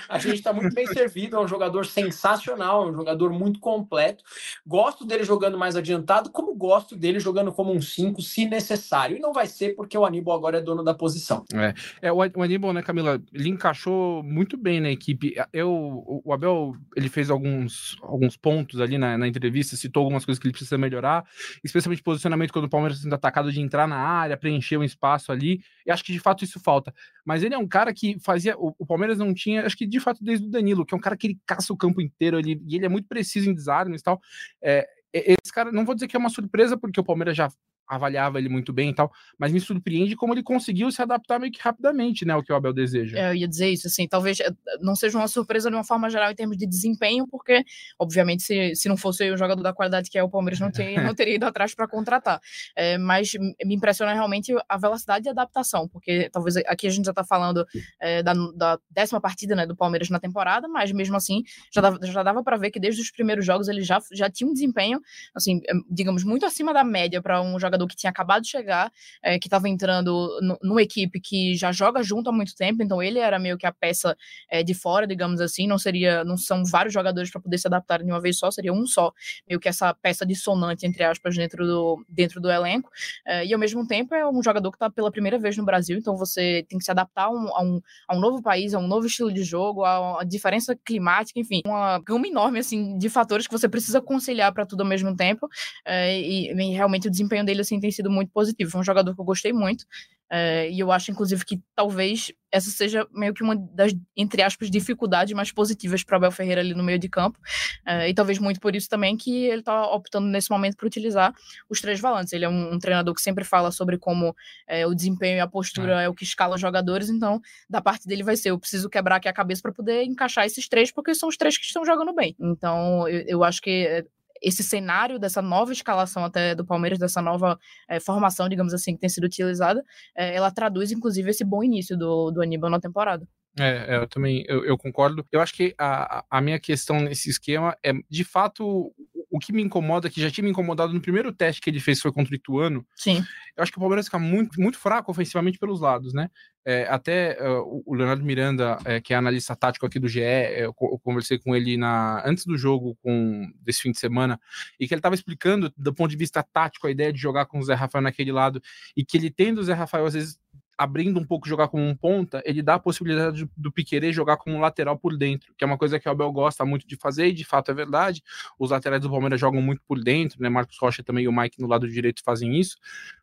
a 0.10 0.18
gente 0.18 0.36
está 0.36 0.52
muito 0.52 0.74
bem 0.74 0.88
servido, 0.88 1.36
é 1.36 1.40
um 1.40 1.48
jogador 1.48 1.86
sensacional, 1.86 2.88
é 2.88 2.92
um 2.92 2.96
jogador 2.96 3.32
muito 3.32 3.60
completo. 3.60 4.24
Gosto 4.66 5.06
dele 5.06 5.24
jogando 5.24 5.58
mais 5.58 5.76
adiantado, 5.76 6.32
como 6.32 6.56
gosto 6.56 6.96
dele 6.96 7.20
jogando 7.20 7.52
como 7.52 7.74
um 7.74 7.82
5, 7.82 8.22
se 8.38 8.46
necessário. 8.46 9.17
E 9.17 9.20
não 9.20 9.34
vai 9.34 9.48
ser 9.48 9.75
porque 9.75 9.98
o 9.98 10.06
Aníbal 10.06 10.36
agora 10.36 10.60
é 10.60 10.62
dono 10.62 10.84
da 10.84 10.94
posição. 10.94 11.44
É, 11.56 11.74
é 12.03 12.13
o 12.13 12.22
Aníbal, 12.22 12.72
né, 12.72 12.84
Camila, 12.84 13.20
ele 13.34 13.50
encaixou 13.50 14.22
muito 14.22 14.56
bem 14.56 14.79
na 14.79 14.91
equipe. 14.91 15.34
Eu, 15.51 16.03
o 16.06 16.32
Abel, 16.32 16.75
ele 16.96 17.10
fez 17.10 17.32
alguns, 17.32 17.98
alguns 18.03 18.38
pontos 18.38 18.79
ali 18.79 18.96
na, 18.96 19.17
na 19.17 19.27
entrevista, 19.27 19.75
citou 19.75 20.03
algumas 20.03 20.24
coisas 20.24 20.39
que 20.39 20.46
ele 20.46 20.53
precisa 20.53 20.77
melhorar, 20.77 21.25
especialmente 21.63 22.03
posicionamento 22.03 22.53
quando 22.53 22.65
o 22.65 22.70
Palmeiras 22.70 23.00
sendo 23.00 23.15
atacado 23.15 23.51
de 23.51 23.60
entrar 23.60 23.88
na 23.88 23.98
área, 23.98 24.38
preencher 24.38 24.77
um 24.77 24.84
espaço 24.84 25.32
ali. 25.32 25.62
E 25.84 25.89
acho 25.89 26.03
que 26.03 26.13
de 26.13 26.20
fato 26.20 26.44
isso 26.44 26.60
falta. 26.60 26.94
Mas 27.25 27.41
ele 27.41 27.56
é 27.56 27.58
um 27.58 27.67
cara 27.67 27.91
que 27.91 28.20
fazia. 28.20 28.56
O, 28.56 28.75
o 28.77 28.86
Palmeiras 28.86 29.17
não 29.17 29.34
tinha, 29.34 29.65
acho 29.65 29.75
que 29.75 29.88
de 29.88 30.00
fato 30.00 30.24
desde 30.24 30.46
o 30.46 30.50
Danilo, 30.50 30.86
que 30.86 30.94
é 30.94 30.98
um 30.98 31.01
cara 31.01 31.17
que 31.17 31.25
ele 31.25 31.39
caça 31.44 31.74
o 31.74 31.77
campo 31.77 32.00
inteiro 32.00 32.38
ele, 32.38 32.62
e 32.67 32.75
ele 32.75 32.86
é 32.86 32.89
muito 32.89 33.08
preciso 33.08 33.50
em 33.50 33.53
desarmes 33.53 34.01
e 34.01 34.03
tal. 34.03 34.22
É, 34.62 34.88
esse 35.12 35.51
cara, 35.51 35.72
não 35.72 35.86
vou 35.86 35.96
dizer 35.96 36.08
que 36.08 36.15
é 36.15 36.20
uma 36.20 36.29
surpresa, 36.29 36.77
porque 36.77 37.00
o 37.00 37.03
Palmeiras 37.03 37.36
já 37.36 37.50
avaliava 37.88 38.38
ele 38.38 38.50
muito 38.50 38.74
bem 38.74 38.89
e 38.89 38.94
tal, 38.94 39.12
mas 39.38 39.51
me 39.51 39.60
surpreende 39.60 40.15
como 40.15 40.34
ele 40.34 40.44
conseguiu 40.44 40.91
se 40.91 41.01
adaptar 41.01 41.39
meio 41.39 41.51
que 41.51 41.60
rapidamente, 41.62 42.25
né, 42.25 42.36
o 42.36 42.44
que 42.44 42.51
o 42.51 42.56
Abel 42.56 42.74
deseja. 42.74 43.17
É, 43.17 43.29
eu 43.29 43.36
ia 43.36 43.48
dizer 43.48 43.70
isso, 43.70 43.88
assim, 43.88 44.08
talvez 44.08 44.39
eh, 44.39 44.51
não 44.82 44.96
seja 44.96 45.17
uma 45.17 45.27
surpresa 45.27 45.70
de 45.70 45.75
uma 45.75 45.84
forma 45.84 46.10
geral 46.10 46.32
em 46.32 46.36
termos 46.36 46.58
de 46.58 46.67
desempenho, 46.67 47.27
porque, 47.27 47.63
obviamente, 48.00 48.44
se, 48.44 48.75
se 48.75 48.89
não 48.89 48.98
fosse 48.98 49.29
o 49.32 49.38
jogador 49.38 49.62
da 49.62 49.74
qualidade 49.74 50.10
que 50.10 50.17
é 50.17 50.24
o 50.24 50.29
Palmeiras, 50.29 50.60
não, 50.60 50.72
teria, 50.72 51.01
não 51.01 51.15
teria 51.15 51.36
ido 51.36 51.46
atrás 51.46 51.74
para 51.74 51.88
contratar. 51.88 52.39
É, 52.75 52.98
mas 52.98 53.34
me 53.34 53.75
impressiona 53.75 54.13
realmente 54.13 54.53
a 54.67 54.77
velocidade 54.77 55.24
de 55.24 55.29
adaptação, 55.29 55.88
porque 55.88 56.29
talvez 56.32 56.58
aqui 56.58 56.88
a 56.88 56.89
gente 56.89 57.06
já 57.06 57.12
está 57.12 57.24
falando 57.24 57.65
é, 58.00 58.22
da, 58.22 58.34
da, 58.56 58.79
décima 58.89 59.22
partida, 59.22 59.56
né, 59.56 59.65
do 59.65 59.75
Palmeiras 59.75 60.10
na 60.10 60.20
temporada, 60.20 60.67
mas 60.67 60.91
mesmo 60.91 61.15
assim, 61.15 61.44
já 61.74 61.82
dava, 61.82 62.00
já 62.03 62.24
dava 62.24 62.44
para 62.44 62.58
ver 62.58 62.72
que 62.72 62.79
desde 62.79 63.01
os 63.01 63.12
primeiros 63.12 63.46
jogos 63.46 63.67
ele 63.67 63.82
já, 63.82 64.00
já 64.12 64.29
tinha 64.29 64.50
um 64.50 64.53
desempenho, 64.53 65.00
assim, 65.36 65.62
digamos, 65.89 66.24
muito 66.24 66.46
acima 66.46 66.74
da 66.74 66.84
média 66.84 67.22
para 67.22 67.41
um 67.41 67.60
jogador 67.60 67.76
jogador 67.77 67.88
que 67.88 67.96
tinha 67.96 68.10
acabado 68.10 68.41
de 68.41 68.50
chegar, 68.50 68.91
é, 69.24 69.38
que 69.38 69.48
estava 69.48 69.69
entrando 69.69 70.27
numa 70.62 70.81
equipe 70.81 71.19
que 71.19 71.55
já 71.55 71.72
joga 71.72 72.01
junto 72.01 72.29
há 72.29 72.34
muito 72.34 72.55
tempo, 72.55 72.81
então 72.81 73.01
ele 73.01 73.19
era 73.19 73.38
meio 73.39 73.57
que 73.57 73.65
a 73.65 73.72
peça 73.72 74.17
é, 74.50 74.63
de 74.63 74.74
fora, 74.74 75.05
digamos 75.05 75.39
assim, 75.39 75.67
não 75.67 75.77
seria, 75.77 76.24
não 76.24 76.38
são 76.38 76.63
vários 76.65 76.93
jogadores 76.93 77.29
para 77.31 77.41
poder 77.41 77.57
se 77.57 77.67
adaptar 77.67 78.03
de 78.03 78.12
uma 78.12 78.19
vez 78.19 78.38
só, 78.38 78.50
seria 78.50 78.74
um 78.74 78.86
só, 78.86 79.13
meio 79.48 79.60
que 79.60 79.69
essa 79.69 79.93
peça 79.93 80.25
dissonante, 80.25 80.86
entre 80.86 81.03
aspas, 81.03 81.36
dentro 81.36 81.65
do, 81.65 82.05
dentro 82.10 82.41
do 82.41 82.50
elenco, 82.50 82.89
é, 83.25 83.46
e 83.46 83.53
ao 83.53 83.60
mesmo 83.60 83.86
tempo 83.88 84.15
é 84.15 84.27
um 84.27 84.41
jogador 84.41 84.72
que 84.72 84.77
está 84.77 84.89
pela 84.89 85.12
primeira 85.12 85.38
vez 85.38 85.55
no 85.55 85.65
Brasil, 85.65 85.98
então 85.98 86.17
você 86.17 86.65
tem 86.67 86.79
que 86.79 86.86
se 86.86 86.91
adaptar 86.91 87.25
a 87.25 87.29
um, 87.29 87.48
a 87.55 87.62
um, 87.62 87.81
a 88.07 88.15
um 88.15 88.19
novo 88.19 88.41
país, 88.41 88.74
a 88.74 88.79
um 88.79 88.88
novo 88.88 89.05
estilo 89.05 89.31
de 89.31 89.43
jogo, 89.43 89.84
a 89.86 90.24
diferença 90.25 90.75
climática, 90.75 91.39
enfim, 91.39 91.62
uma 91.65 92.00
gama 92.00 92.27
enorme, 92.27 92.60
assim, 92.60 92.98
de 92.98 93.10
fatores 93.10 93.46
que 93.46 93.53
você 93.53 93.69
precisa 93.69 94.01
conciliar 94.01 94.53
para 94.53 94.65
tudo 94.65 94.81
ao 94.81 94.88
mesmo 94.88 95.15
tempo, 95.15 95.48
e, 95.88 96.51
e 96.51 96.74
realmente 96.74 97.07
o 97.07 97.12
desempenho 97.12 97.46
dele, 97.46 97.62
assim, 97.67 97.79
tem 97.79 97.91
sido 97.91 98.09
muito 98.09 98.31
positivo. 98.31 98.71
Foi 98.71 98.81
um 98.81 98.83
jogador 98.83 99.13
que 99.13 99.21
eu 99.21 99.25
gostei 99.25 99.53
muito. 99.53 99.86
É, 100.29 100.69
e 100.69 100.79
eu 100.79 100.91
acho, 100.91 101.09
inclusive, 101.12 101.45
que 101.45 101.62
talvez 101.74 102.33
essa 102.51 102.69
seja 102.69 103.07
meio 103.13 103.33
que 103.33 103.43
uma 103.43 103.55
das, 103.55 103.93
entre 104.15 104.41
aspas, 104.41 104.69
dificuldades 104.69 105.33
mais 105.33 105.51
positivas 105.51 106.03
para 106.03 106.17
Abel 106.17 106.31
Ferreira 106.31 106.62
ali 106.62 106.74
no 106.74 106.83
meio 106.83 107.00
de 107.00 107.07
campo. 107.07 107.39
É, 107.86 108.09
e 108.09 108.13
talvez 108.13 108.39
muito 108.39 108.59
por 108.59 108.75
isso 108.75 108.89
também 108.89 109.15
que 109.15 109.45
ele 109.45 109.59
está 109.59 109.86
optando 109.88 110.27
nesse 110.27 110.50
momento 110.50 110.75
por 110.75 110.86
utilizar 110.86 111.33
os 111.69 111.79
três 111.79 112.00
volantes. 112.00 112.33
Ele 112.33 112.45
é 112.45 112.50
um, 112.50 112.74
um 112.74 112.79
treinador 112.79 113.13
que 113.13 113.21
sempre 113.21 113.43
fala 113.43 113.71
sobre 113.71 113.97
como 113.97 114.36
é, 114.67 114.86
o 114.86 114.93
desempenho 114.93 115.38
e 115.38 115.39
a 115.39 115.47
postura 115.47 116.01
é. 116.01 116.05
é. 116.05 116.09
o 116.09 116.13
que 116.13 116.24
escala 116.24 116.57
jogadores. 116.57 117.09
Então, 117.09 117.41
da 117.69 117.81
parte 117.81 118.07
dele 118.07 118.24
vai 118.24 118.36
ser: 118.36 118.50
eu 118.51 118.59
preciso 118.59 118.89
quebrar 118.89 119.17
aqui 119.17 119.27
a 119.27 119.33
cabeça 119.33 119.62
para 119.62 119.74
poder 119.74 120.03
encaixar 120.03 120.45
esses 120.45 120.67
três, 120.67 120.91
porque 120.91 121.15
são 121.15 121.29
os 121.29 121.38
três 121.38 121.57
que 121.57 121.65
estão 121.65 121.86
jogando 121.86 122.13
bem. 122.13 122.36
Então, 122.39 123.07
eu, 123.07 123.24
eu 123.27 123.43
acho 123.43 123.62
que 123.62 124.05
esse 124.41 124.63
cenário 124.63 125.20
dessa 125.20 125.41
nova 125.41 125.72
escalação 125.72 126.25
até 126.25 126.56
do 126.56 126.65
Palmeiras, 126.65 127.00
dessa 127.00 127.22
nova 127.22 127.58
é, 127.89 128.00
formação, 128.00 128.50
digamos 128.50 128.74
assim, 128.74 128.94
que 128.94 129.00
tem 129.00 129.10
sido 129.10 129.25
utilizada, 129.25 129.84
é, 130.15 130.36
ela 130.36 130.51
traduz, 130.51 130.91
inclusive, 130.91 131.29
esse 131.29 131.44
bom 131.44 131.63
início 131.63 131.98
do, 131.98 132.32
do 132.32 132.41
Aníbal 132.41 132.70
na 132.70 132.79
temporada. 132.79 133.27
É, 133.60 133.96
é 133.96 133.98
eu 133.98 134.08
também 134.08 134.44
eu, 134.48 134.63
eu, 134.63 134.77
concordo. 134.77 135.25
Eu 135.32 135.41
acho 135.41 135.53
que 135.53 135.74
a, 135.77 136.24
a 136.29 136.41
minha 136.41 136.60
questão 136.60 137.00
nesse 137.00 137.29
esquema 137.29 137.75
é, 137.84 137.91
de 138.10 138.24
fato, 138.24 138.94
o 139.29 139.39
que 139.39 139.51
me 139.51 139.62
incomoda, 139.62 140.10
que 140.10 140.22
já 140.22 140.31
tinha 140.31 140.43
me 140.43 140.51
incomodado 140.51 140.93
no 140.93 141.01
primeiro 141.01 141.34
teste 141.34 141.62
que 141.62 141.69
ele 141.69 141.79
fez, 141.79 142.00
foi 142.00 142.12
contra 142.12 142.31
o 142.31 142.36
Ituano. 142.36 142.86
Sim. 142.96 143.24
Eu 143.55 143.63
acho 143.63 143.72
que 143.72 143.77
o 143.77 143.81
Palmeiras 143.81 144.05
fica 144.05 144.19
muito, 144.19 144.60
muito 144.62 144.77
fraco 144.77 145.12
ofensivamente 145.12 145.60
pelos 145.60 145.81
lados, 145.81 146.13
né? 146.13 146.30
É, 146.69 146.86
até 146.89 147.38
uh, 147.41 147.84
o 147.86 147.95
Leonardo 147.95 148.25
Miranda, 148.25 148.78
é, 148.84 148.99
que 148.99 149.13
é 149.13 149.17
analista 149.17 149.56
tático 149.56 149.86
aqui 149.86 149.99
do 149.99 150.10
GE, 150.10 150.19
é, 150.19 150.65
eu, 150.65 150.75
eu, 150.82 150.99
conversei 150.99 151.38
com 151.38 151.56
ele 151.56 151.78
na, 151.78 152.21
antes 152.28 152.45
do 152.45 152.58
jogo 152.58 152.97
com, 153.02 153.49
desse 153.62 153.84
fim 153.84 153.91
de 153.91 153.99
semana, 153.99 154.38
e 154.78 154.86
que 154.86 154.93
ele 154.93 154.99
estava 154.99 155.15
explicando, 155.15 155.73
do 155.78 155.93
ponto 155.93 156.10
de 156.10 156.17
vista 156.17 156.43
tático, 156.43 156.86
a 156.86 156.91
ideia 156.91 157.13
de 157.13 157.19
jogar 157.19 157.45
com 157.45 157.60
o 157.60 157.63
Zé 157.63 157.73
Rafael 157.73 158.02
naquele 158.02 158.34
lado, 158.34 158.62
e 158.97 159.06
que 159.06 159.15
ele 159.15 159.30
tendo 159.30 159.60
o 159.60 159.63
Zé 159.63 159.73
Rafael, 159.73 160.06
às 160.06 160.13
vezes, 160.13 160.38
abrindo 160.78 161.20
um 161.20 161.26
pouco 161.26 161.48
jogar 161.48 161.68
como 161.70 161.84
um 161.84 161.96
ponta, 161.96 162.42
ele 162.46 162.62
dá 162.62 162.76
a 162.76 162.80
possibilidade 162.80 163.50
do, 163.58 163.72
Piquerez 163.72 164.16
jogar 164.16 164.38
como 164.38 164.56
um 164.56 164.60
lateral 164.60 164.98
por 164.98 165.18
dentro, 165.18 165.54
que 165.58 165.63
é 165.63 165.68
uma 165.68 165.78
coisa 165.78 166.00
que 166.00 166.08
o 166.08 166.12
Abel 166.12 166.32
gosta 166.32 166.63
muito 166.63 166.88
de 166.88 166.96
fazer, 166.96 167.28
e 167.28 167.34
de 167.34 167.44
fato 167.44 167.72
é 167.72 167.74
verdade. 167.74 168.24
Os 168.60 168.70
laterais 168.70 169.02
do 169.02 169.10
Palmeiras 169.10 169.40
jogam 169.40 169.62
muito 169.62 169.82
por 169.88 170.00
dentro, 170.00 170.42
né? 170.42 170.50
Marcos 170.50 170.78
Rocha 170.78 171.04
também 171.04 171.24
e 171.24 171.28
o 171.28 171.32
Mike 171.32 171.60
no 171.60 171.68
lado 171.68 171.90
direito 171.90 172.22
fazem 172.24 172.60
isso, 172.60 172.78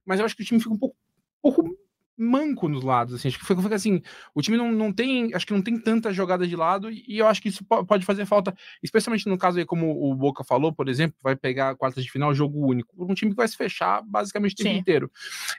mas 0.05 0.19
eu 0.19 0.27
acho 0.27 0.37
que 0.37 0.43
o 0.43 0.45
time 0.45 0.59
fica 0.59 0.75
um 0.75 0.79
pouco, 0.79 0.97
um 1.45 1.53
pouco 1.53 1.84
manco 2.17 2.69
nos 2.69 2.85
lados, 2.85 3.15
assim, 3.15 3.29
acho 3.29 3.39
que 3.39 3.47
fica, 3.47 3.75
assim, 3.75 4.01
o 4.35 4.41
time 4.41 4.57
não, 4.57 4.71
não 4.71 4.93
tem, 4.93 5.35
acho 5.35 5.47
que 5.47 5.53
não 5.53 5.63
tem 5.63 5.79
tanta 5.79 6.13
jogada 6.13 6.47
de 6.47 6.55
lado 6.55 6.91
e 6.91 7.19
eu 7.19 7.27
acho 7.27 7.43
que 7.43 7.49
isso 7.49 7.65
pode 7.65 8.05
fazer 8.05 8.25
falta, 8.25 8.55
especialmente 8.83 9.29
no 9.29 9.37
caso 9.37 9.59
aí, 9.59 9.65
como 9.65 9.91
o 9.91 10.15
Boca 10.15 10.45
falou, 10.45 10.73
por 10.73 10.89
exemplo, 10.89 11.17
vai 11.23 11.35
pegar 11.35 11.71
a 11.71 11.75
quarta 11.75 12.01
de 12.01 12.11
final, 12.11 12.35
jogo 12.35 12.67
único, 12.67 12.95
um 12.99 13.15
time 13.15 13.33
que 13.33 13.37
vai 13.37 13.49
se 13.49 13.57
fechar 13.57 14.03
basicamente 14.03 14.53
o 14.53 14.57
tempo 14.57 14.71
Sim. 14.71 14.77
inteiro. 14.77 15.11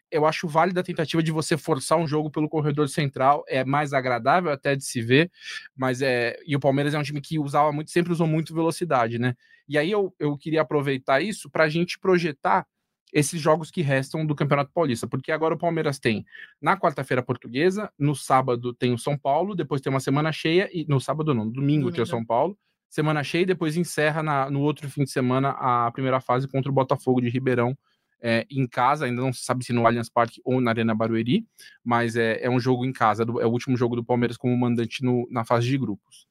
Eu 0.10 0.26
acho 0.26 0.48
válida 0.48 0.80
a 0.80 0.84
tentativa 0.84 1.22
de 1.22 1.32
você 1.32 1.58
forçar 1.58 1.98
um 1.98 2.08
jogo 2.08 2.32
pelo 2.32 2.48
corredor 2.50 2.88
central, 2.88 3.44
é 3.48 3.66
mais 3.66 3.94
agradável 3.94 4.52
até 4.52 4.76
de 4.76 4.86
se 4.86 5.02
ver, 5.02 5.30
mas 5.76 6.02
é, 6.02 6.38
e 6.46 6.56
o 6.56 6.60
Palmeiras 6.60 6.94
é 6.94 7.00
um 7.00 7.04
time 7.04 7.22
que 7.22 7.38
usava 7.38 7.72
muito, 7.72 7.92
sempre 7.92 8.12
usou 8.12 8.28
muito 8.28 8.54
velocidade, 8.54 9.20
né? 9.20 9.36
E 9.68 9.78
aí 9.78 9.92
eu, 9.92 10.14
eu 10.20 10.38
queria 10.38 10.62
aproveitar 10.62 11.22
isso 11.22 11.50
para 11.50 11.64
a 11.64 11.70
gente 11.70 11.98
projetar 12.00 12.66
esses 13.14 13.40
jogos 13.40 13.72
que 13.72 13.82
restam 13.82 14.26
do 14.26 14.36
Campeonato 14.36 14.72
Paulista, 14.74 15.08
porque 15.08 15.32
agora 15.32 15.56
o 15.56 15.58
Palmeiras 15.58 16.00
tem 16.00 16.26
na 16.62 16.78
quarta-feira 16.78 17.24
portuguesa, 17.24 17.92
no 17.98 18.16
sábado 18.16 18.74
tem 18.74 18.94
o 18.94 18.98
São 18.98 19.18
Paulo, 19.18 19.56
depois 19.56 19.82
tem 19.82 19.90
uma 19.90 20.00
semana 20.00 20.32
cheia, 20.32 20.70
e 20.74 20.86
no 20.88 21.00
sábado 21.00 21.34
não, 21.34 21.46
no 21.46 21.52
domingo, 21.52 21.82
domingo. 21.82 21.92
tem 21.92 22.04
o 22.04 22.08
São 22.08 22.26
Paulo, 22.26 22.58
semana 22.90 23.24
cheia 23.24 23.44
e 23.44 23.46
depois 23.46 23.78
encerra 23.78 24.24
na, 24.24 24.50
no 24.50 24.62
outro 24.62 24.90
fim 24.90 25.04
de 25.04 25.12
semana 25.12 25.50
a 25.52 25.92
primeira 25.92 26.20
fase 26.22 26.48
contra 26.48 26.72
o 26.72 26.74
Botafogo 26.74 27.22
de 27.22 27.30
Ribeirão. 27.30 27.78
É, 28.22 28.48
em 28.50 28.66
casa, 28.66 29.06
ainda 29.06 29.22
não 29.22 29.32
se 29.32 29.44
sabe 29.44 29.64
se 29.64 29.72
no 29.72 29.86
Allianz 29.86 30.10
Parque 30.10 30.42
ou 30.44 30.60
na 30.60 30.72
Arena 30.72 30.96
Barueri, 30.96 31.46
mas 31.84 32.16
é, 32.16 32.42
é 32.42 32.50
um 32.50 32.60
jogo 32.60 32.84
em 32.84 32.92
casa, 32.92 33.24
é 33.24 33.46
o 33.46 33.52
último 33.52 33.78
jogo 33.78 33.96
do 33.96 34.04
Palmeiras 34.04 34.36
como 34.36 34.58
mandante 34.58 35.04
no, 35.04 35.28
na 35.30 35.46
fase 35.46 35.68
de 35.68 35.78
grupos. 35.78 36.26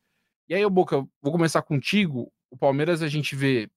E 0.48 0.54
aí, 0.54 0.68
Boca, 0.68 1.06
vou 1.22 1.32
começar 1.32 1.62
contigo. 1.62 2.32
O 2.50 2.56
Palmeiras 2.56 3.00
a 3.00 3.08
gente 3.08 3.36
vê 3.36 3.70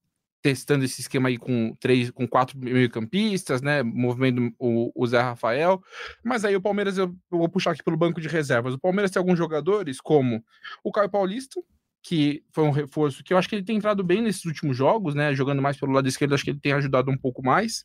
testando 0.47 0.85
esse 0.85 1.01
esquema 1.01 1.27
aí 1.27 1.37
com 1.37 1.75
três, 1.77 2.09
com 2.09 2.25
quatro 2.25 2.57
meio-campistas, 2.57 3.61
né? 3.61 3.83
Movimento 3.83 4.49
o, 4.57 4.93
o, 4.95 5.05
Zé 5.05 5.19
Rafael. 5.19 5.83
Mas 6.23 6.45
aí 6.45 6.55
o 6.55 6.61
Palmeiras, 6.61 6.97
eu, 6.97 7.13
vou 7.29 7.49
puxar 7.49 7.71
aqui 7.71 7.83
pelo 7.83 7.97
banco 7.97 8.21
de 8.21 8.29
reservas. 8.29 8.73
O 8.73 8.79
Palmeiras 8.79 9.11
tem 9.11 9.19
alguns 9.19 9.37
jogadores, 9.37 9.99
como 9.99 10.41
o 10.81 10.89
Caio 10.89 11.09
Paulista, 11.09 11.61
que 12.01 12.45
foi 12.53 12.63
um 12.63 12.71
reforço 12.71 13.25
que 13.25 13.33
eu 13.33 13.37
acho 13.37 13.49
que 13.49 13.55
ele 13.55 13.65
tem 13.65 13.75
entrado 13.75 14.05
bem 14.05 14.21
nesses 14.21 14.45
últimos 14.45 14.77
jogos, 14.77 15.13
né? 15.13 15.35
Jogando 15.35 15.61
mais 15.61 15.77
pelo 15.77 15.91
lado 15.91 16.07
esquerdo, 16.07 16.33
acho 16.33 16.45
que 16.45 16.51
ele 16.51 16.61
tem 16.61 16.71
ajudado 16.71 17.11
um 17.11 17.17
pouco 17.17 17.43
mais. 17.43 17.83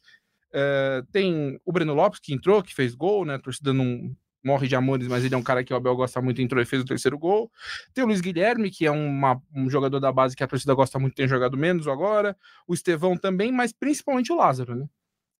Uh, 0.55 1.05
tem 1.11 1.59
o 1.65 1.73
Breno 1.73 1.95
Lopes, 1.95 2.21
que 2.21 2.33
entrou, 2.33 2.63
que 2.63 2.73
fez 2.73 2.95
gol, 2.95 3.25
né? 3.25 3.35
A 3.35 3.41
torcida 3.41 3.73
não, 3.73 4.15
morre 4.45 4.69
de 4.69 4.77
amores, 4.77 5.07
mas 5.09 5.25
ele 5.25 5.35
é 5.35 5.39
um 5.39 5.43
cara 5.43 5.63
que 5.65 5.73
o 5.73 5.77
Abel 5.77 5.95
gosta 5.97 6.21
muito, 6.21 6.41
entrou 6.43 6.63
e 6.63 6.67
fez 6.67 6.83
o 6.83 6.85
terceiro 6.85 7.19
gol. 7.19 7.51
Tem 7.95 8.05
o 8.05 8.07
Luiz 8.07 8.21
Guilherme, 8.21 8.71
que 8.71 8.87
é 8.87 8.91
uma, 8.91 9.41
um 9.55 9.71
jogador 9.71 10.01
da 10.01 10.13
base 10.13 10.37
que 10.37 10.43
a 10.45 10.49
torcida 10.49 10.75
gosta 10.75 10.99
muito, 10.99 11.15
tem 11.15 11.29
jogado 11.29 11.57
menos 11.57 11.87
agora. 11.89 12.37
O 12.67 12.75
Estevão 12.75 13.17
também, 13.17 13.53
mas 13.53 13.73
principalmente 13.73 14.33
o 14.33 14.37
Lázaro, 14.37 14.75
né? 14.75 14.87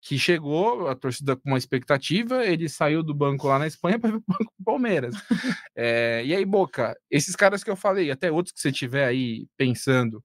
Que 0.01 0.19
chegou, 0.19 0.89
a 0.89 0.97
torcida 0.97 1.37
com 1.37 1.51
uma 1.51 1.59
expectativa, 1.59 2.45
ele 2.45 2.69
saiu 2.69 3.03
do 3.05 3.15
banco 3.15 3.47
lá 3.49 3.59
na 3.59 3.67
Espanha 3.69 3.99
para 4.01 4.17
o 4.17 4.23
banco 4.27 4.53
do 4.59 4.65
Palmeiras. 4.65 5.15
é, 5.77 6.23
e 6.25 6.35
aí, 6.35 6.45
Boca, 6.45 6.97
esses 7.11 7.37
caras 7.37 7.63
que 7.65 7.71
eu 7.71 7.77
falei, 7.77 8.11
até 8.11 8.31
outros 8.31 8.53
que 8.53 8.61
você 8.61 8.73
tiver 8.73 9.07
aí 9.07 9.47
pensando, 9.57 10.23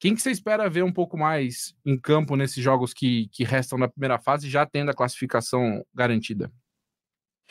Quem 0.00 0.14
que 0.14 0.22
você 0.22 0.30
espera 0.30 0.70
ver 0.70 0.84
um 0.84 0.92
pouco 0.92 1.18
mais 1.18 1.74
em 1.84 1.98
campo 1.98 2.36
nesses 2.36 2.62
jogos 2.62 2.94
que, 2.94 3.28
que 3.32 3.44
restam 3.44 3.78
na 3.78 3.88
primeira 3.88 4.18
fase, 4.18 4.48
já 4.48 4.64
tendo 4.66 4.90
a 4.90 4.94
classificação 4.94 5.84
garantida? 5.94 6.52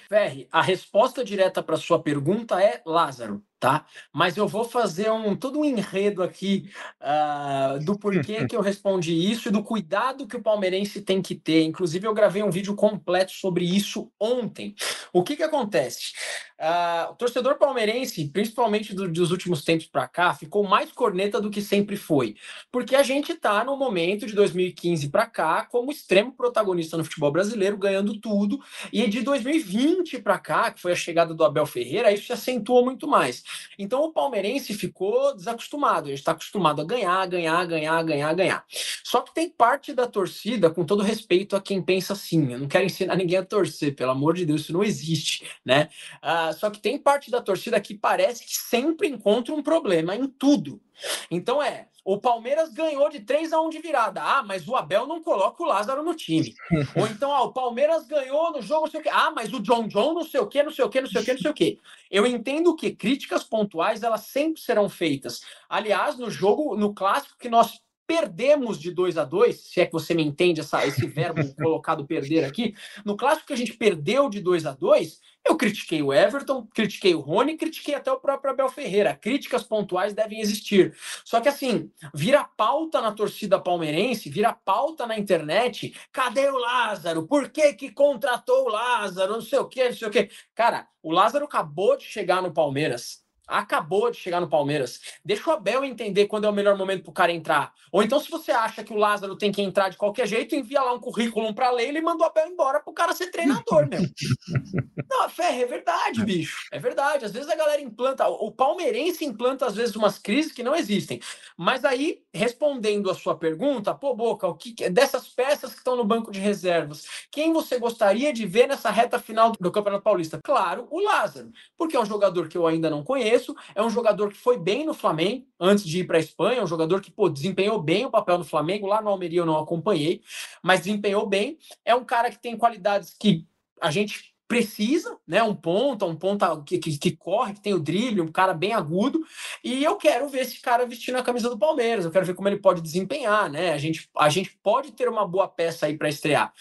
Ferri, 0.08 0.48
a 0.52 0.62
resposta 0.62 1.24
direta 1.24 1.64
para 1.64 1.78
sua 1.78 2.02
pergunta 2.02 2.62
é 2.62 2.82
Lázaro 2.86 3.44
tá? 3.60 3.86
Mas 4.14 4.38
eu 4.38 4.48
vou 4.48 4.64
fazer 4.64 5.12
um 5.12 5.36
todo 5.36 5.60
um 5.60 5.66
enredo 5.66 6.22
aqui 6.22 6.70
uh, 7.02 7.84
do 7.84 7.98
porquê 7.98 8.46
que 8.46 8.56
eu 8.56 8.62
respondi 8.62 9.14
isso 9.14 9.50
e 9.50 9.52
do 9.52 9.64
cuidado 9.64 10.28
que 10.28 10.38
o 10.38 10.42
palmeirense 10.42 11.02
tem 11.02 11.22
que 11.22 11.36
ter. 11.36 11.64
Inclusive, 11.64 12.08
eu 12.08 12.14
gravei 12.14 12.44
um 12.44 12.52
vídeo 12.52 12.76
completo 12.76 13.32
sobre 13.32 13.66
isso 13.66 14.12
ontem. 14.20 14.76
O 15.12 15.24
que 15.24 15.36
que 15.36 15.44
acontece? 15.44 16.14
Uh, 16.60 17.12
o 17.12 17.16
torcedor 17.16 17.56
palmeirense, 17.60 18.28
principalmente 18.30 18.94
do, 18.94 19.08
dos 19.08 19.30
últimos 19.30 19.64
tempos 19.64 19.86
para 19.86 20.08
cá, 20.08 20.34
ficou 20.34 20.64
mais 20.64 20.92
corneta 20.92 21.40
do 21.40 21.52
que 21.52 21.62
sempre 21.62 21.96
foi, 21.96 22.36
porque 22.72 22.96
a 22.96 23.04
gente 23.04 23.34
está 23.34 23.64
no 23.64 23.78
momento 23.78 24.26
de 24.26 24.34
2015 24.34 25.10
para 25.10 25.28
cá 25.28 25.68
como 25.70 25.92
extremo 25.92 26.32
protagonista 26.32 26.98
no 26.98 27.04
futebol 27.04 27.32
brasileiro, 27.32 27.78
ganhando 27.78 28.20
tudo, 28.20 28.60
e 28.92 29.08
de 29.08 29.22
2020 29.22 30.20
para 30.20 30.40
cá, 30.40 30.72
que 30.72 30.82
foi 30.82 30.94
a 30.94 30.96
chegada 30.96 31.32
do 31.36 31.44
Abel 31.44 31.68
Ferreira, 31.68 32.12
isso 32.12 32.26
se 32.26 32.34
acentuou 32.34 32.84
muito 32.84 33.08
mais. 33.08 33.44
Então 33.78 34.04
o 34.04 34.12
palmeirense 34.12 34.74
ficou 34.74 35.36
desacostumado, 35.36 36.08
ele 36.08 36.16
está 36.16 36.32
acostumado 36.32 36.82
a 36.82 36.86
ganhar, 36.86 37.26
ganhar, 37.28 37.66
ganhar, 37.66 38.04
ganhar, 38.04 38.34
ganhar. 38.34 38.66
Só 39.04 39.22
que 39.22 39.34
tem 39.34 39.50
parte 39.50 39.94
da 39.94 40.08
torcida, 40.08 40.70
com 40.70 40.86
todo 40.86 41.04
respeito 41.04 41.56
a 41.56 41.62
quem 41.62 41.82
pensa 41.82 42.14
assim, 42.14 42.54
eu 42.54 42.60
não 42.60 42.68
quero 42.68 42.86
ensinar 42.86 43.16
ninguém 43.18 43.38
a 43.38 43.46
torcer, 43.46 43.96
pelo 43.96 44.12
amor 44.12 44.36
de 44.36 44.46
Deus, 44.46 44.62
isso 44.62 44.74
não 44.74 44.84
existe, 44.84 45.46
né? 45.66 45.90
Uh, 46.24 46.54
só 46.58 46.70
que 46.70 46.80
tem 46.80 46.98
parte 46.98 47.32
da 47.32 47.42
torcida 47.42 47.80
que 47.80 47.96
parece 47.96 48.46
que 48.46 48.58
sempre 48.58 49.08
encontra 49.08 49.54
um 49.54 49.64
problema 49.64 50.16
em 50.16 50.28
tudo. 50.28 50.82
Então 51.30 51.62
é, 51.62 51.88
o 52.04 52.18
Palmeiras 52.18 52.72
ganhou 52.72 53.10
de 53.10 53.20
3 53.20 53.52
a 53.52 53.60
1 53.60 53.70
de 53.70 53.80
virada. 53.80 54.22
Ah, 54.24 54.42
mas 54.42 54.68
o 54.68 54.76
Abel 54.76 55.06
não 55.06 55.22
coloca 55.22 55.62
o 55.62 55.66
Lázaro 55.66 56.04
no 56.04 56.16
time. 56.16 56.56
Ou 56.96 57.06
então, 57.08 57.32
ah, 57.32 57.44
o 57.44 57.52
Palmeiras 57.52 58.08
ganhou 58.08 58.52
no 58.52 58.62
jogo, 58.62 58.86
não 58.86 58.92
sei 58.92 59.02
o 59.02 59.04
quê. 59.04 59.10
Ah, 59.12 59.32
mas 59.32 59.52
o 59.52 59.60
John 59.60 59.88
John 59.88 60.14
não 60.14 60.24
sei 60.24 60.40
o 60.40 60.48
quê, 60.48 60.64
não 60.64 60.72
sei 60.72 60.86
o 60.86 60.90
quê, 60.90 61.02
não 61.02 61.10
sei 61.10 61.22
o 61.22 61.26
quê, 61.26 61.34
não 61.34 61.42
sei 61.42 61.52
o 61.52 61.54
quê. 61.54 61.80
Eu 62.10 62.26
entendo 62.26 62.76
que 62.76 62.92
críticas 62.92 63.44
pontuais, 63.44 64.04
elas 64.04 64.22
sempre 64.22 64.62
serão 64.62 64.88
feitas. 64.88 65.42
Aliás, 65.68 66.18
no 66.18 66.32
jogo, 66.32 66.78
no 66.78 66.94
clássico 66.94 67.38
que 67.38 67.50
nós 67.50 67.82
perdemos 68.08 68.80
de 68.80 68.90
2 68.90 69.18
a 69.18 69.26
2 69.26 69.56
se 69.56 69.82
é 69.82 69.86
que 69.86 69.92
você 69.92 70.14
me 70.14 70.24
entende 70.24 70.62
essa, 70.62 70.86
esse 70.88 71.06
verbo 71.06 71.42
colocado 71.62 72.08
perder 72.08 72.46
aqui, 72.46 72.74
no 73.06 73.18
clássico 73.18 73.48
que 73.48 73.54
a 73.54 73.58
gente 73.58 73.74
perdeu 73.74 74.30
de 74.30 74.40
2 74.40 74.66
a 74.66 74.72
2 74.72 75.20
eu 75.48 75.56
critiquei 75.56 76.02
o 76.02 76.14
Everton, 76.14 76.68
critiquei 76.74 77.16
o 77.16 77.22
Rony, 77.22 77.56
critiquei 77.56 77.96
até 77.96 78.12
o 78.12 78.20
próprio 78.20 78.52
Abel 78.52 78.68
Ferreira. 78.68 79.16
Críticas 79.16 79.64
pontuais 79.64 80.14
devem 80.14 80.42
existir. 80.42 80.94
Só 81.24 81.40
que 81.40 81.48
assim, 81.48 81.90
vira 82.14 82.44
pauta 82.44 83.00
na 83.00 83.14
torcida 83.14 83.58
palmeirense, 83.58 84.30
vira 84.30 84.52
pauta 84.52 85.08
na 85.08 85.18
internet. 85.18 85.96
Cadê 86.12 86.50
o 86.50 86.58
Lázaro? 86.58 87.26
Por 87.26 87.50
que 87.50 87.74
que 87.74 87.92
contratou 87.92 88.66
o 88.66 88.70
Lázaro? 88.70 89.34
Não 89.34 89.42
sei 89.42 89.60
o 89.60 89.70
quê, 89.70 89.86
não 89.86 89.96
sei 89.96 90.08
o 90.10 90.12
quê. 90.12 90.30
Cara, 90.54 90.86
o 91.02 91.14
Lázaro 91.14 91.46
acabou 91.46 91.96
de 91.96 92.04
chegar 92.04 92.42
no 92.42 92.54
Palmeiras 92.54 93.26
acabou 93.48 94.12
de 94.12 94.18
chegar 94.18 94.42
no 94.42 94.50
Palmeiras. 94.50 95.00
Deixa 95.24 95.50
o 95.50 95.54
Abel 95.54 95.84
entender 95.86 96.26
quando 96.26 96.46
é 96.46 96.50
o 96.50 96.54
melhor 96.54 96.78
momento 96.78 97.04
para 97.04 97.12
o 97.12 97.14
cara 97.14 97.32
entrar. 97.32 97.74
Ou 97.92 98.04
então, 98.04 98.20
se 98.20 98.30
você 98.30 98.52
acha 98.52 98.84
que 98.84 98.94
o 98.94 98.98
Lázaro 98.98 99.38
tem 99.38 99.52
que 99.52 99.62
entrar 99.62 99.90
de 99.90 99.98
qualquer 99.98 100.28
jeito, 100.28 100.56
envia 100.56 100.82
lá 100.82 100.94
um 100.94 101.00
currículo 101.00 101.54
para 101.54 101.72
Leila 101.72 101.98
e 101.98 102.02
manda 102.02 102.24
o 102.24 102.28
Abel 102.28 102.48
embora 102.48 102.80
para 102.80 102.92
o 102.92 102.94
cara 102.94 103.14
ser 103.14 103.28
treinador, 103.28 103.88
meu. 103.88 104.02
Não, 105.10 105.30
Ferre, 105.30 105.64
é 105.64 105.66
verdade, 105.66 106.24
bicho. 106.26 106.68
É 106.72 106.80
verdade. 106.80 107.26
Às 107.26 107.32
vezes 107.32 107.50
a 107.50 107.56
galera 107.56 107.82
implanta, 107.82 108.28
o 108.28 108.52
palmeirense 108.52 109.24
implanta 109.24 109.66
às 109.66 109.76
vezes 109.76 109.96
umas 109.96 110.20
crises 110.20 110.52
que 110.52 110.64
não 110.64 110.76
existem. 110.76 111.22
Mas 111.56 111.86
aí, 111.86 112.22
respondendo 112.34 113.10
a 113.10 113.16
sua 113.16 113.38
pergunta, 113.38 113.94
pô, 113.96 114.14
Boca, 114.14 114.48
o 114.48 114.56
que 114.56 114.90
dessas 114.90 115.28
peças 115.28 115.72
que 115.72 115.78
estão 115.78 115.96
no 115.96 116.04
banco 116.04 116.32
de 116.32 116.40
reservas, 116.40 117.06
quem 117.32 117.54
você 117.54 117.80
gostaria 117.80 118.34
de 118.34 118.46
ver 118.46 118.68
nessa 118.68 118.90
reta 118.90 119.20
final 119.20 119.54
do 119.60 119.72
Campeonato 119.72 120.04
Paulista? 120.04 120.40
Claro, 120.44 120.88
o 120.92 121.00
Lázaro, 121.00 121.52
porque 121.78 121.96
é 121.96 122.00
um 122.00 122.06
jogador 122.06 122.48
que 122.48 122.58
eu 122.58 122.68
ainda 122.68 122.90
não 122.90 123.04
conheço 123.04 123.37
é 123.76 123.84
um 123.84 123.90
jogador 123.90 124.30
que 124.30 124.38
foi 124.38 124.58
bem 124.58 124.86
no 124.86 124.94
Flamengo 124.94 125.46
antes 125.60 125.84
de 125.84 126.00
ir 126.00 126.08
para 126.08 126.18
a 126.18 126.20
Espanha, 126.20 126.64
um 126.64 126.68
jogador 126.68 127.02
que 127.02 127.12
pô, 127.12 127.30
desempenhou 127.30 127.82
bem 127.82 128.06
o 128.06 128.12
papel 128.12 128.38
no 128.38 128.44
Flamengo. 128.44 128.88
Lá 128.88 129.02
no 129.02 129.10
Almeria 129.10 129.42
eu 129.42 129.46
não 129.46 129.58
acompanhei, 129.58 130.22
mas 130.64 130.82
desempenhou 130.82 131.26
bem. 131.26 131.58
É 131.84 131.96
um 131.96 132.06
cara 132.06 132.30
que 132.30 132.40
tem 132.40 132.58
qualidades 132.58 133.16
que 133.18 133.46
a 133.82 133.92
gente 133.92 134.36
precisa, 134.48 135.18
né? 135.28 135.44
Um 135.44 135.54
ponta, 135.54 136.06
um 136.06 136.16
ponta 136.16 136.64
que, 136.66 136.78
que, 136.78 136.98
que, 136.98 137.12
corre, 137.12 137.54
que 137.54 137.62
tem 137.62 137.74
o 137.74 137.80
drible, 137.80 138.22
um 138.22 138.32
cara 138.32 138.54
bem 138.54 138.74
agudo. 138.74 139.22
E 139.64 139.84
eu 139.84 139.98
quero 139.98 140.30
ver 140.30 140.42
esse 140.42 140.62
cara 140.62 140.86
vestindo 140.86 141.18
a 141.18 141.24
camisa 141.24 141.50
do 141.50 141.58
Palmeiras. 141.58 142.06
Eu 142.06 142.12
quero 142.12 142.26
ver 142.26 142.34
como 142.34 142.48
ele 142.48 142.58
pode 142.58 142.82
desempenhar, 142.82 143.50
né? 143.50 143.74
A 143.74 143.78
gente, 143.78 144.10
a 144.18 144.30
gente 144.30 144.58
pode 144.64 144.94
ter 144.94 145.10
uma 145.10 145.28
boa 145.28 145.48
peça 145.48 145.86
aí 145.86 145.98
para 145.98 146.08
estrear. 146.08 146.54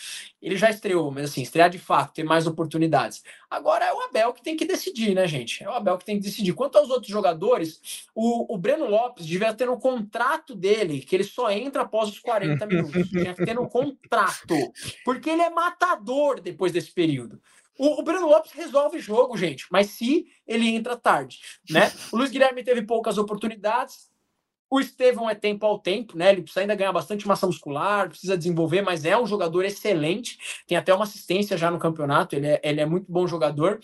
Ele 0.42 0.56
já 0.56 0.68
estreou, 0.68 1.10
mas 1.10 1.30
assim, 1.30 1.42
estrear 1.42 1.70
de 1.70 1.78
fato, 1.78 2.14
ter 2.14 2.24
mais 2.24 2.46
oportunidades. 2.46 3.22
Agora 3.48 3.84
é 3.84 3.92
o 3.92 4.00
Abel 4.02 4.32
que 4.32 4.42
tem 4.42 4.56
que 4.56 4.64
decidir, 4.64 5.14
né, 5.14 5.26
gente? 5.26 5.62
É 5.62 5.68
o 5.68 5.72
Abel 5.72 5.96
que 5.98 6.04
tem 6.04 6.18
que 6.18 6.24
decidir. 6.24 6.52
Quanto 6.54 6.76
aos 6.76 6.90
outros 6.90 7.10
jogadores, 7.10 8.06
o, 8.14 8.52
o 8.52 8.58
Breno 8.58 8.86
Lopes 8.88 9.26
devia 9.26 9.54
ter 9.54 9.66
no 9.66 9.78
contrato 9.78 10.54
dele 10.54 11.00
que 11.00 11.14
ele 11.14 11.24
só 11.24 11.50
entra 11.50 11.82
após 11.82 12.08
os 12.08 12.18
40 12.18 12.66
minutos. 12.66 13.08
Tinha 13.08 13.34
que 13.34 13.44
ter 13.44 13.54
no 13.54 13.68
contrato. 13.68 14.54
Porque 15.04 15.30
ele 15.30 15.42
é 15.42 15.50
matador 15.50 16.40
depois 16.40 16.72
desse 16.72 16.90
período. 16.90 17.40
O, 17.78 18.00
o 18.00 18.02
Breno 18.02 18.26
Lopes 18.26 18.52
resolve 18.52 18.98
jogo, 18.98 19.36
gente, 19.36 19.66
mas 19.70 19.90
se 19.90 20.26
ele 20.46 20.68
entra 20.68 20.96
tarde, 20.96 21.38
né? 21.70 21.92
O 22.12 22.16
Luiz 22.16 22.30
Guilherme 22.30 22.64
teve 22.64 22.82
poucas 22.82 23.18
oportunidades, 23.18 24.10
o 24.68 24.80
Estevão 24.80 25.30
é 25.30 25.34
tempo 25.34 25.64
ao 25.64 25.78
tempo, 25.78 26.16
né? 26.16 26.30
Ele 26.32 26.42
precisa 26.42 26.60
ainda 26.60 26.74
ganhar 26.74 26.92
bastante 26.92 27.26
massa 27.26 27.46
muscular, 27.46 28.08
precisa 28.08 28.36
desenvolver, 28.36 28.82
mas 28.82 29.04
é 29.04 29.16
um 29.16 29.26
jogador 29.26 29.64
excelente. 29.64 30.38
Tem 30.66 30.76
até 30.76 30.92
uma 30.92 31.04
assistência 31.04 31.56
já 31.56 31.70
no 31.70 31.78
campeonato, 31.78 32.34
ele 32.34 32.48
é, 32.48 32.60
ele 32.64 32.80
é 32.80 32.86
muito 32.86 33.10
bom 33.10 33.26
jogador. 33.26 33.78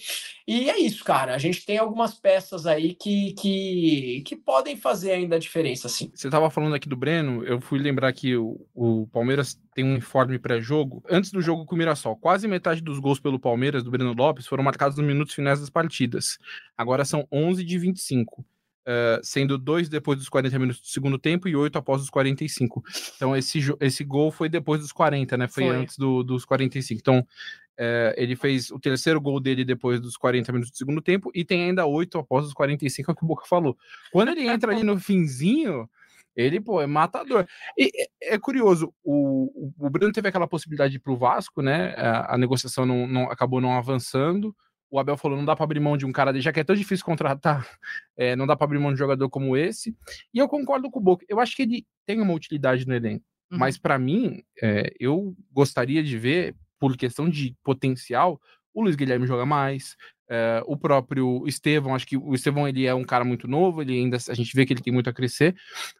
E 0.47 0.69
é 0.69 0.79
isso, 0.79 1.05
cara. 1.05 1.35
A 1.35 1.39
gente 1.39 1.65
tem 1.65 1.79
algumas 1.79 2.15
peças 2.15 2.67
aí 2.67 2.95
que, 2.95 3.33
que, 3.35 4.23
que 4.27 4.35
podem 4.35 4.77
fazer 4.77 5.13
ainda 5.13 5.37
a 5.37 5.39
diferença, 5.39 5.89
sim. 5.89 6.11
Você 6.13 6.27
estava 6.27 6.51
falando 6.51 6.75
aqui 6.75 6.89
do 6.89 6.97
Breno, 6.97 7.45
eu 7.45 7.61
fui 7.61 7.79
lembrar 7.79 8.13
que 8.13 8.37
o, 8.37 8.67
o 8.75 9.07
Palmeiras 9.07 9.61
tem 9.75 9.85
um 9.85 9.97
informe 9.97 10.39
pré-jogo. 10.39 11.03
Antes 11.09 11.31
do 11.31 11.41
jogo 11.41 11.65
com 11.65 11.75
o 11.77 11.79
Mirassol, 11.79 12.17
quase 12.17 12.49
metade 12.49 12.81
dos 12.81 12.99
gols 12.99 13.21
pelo 13.21 13.39
Palmeiras, 13.39 13.85
do 13.85 13.91
Breno 13.91 14.13
Lopes, 14.13 14.47
foram 14.47 14.65
marcados 14.65 14.97
nos 14.97 15.07
minutos 15.07 15.35
finais 15.35 15.61
das 15.61 15.71
partidas. 15.71 16.39
Agora 16.77 17.05
são 17.05 17.27
11 17.31 17.65
de 17.65 17.79
25. 17.79 18.45
Uh, 18.83 19.23
sendo 19.23 19.57
dois 19.57 19.89
depois 19.89 20.19
dos 20.19 20.29
40 20.29 20.59
minutos 20.59 20.83
do 20.83 20.89
segundo 20.89 21.17
tempo 21.17 21.47
e 21.49 21.55
oito 21.55 21.79
após 21.79 22.03
os 22.03 22.11
45. 22.11 22.83
Então, 23.15 23.37
esse, 23.37 23.61
esse 23.79 24.03
gol 24.03 24.33
foi 24.33 24.49
depois 24.49 24.81
dos 24.81 24.91
40, 24.91 25.37
né? 25.37 25.47
Foi, 25.47 25.65
foi. 25.65 25.77
antes 25.77 25.97
do, 25.97 26.25
dos 26.25 26.45
45. 26.45 27.01
Então, 27.01 27.21
uh, 27.21 28.13
ele 28.17 28.35
fez 28.35 28.71
o 28.71 28.81
terceiro 28.81 29.21
gol 29.21 29.39
dele 29.39 29.65
depois 29.65 30.01
dos 30.01 30.17
40 30.17 30.51
minutos 30.51 30.73
do 30.73 30.77
segundo 30.77 31.01
tempo 31.01 31.31
e 31.33 31.45
tem 31.45 31.63
ainda 31.65 31.87
oito 31.87 32.19
após 32.19 32.45
os 32.47 32.53
45, 32.53 33.11
é 33.11 33.13
o 33.13 33.17
que 33.17 33.25
o 33.25 33.27
Boca 33.27 33.47
falou. 33.47 33.77
Quando 34.11 34.31
ele 34.31 34.49
entra 34.49 34.73
ali 34.73 34.83
no 34.83 34.99
finzinho. 34.99 35.89
Ele, 36.35 36.59
pô, 36.63 36.81
é 36.81 36.87
matador. 36.87 37.47
E 37.77 37.91
é, 37.95 38.35
é 38.35 38.39
curioso, 38.39 38.91
o, 39.05 39.53
o, 39.55 39.87
o 39.87 39.91
Bruno 39.91 40.15
teve 40.15 40.29
aquela 40.29 40.49
possibilidade 40.49 40.93
de 40.93 40.97
ir 40.97 41.01
pro 41.01 41.15
Vasco, 41.15 41.61
né? 41.61 41.95
A, 41.95 42.35
a 42.35 42.39
negociação 42.39 42.87
não, 42.87 43.07
não, 43.07 43.31
acabou 43.31 43.61
não 43.61 43.77
avançando 43.77 44.57
o 44.93 44.99
Abel 44.99 45.17
falou, 45.17 45.39
não 45.39 45.45
dá 45.47 45.57
para 45.57 45.65
abrir 45.65 45.81
mão 45.81 45.97
de 45.97 46.05
um 46.05 46.13
cara, 46.13 46.39
já 46.39 46.53
que 46.53 46.61
é 46.61 46.65
tão 46.65 46.77
difícil 46.77 47.05
contratar, 47.05 47.67
é, 48.15 48.37
não 48.37 48.47
dá 48.47 48.55
para 48.55 48.67
abrir 48.67 48.79
mão 48.79 48.91
de 48.91 48.95
um 48.95 48.99
jogador 48.99 49.29
como 49.31 49.57
esse. 49.57 49.97
E 50.35 50.39
eu 50.39 50.47
concordo 50.47 50.91
com 50.91 51.01
o 51.01 51.03
Boca. 51.03 51.25
Eu 51.27 51.41
acho 51.41 51.57
que 51.57 51.63
ele 51.63 51.87
tem 52.05 52.21
uma 52.21 52.35
utilidade 52.35 52.87
no 52.87 52.95
elenco. 52.95 53.25
Uhum. 53.51 53.59
Mas 53.59 53.79
para 53.79 53.99
mim, 53.99 54.43
é, 54.63 54.93
eu 55.01 55.35
gostaria 55.51 56.03
de 56.03 56.19
ver, 56.19 56.55
por 56.79 56.95
questão 56.95 57.27
de 57.27 57.57
potencial, 57.65 58.39
o 58.75 58.83
Luiz 58.83 58.95
Guilherme 58.95 59.27
joga 59.27 59.47
mais, 59.47 59.97
é, 60.29 60.63
o 60.67 60.77
próprio 60.77 61.47
Estevão, 61.47 61.95
acho 61.95 62.07
que 62.07 62.17
o 62.17 62.35
Estevão 62.35 62.69
ele 62.69 62.87
é 62.87 62.95
um 62.95 63.05
cara 63.05 63.25
muito 63.25 63.49
novo, 63.49 63.81
ele 63.81 63.95
ainda 63.95 64.19
a 64.29 64.35
gente 64.35 64.55
vê 64.55 64.67
que 64.67 64.75
ele 64.75 64.83
tem 64.83 64.93
muito 64.93 65.09
a 65.09 65.13
crescer, 65.13 65.55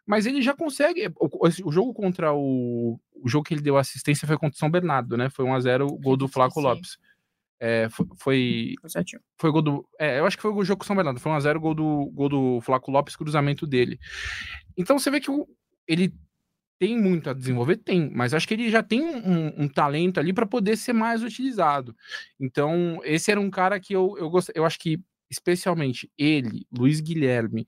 mas 0.05 0.27
ele 0.27 0.41
já 0.41 0.55
consegue. 0.55 1.11
O, 1.19 1.47
o 1.47 1.71
jogo 1.71 1.93
contra 1.93 2.31
o. 2.31 2.99
O 3.15 3.29
jogo 3.29 3.45
que 3.45 3.53
ele 3.53 3.61
deu 3.61 3.77
assistência 3.77 4.27
foi 4.27 4.37
contra 4.37 4.55
o 4.55 4.59
São 4.59 4.69
Bernardo, 4.69 5.15
né? 5.15 5.29
Foi 5.29 5.45
1x0 5.45 5.83
o 5.83 5.97
gol 5.97 6.17
do 6.17 6.27
Flaco 6.27 6.59
Lopes. 6.59 6.97
É, 7.59 7.87
foi. 7.89 8.05
Foi, 8.17 8.75
foi 9.37 9.51
gol 9.51 9.61
do. 9.61 9.89
É, 9.99 10.19
eu 10.19 10.25
acho 10.25 10.35
que 10.35 10.41
foi 10.41 10.51
o 10.51 10.63
jogo 10.63 10.79
com 10.79 10.85
São 10.85 10.95
Bernardo. 10.95 11.19
Foi 11.19 11.31
1x0 11.31 11.59
gol 11.59 11.73
do, 11.73 12.11
gol 12.13 12.29
do 12.29 12.61
Flaco 12.61 12.91
Lopes, 12.91 13.15
cruzamento 13.15 13.65
dele. 13.65 13.99
Então 14.77 14.97
você 14.97 15.09
vê 15.09 15.19
que 15.19 15.31
o, 15.31 15.47
ele 15.87 16.13
tem 16.79 16.99
muito 16.99 17.29
a 17.29 17.33
desenvolver? 17.33 17.77
Tem, 17.77 18.09
mas 18.13 18.33
acho 18.33 18.47
que 18.47 18.53
ele 18.53 18.69
já 18.69 18.83
tem 18.83 19.01
um, 19.01 19.63
um 19.63 19.67
talento 19.69 20.19
ali 20.19 20.33
para 20.33 20.45
poder 20.45 20.75
ser 20.75 20.91
mais 20.91 21.23
utilizado. 21.23 21.95
Então, 22.37 22.99
esse 23.05 23.31
era 23.31 23.39
um 23.39 23.49
cara 23.49 23.79
que 23.79 23.93
eu, 23.93 24.17
eu, 24.17 24.29
gost... 24.29 24.49
eu 24.53 24.65
acho 24.65 24.77
que, 24.79 24.99
especialmente 25.29 26.11
ele, 26.17 26.67
Luiz 26.71 26.99
Guilherme 26.99 27.65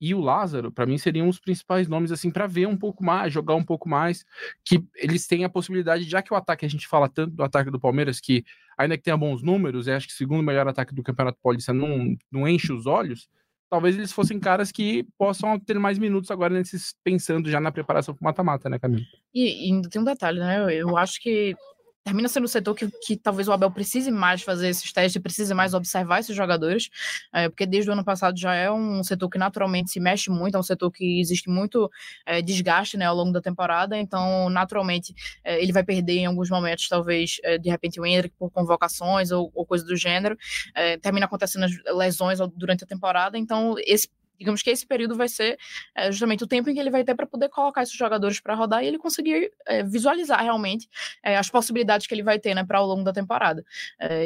e 0.00 0.14
o 0.14 0.20
Lázaro, 0.20 0.70
para 0.70 0.86
mim, 0.86 0.98
seriam 0.98 1.28
os 1.28 1.38
principais 1.38 1.88
nomes, 1.88 2.12
assim, 2.12 2.30
para 2.30 2.46
ver 2.46 2.66
um 2.66 2.76
pouco 2.76 3.04
mais, 3.04 3.32
jogar 3.32 3.54
um 3.54 3.64
pouco 3.64 3.88
mais, 3.88 4.24
que 4.64 4.84
eles 4.96 5.26
têm 5.26 5.44
a 5.44 5.48
possibilidade, 5.48 6.04
já 6.04 6.20
que 6.20 6.32
o 6.32 6.36
ataque, 6.36 6.66
a 6.66 6.68
gente 6.68 6.86
fala 6.86 7.08
tanto 7.08 7.34
do 7.34 7.42
ataque 7.42 7.70
do 7.70 7.80
Palmeiras, 7.80 8.20
que 8.20 8.44
ainda 8.76 8.96
que 8.96 9.02
tenha 9.02 9.16
bons 9.16 9.42
números, 9.42 9.88
é 9.88 9.94
acho 9.94 10.08
que 10.08 10.12
o 10.12 10.16
segundo 10.16 10.42
melhor 10.42 10.66
ataque 10.68 10.94
do 10.94 11.02
Campeonato 11.02 11.38
Paulista 11.42 11.72
não, 11.72 12.16
não 12.30 12.46
enche 12.48 12.72
os 12.72 12.86
olhos, 12.86 13.28
talvez 13.70 13.96
eles 13.96 14.12
fossem 14.12 14.38
caras 14.38 14.70
que 14.70 15.06
possam 15.16 15.58
ter 15.58 15.78
mais 15.78 15.98
minutos 15.98 16.30
agora 16.30 16.54
nesses 16.54 16.94
pensando 17.02 17.50
já 17.50 17.60
na 17.60 17.72
preparação 17.72 18.14
para 18.14 18.24
mata-mata, 18.24 18.68
né, 18.68 18.78
Camilo? 18.78 19.04
E, 19.32 19.68
e 19.68 19.72
ainda 19.72 19.88
tem 19.88 20.00
um 20.00 20.04
detalhe, 20.04 20.38
né? 20.38 20.58
Eu, 20.58 20.70
eu 20.70 20.96
acho 20.96 21.20
que 21.20 21.56
termina 22.04 22.28
sendo 22.28 22.44
um 22.44 22.48
setor 22.48 22.74
que, 22.74 22.88
que 23.02 23.16
talvez 23.16 23.48
o 23.48 23.52
Abel 23.52 23.70
precise 23.70 24.10
mais 24.10 24.42
fazer 24.42 24.68
esses 24.68 24.92
testes, 24.92 25.20
precise 25.20 25.54
mais 25.54 25.72
observar 25.72 26.20
esses 26.20 26.36
jogadores, 26.36 26.90
é, 27.32 27.48
porque 27.48 27.64
desde 27.64 27.88
o 27.88 27.94
ano 27.94 28.04
passado 28.04 28.38
já 28.38 28.54
é 28.54 28.70
um 28.70 29.02
setor 29.02 29.30
que 29.30 29.38
naturalmente 29.38 29.90
se 29.90 29.98
mexe 29.98 30.30
muito, 30.30 30.54
é 30.56 30.60
um 30.60 30.62
setor 30.62 30.90
que 30.90 31.18
existe 31.18 31.48
muito 31.48 31.90
é, 32.26 32.42
desgaste 32.42 32.98
né, 32.98 33.06
ao 33.06 33.16
longo 33.16 33.32
da 33.32 33.40
temporada, 33.40 33.96
então 33.96 34.50
naturalmente 34.50 35.14
é, 35.42 35.62
ele 35.62 35.72
vai 35.72 35.82
perder 35.82 36.18
em 36.18 36.26
alguns 36.26 36.50
momentos, 36.50 36.86
talvez 36.88 37.38
é, 37.42 37.56
de 37.56 37.70
repente 37.70 37.98
o 37.98 38.04
Hendrick 38.04 38.34
por 38.38 38.50
convocações 38.50 39.30
ou, 39.30 39.50
ou 39.54 39.64
coisa 39.64 39.84
do 39.84 39.96
gênero, 39.96 40.36
é, 40.74 40.98
termina 40.98 41.24
acontecendo 41.24 41.66
lesões 41.96 42.38
durante 42.54 42.84
a 42.84 42.86
temporada, 42.86 43.38
então 43.38 43.76
esse 43.86 44.08
digamos 44.38 44.62
que 44.62 44.70
esse 44.70 44.86
período 44.86 45.16
vai 45.16 45.28
ser 45.28 45.58
é, 45.94 46.10
justamente 46.10 46.44
o 46.44 46.46
tempo 46.46 46.68
em 46.70 46.74
que 46.74 46.80
ele 46.80 46.90
vai 46.90 47.04
ter 47.04 47.14
para 47.14 47.26
poder 47.26 47.48
colocar 47.48 47.82
esses 47.82 47.96
jogadores 47.96 48.40
para 48.40 48.54
rodar 48.54 48.82
e 48.82 48.86
ele 48.86 48.98
conseguir 48.98 49.50
é, 49.66 49.82
visualizar 49.82 50.42
realmente 50.42 50.88
é, 51.22 51.36
as 51.36 51.50
possibilidades 51.50 52.06
que 52.06 52.14
ele 52.14 52.22
vai 52.22 52.38
ter 52.38 52.54
né, 52.54 52.64
para 52.64 52.78
ao 52.78 52.86
longo 52.86 53.04
da 53.04 53.12
temporada. 53.12 53.64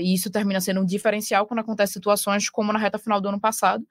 e 0.03 0.15
isso 0.15 0.31
termina 0.31 0.61
sendo 0.61 0.81
um 0.81 0.85
diferencial 0.85 1.47
quando 1.47 1.61
acontece 1.61 1.93
situações 1.95 2.49
como 2.49 2.73
na 2.73 2.79
reta 2.79 2.99
final 2.99 3.21
do 3.21 3.29
ano 3.29 3.41
passado, 3.41 3.87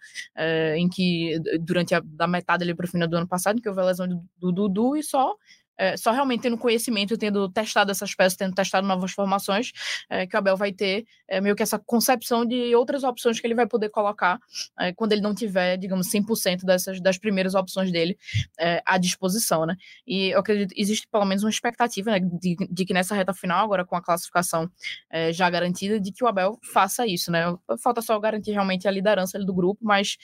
em 0.75 0.89
que 0.89 1.39
durante 1.59 1.93
a 1.95 2.01
da 2.03 2.27
metade 2.27 2.63
ali 2.63 2.73
para 2.73 2.85
o 2.85 2.89
final 2.89 3.07
do 3.07 3.17
ano 3.17 3.27
passado, 3.27 3.57
em 3.57 3.61
que 3.61 3.69
houve 3.69 3.81
a 3.81 3.85
lesão 3.85 4.07
do 4.37 4.51
Dudu 4.51 4.95
e 4.95 5.03
só 5.03 5.35
é, 5.77 5.95
só 5.95 6.11
realmente 6.11 6.41
tendo 6.41 6.57
conhecimento, 6.57 7.17
tendo 7.17 7.47
testado 7.49 7.91
essas 7.91 8.15
peças, 8.15 8.35
tendo 8.35 8.53
testado 8.53 8.87
novas 8.87 9.11
formações, 9.11 9.71
é, 10.09 10.25
que 10.25 10.35
o 10.35 10.39
Abel 10.39 10.57
vai 10.57 10.71
ter 10.71 11.05
é, 11.27 11.39
meio 11.39 11.55
que 11.55 11.63
essa 11.63 11.77
concepção 11.77 12.45
de 12.45 12.73
outras 12.75 13.03
opções 13.03 13.39
que 13.39 13.45
ele 13.45 13.53
vai 13.53 13.67
poder 13.67 13.89
colocar 13.89 14.39
é, 14.79 14.93
quando 14.93 15.11
ele 15.11 15.21
não 15.21 15.35
tiver, 15.35 15.77
digamos, 15.77 16.07
100% 16.07 16.63
dessas, 16.63 17.01
das 17.01 17.17
primeiras 17.17 17.53
opções 17.53 17.91
dele 17.91 18.17
é, 18.59 18.81
à 18.85 18.97
disposição, 18.97 19.65
né? 19.65 19.75
E 20.05 20.29
eu 20.29 20.39
acredito 20.39 20.73
existe 20.75 21.07
pelo 21.07 21.25
menos 21.25 21.43
uma 21.43 21.49
expectativa 21.49 22.11
né, 22.11 22.19
de, 22.19 22.55
de 22.69 22.85
que 22.85 22.93
nessa 22.93 23.13
reta 23.13 23.33
final, 23.33 23.63
agora 23.63 23.85
com 23.85 23.95
a 23.95 24.01
classificação 24.01 24.69
é, 25.09 25.31
já 25.31 25.49
garantida, 25.49 25.99
de 25.99 26.11
que 26.11 26.23
o 26.23 26.27
Abel 26.27 26.57
faça 26.63 27.05
isso, 27.05 27.31
né? 27.31 27.43
Falta 27.81 28.01
só 28.01 28.17
garantir 28.19 28.51
realmente 28.51 28.87
a 28.87 28.91
liderança 28.91 29.37
do 29.37 29.53
grupo, 29.53 29.83
mas 29.83 30.17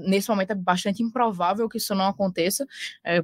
nesse 0.00 0.28
momento 0.28 0.50
é 0.50 0.54
bastante 0.54 1.02
improvável 1.02 1.68
que 1.68 1.78
isso 1.78 1.94
não 1.94 2.06
aconteça, 2.06 2.66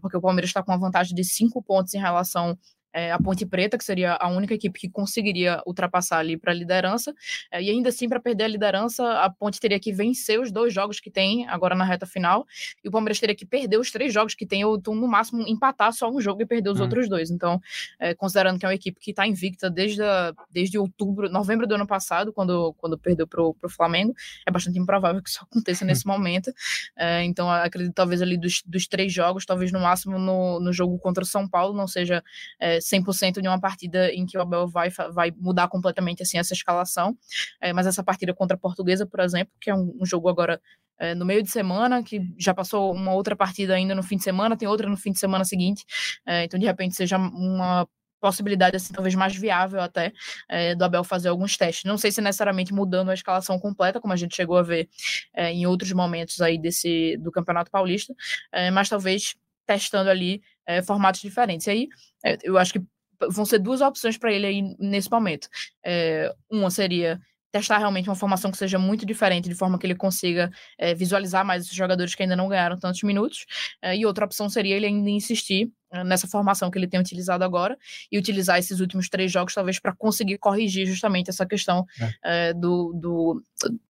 porque 0.00 0.16
o 0.16 0.20
Palmeiras 0.20 0.50
está 0.50 0.62
com 0.62 0.72
uma 0.72 0.78
vantagem 0.78 1.14
de 1.14 1.24
cinco 1.24 1.62
pontos 1.66 1.94
em 1.94 1.98
relação 1.98 2.56
é, 2.96 3.12
a 3.12 3.18
Ponte 3.18 3.44
Preta, 3.44 3.76
que 3.76 3.84
seria 3.84 4.14
a 4.14 4.26
única 4.26 4.54
equipe 4.54 4.80
que 4.80 4.88
conseguiria 4.88 5.62
ultrapassar 5.66 6.18
ali 6.18 6.34
para 6.38 6.50
a 6.50 6.54
liderança. 6.54 7.14
É, 7.52 7.62
e 7.62 7.68
ainda 7.68 7.90
assim, 7.90 8.08
para 8.08 8.18
perder 8.18 8.44
a 8.44 8.48
liderança, 8.48 9.20
a 9.20 9.28
Ponte 9.28 9.60
teria 9.60 9.78
que 9.78 9.92
vencer 9.92 10.40
os 10.40 10.50
dois 10.50 10.72
jogos 10.72 10.98
que 10.98 11.10
tem 11.10 11.46
agora 11.46 11.74
na 11.74 11.84
reta 11.84 12.06
final. 12.06 12.46
E 12.82 12.88
o 12.88 12.90
Palmeiras 12.90 13.20
teria 13.20 13.34
que 13.34 13.44
perder 13.44 13.78
os 13.78 13.90
três 13.90 14.14
jogos 14.14 14.34
que 14.34 14.46
tem, 14.46 14.64
ou 14.64 14.78
então, 14.78 14.94
no 14.94 15.06
máximo 15.06 15.46
empatar 15.46 15.92
só 15.92 16.10
um 16.10 16.18
jogo 16.22 16.40
e 16.40 16.46
perder 16.46 16.70
os 16.70 16.80
hum. 16.80 16.84
outros 16.84 17.06
dois. 17.06 17.30
Então, 17.30 17.60
é, 18.00 18.14
considerando 18.14 18.58
que 18.58 18.64
é 18.64 18.68
uma 18.68 18.74
equipe 18.74 18.98
que 18.98 19.10
está 19.10 19.26
invicta 19.26 19.68
desde, 19.68 20.02
a, 20.02 20.32
desde 20.50 20.78
outubro, 20.78 21.28
novembro 21.28 21.66
do 21.66 21.74
ano 21.74 21.86
passado, 21.86 22.32
quando, 22.32 22.72
quando 22.78 22.96
perdeu 22.96 23.26
para 23.26 23.42
o 23.42 23.68
Flamengo, 23.68 24.14
é 24.46 24.50
bastante 24.50 24.78
improvável 24.78 25.22
que 25.22 25.28
isso 25.28 25.40
aconteça 25.42 25.84
hum. 25.84 25.88
nesse 25.88 26.06
momento. 26.06 26.50
É, 26.96 27.22
então, 27.24 27.50
acredito 27.50 27.92
talvez 27.92 28.22
ali 28.22 28.38
dos, 28.38 28.62
dos 28.64 28.86
três 28.86 29.12
jogos, 29.12 29.44
talvez 29.44 29.70
no 29.70 29.80
máximo 29.80 30.18
no, 30.18 30.60
no 30.60 30.72
jogo 30.72 30.98
contra 30.98 31.22
o 31.22 31.26
São 31.26 31.46
Paulo, 31.46 31.76
não 31.76 31.86
seja 31.86 32.24
é, 32.58 32.80
100% 32.86 33.40
de 33.40 33.48
uma 33.48 33.60
partida 33.60 34.12
em 34.12 34.24
que 34.24 34.38
o 34.38 34.40
Abel 34.42 34.68
vai, 34.68 34.90
vai 35.12 35.32
mudar 35.36 35.68
completamente 35.68 36.22
assim 36.22 36.38
essa 36.38 36.54
escalação. 36.54 37.16
É, 37.60 37.72
mas 37.72 37.86
essa 37.86 38.02
partida 38.02 38.32
contra 38.32 38.56
a 38.56 38.60
Portuguesa, 38.60 39.06
por 39.06 39.20
exemplo, 39.20 39.52
que 39.60 39.70
é 39.70 39.74
um, 39.74 39.96
um 40.00 40.06
jogo 40.06 40.28
agora 40.28 40.60
é, 40.98 41.14
no 41.14 41.26
meio 41.26 41.42
de 41.42 41.50
semana, 41.50 42.02
que 42.02 42.20
já 42.38 42.54
passou 42.54 42.92
uma 42.92 43.12
outra 43.12 43.36
partida 43.36 43.74
ainda 43.74 43.94
no 43.94 44.02
fim 44.02 44.16
de 44.16 44.22
semana, 44.22 44.56
tem 44.56 44.68
outra 44.68 44.88
no 44.88 44.96
fim 44.96 45.12
de 45.12 45.18
semana 45.18 45.44
seguinte. 45.44 45.84
É, 46.24 46.44
então, 46.44 46.58
de 46.58 46.66
repente, 46.66 46.94
seja 46.94 47.18
uma 47.18 47.86
possibilidade, 48.20 48.76
assim, 48.76 48.92
talvez 48.92 49.14
mais 49.14 49.36
viável 49.36 49.80
até, 49.80 50.12
é, 50.48 50.74
do 50.74 50.84
Abel 50.84 51.04
fazer 51.04 51.28
alguns 51.28 51.56
testes. 51.56 51.84
Não 51.84 51.98
sei 51.98 52.10
se 52.10 52.20
necessariamente 52.20 52.72
mudando 52.72 53.10
a 53.10 53.14
escalação 53.14 53.58
completa, 53.58 54.00
como 54.00 54.12
a 54.12 54.16
gente 54.16 54.34
chegou 54.34 54.56
a 54.56 54.62
ver 54.62 54.88
é, 55.34 55.52
em 55.52 55.66
outros 55.66 55.92
momentos 55.92 56.40
aí 56.40 56.58
desse 56.58 57.16
do 57.18 57.30
Campeonato 57.30 57.70
Paulista, 57.70 58.14
é, 58.52 58.70
mas 58.70 58.88
talvez 58.88 59.36
testando 59.66 60.08
ali 60.08 60.42
é, 60.66 60.82
formatos 60.82 61.20
diferentes. 61.20 61.66
E 61.66 61.70
aí, 61.70 61.88
é, 62.24 62.38
eu 62.42 62.58
acho 62.58 62.72
que 62.72 62.82
vão 63.30 63.44
ser 63.44 63.58
duas 63.58 63.80
opções 63.80 64.18
para 64.18 64.32
ele 64.32 64.46
aí 64.46 64.62
nesse 64.78 65.10
momento. 65.10 65.48
É, 65.84 66.34
uma 66.50 66.70
seria 66.70 67.20
testar 67.52 67.78
realmente 67.78 68.08
uma 68.08 68.14
formação 68.14 68.50
que 68.50 68.58
seja 68.58 68.78
muito 68.78 69.06
diferente, 69.06 69.48
de 69.48 69.54
forma 69.54 69.78
que 69.78 69.86
ele 69.86 69.94
consiga 69.94 70.50
é, 70.76 70.94
visualizar 70.94 71.44
mais 71.44 71.66
os 71.66 71.74
jogadores 71.74 72.14
que 72.14 72.22
ainda 72.22 72.36
não 72.36 72.48
ganharam 72.48 72.78
tantos 72.78 73.02
minutos. 73.02 73.46
É, 73.80 73.96
e 73.96 74.04
outra 74.04 74.26
opção 74.26 74.48
seria 74.48 74.76
ele 74.76 74.86
ainda 74.86 75.08
insistir 75.08 75.72
nessa 76.04 76.26
formação 76.26 76.70
que 76.70 76.78
ele 76.78 76.88
tem 76.88 76.98
utilizado 76.98 77.44
agora 77.44 77.78
e 78.10 78.18
utilizar 78.18 78.58
esses 78.58 78.80
últimos 78.80 79.08
três 79.08 79.30
jogos 79.30 79.54
talvez 79.54 79.78
para 79.78 79.94
conseguir 79.94 80.38
corrigir 80.38 80.86
justamente 80.86 81.30
essa 81.30 81.46
questão 81.46 81.86
é. 82.00 82.48
É, 82.48 82.54
do, 82.54 82.92
do, 82.94 83.42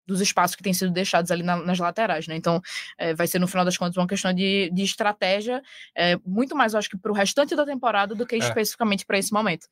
dos 0.07 0.21
espaços 0.21 0.55
que 0.55 0.63
têm 0.63 0.75
sido 0.75 0.93
deixados 0.93 1.31
ali 1.31 1.43
na, 1.43 1.57
nas 1.57 1.79
laterais, 1.79 2.27
né? 2.27 2.37
Então 2.37 2.61
é, 2.99 3.15
vai 3.15 3.27
ser 3.27 3.39
no 3.39 3.49
final 3.49 3.65
das 3.65 3.77
contas 3.77 3.97
uma 3.97 4.07
questão 4.07 4.33
de, 4.33 4.71
de 4.73 4.83
estratégia 4.83 5.63
muito 6.25 6.55
mais, 6.55 6.73
eu 6.73 6.79
acho 6.79 6.91
que 6.91 6.99
para 6.99 7.11
o 7.11 7.15
restante 7.15 7.57
da 7.57 7.65
temporada 7.65 8.15
do 8.15 8.27
que 8.27 8.37
especificamente 8.37 9.05
para 9.05 9.19
esse 9.19 9.33
momento. 9.33 9.67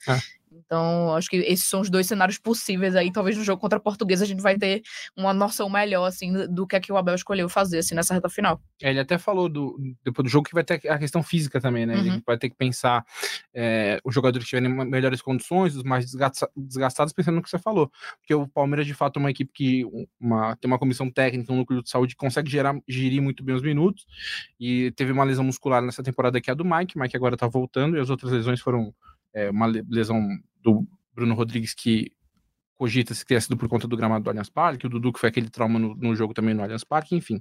Então, 0.67 1.15
acho 1.15 1.29
que 1.29 1.37
esses 1.37 1.65
são 1.65 1.81
os 1.81 1.91
dois 1.91 2.07
cenários 2.07 2.39
possíveis 2.39 2.95
aí. 2.95 3.11
Talvez 3.11 3.37
no 3.37 3.45
jogo 3.45 3.61
contra 3.61 3.79
a 3.79 3.81
Portuguesa 3.81 4.25
a 4.25 4.27
gente 4.27 4.43
vai 4.43 4.57
ter 4.57 4.83
uma 5.17 5.35
noção 5.35 5.69
melhor, 5.69 6.07
assim, 6.07 6.33
do 6.49 6.67
que 6.67 6.77
é 6.77 6.81
que 6.81 6.93
o 6.93 6.97
Abel 6.97 7.15
escolheu 7.15 7.49
fazer, 7.49 7.79
assim, 7.79 7.95
nessa 7.95 8.15
reta 8.15 8.29
final. 8.29 8.61
ele 8.81 9.01
até 9.01 9.19
falou 9.19 9.49
do, 9.49 9.77
depois 10.05 10.25
do 10.25 10.31
jogo 10.31 10.49
que 10.49 10.55
vai 10.55 10.65
ter 10.65 10.81
a 10.89 10.99
questão 10.99 11.23
física 11.23 11.61
também, 11.61 11.87
né? 11.87 11.95
Uhum. 11.95 12.01
Ele 12.01 12.14
vai 12.27 12.39
ter 12.39 12.49
que 12.49 12.57
pensar 12.57 13.05
é, 13.53 14.01
os 14.05 14.15
jogadores 14.15 14.45
que 14.45 14.57
tiverem 14.57 14.73
melhores 14.87 15.23
condições, 15.23 15.77
os 15.77 15.83
mais 15.83 16.07
desgastados, 16.57 17.13
pensando 17.13 17.37
no 17.37 17.43
que 17.43 17.51
você 17.51 17.59
falou. 17.59 17.91
Porque 18.19 18.35
o 18.35 18.47
Palmeiras, 18.49 18.87
de 18.87 18.95
fato, 18.95 19.19
é 19.19 19.21
uma 19.21 19.31
equipe 19.31 19.53
que 19.53 19.85
uma, 20.21 20.57
tem 20.57 20.71
uma 20.71 20.79
comissão 20.79 21.11
técnica, 21.11 21.53
um 21.53 21.57
núcleo 21.57 21.83
de 21.83 21.91
saúde 21.91 22.17
consegue 22.17 22.51
gerar, 22.51 22.77
gerir 22.89 23.23
muito 23.23 23.43
bem 23.43 23.55
os 23.55 23.63
minutos. 23.63 24.07
E 24.59 24.93
teve 24.93 25.13
uma 25.13 25.25
lesão 25.25 25.45
muscular 25.45 25.83
nessa 25.83 26.03
temporada 26.03 26.41
que 26.41 26.51
é 26.51 26.53
a 26.53 26.57
do 26.57 26.65
Mike. 26.65 26.99
Mike 26.99 27.17
agora 27.17 27.37
tá 27.37 27.47
voltando, 27.47 27.97
e 27.97 28.01
as 28.01 28.11
outras 28.11 28.33
lesões 28.33 28.61
foram 28.61 28.95
é, 29.33 29.51
uma 29.51 29.67
lesão 29.67 30.21
do 30.63 30.87
Bruno 31.15 31.35
Rodrigues 31.35 31.75
que 31.75 32.13
cogita 32.77 33.15
se 33.15 33.25
tenha 33.25 33.41
sido 33.41 33.57
por 33.57 33.69
conta 33.69 33.87
do 33.87 33.97
gramado 33.97 34.25
do 34.25 34.31
Allianz 34.31 34.51
Parque, 34.51 34.87
o 34.87 34.91
Dudu 34.91 35.13
que 35.13 35.21
foi 35.21 35.29
aquele 35.29 35.49
trauma 35.49 35.79
no, 35.79 35.95
no 35.95 36.15
jogo 36.15 36.35
também 36.35 36.55
no 36.55 36.63
Allianz 36.63 36.85
Parque, 36.85 37.15
enfim. 37.15 37.41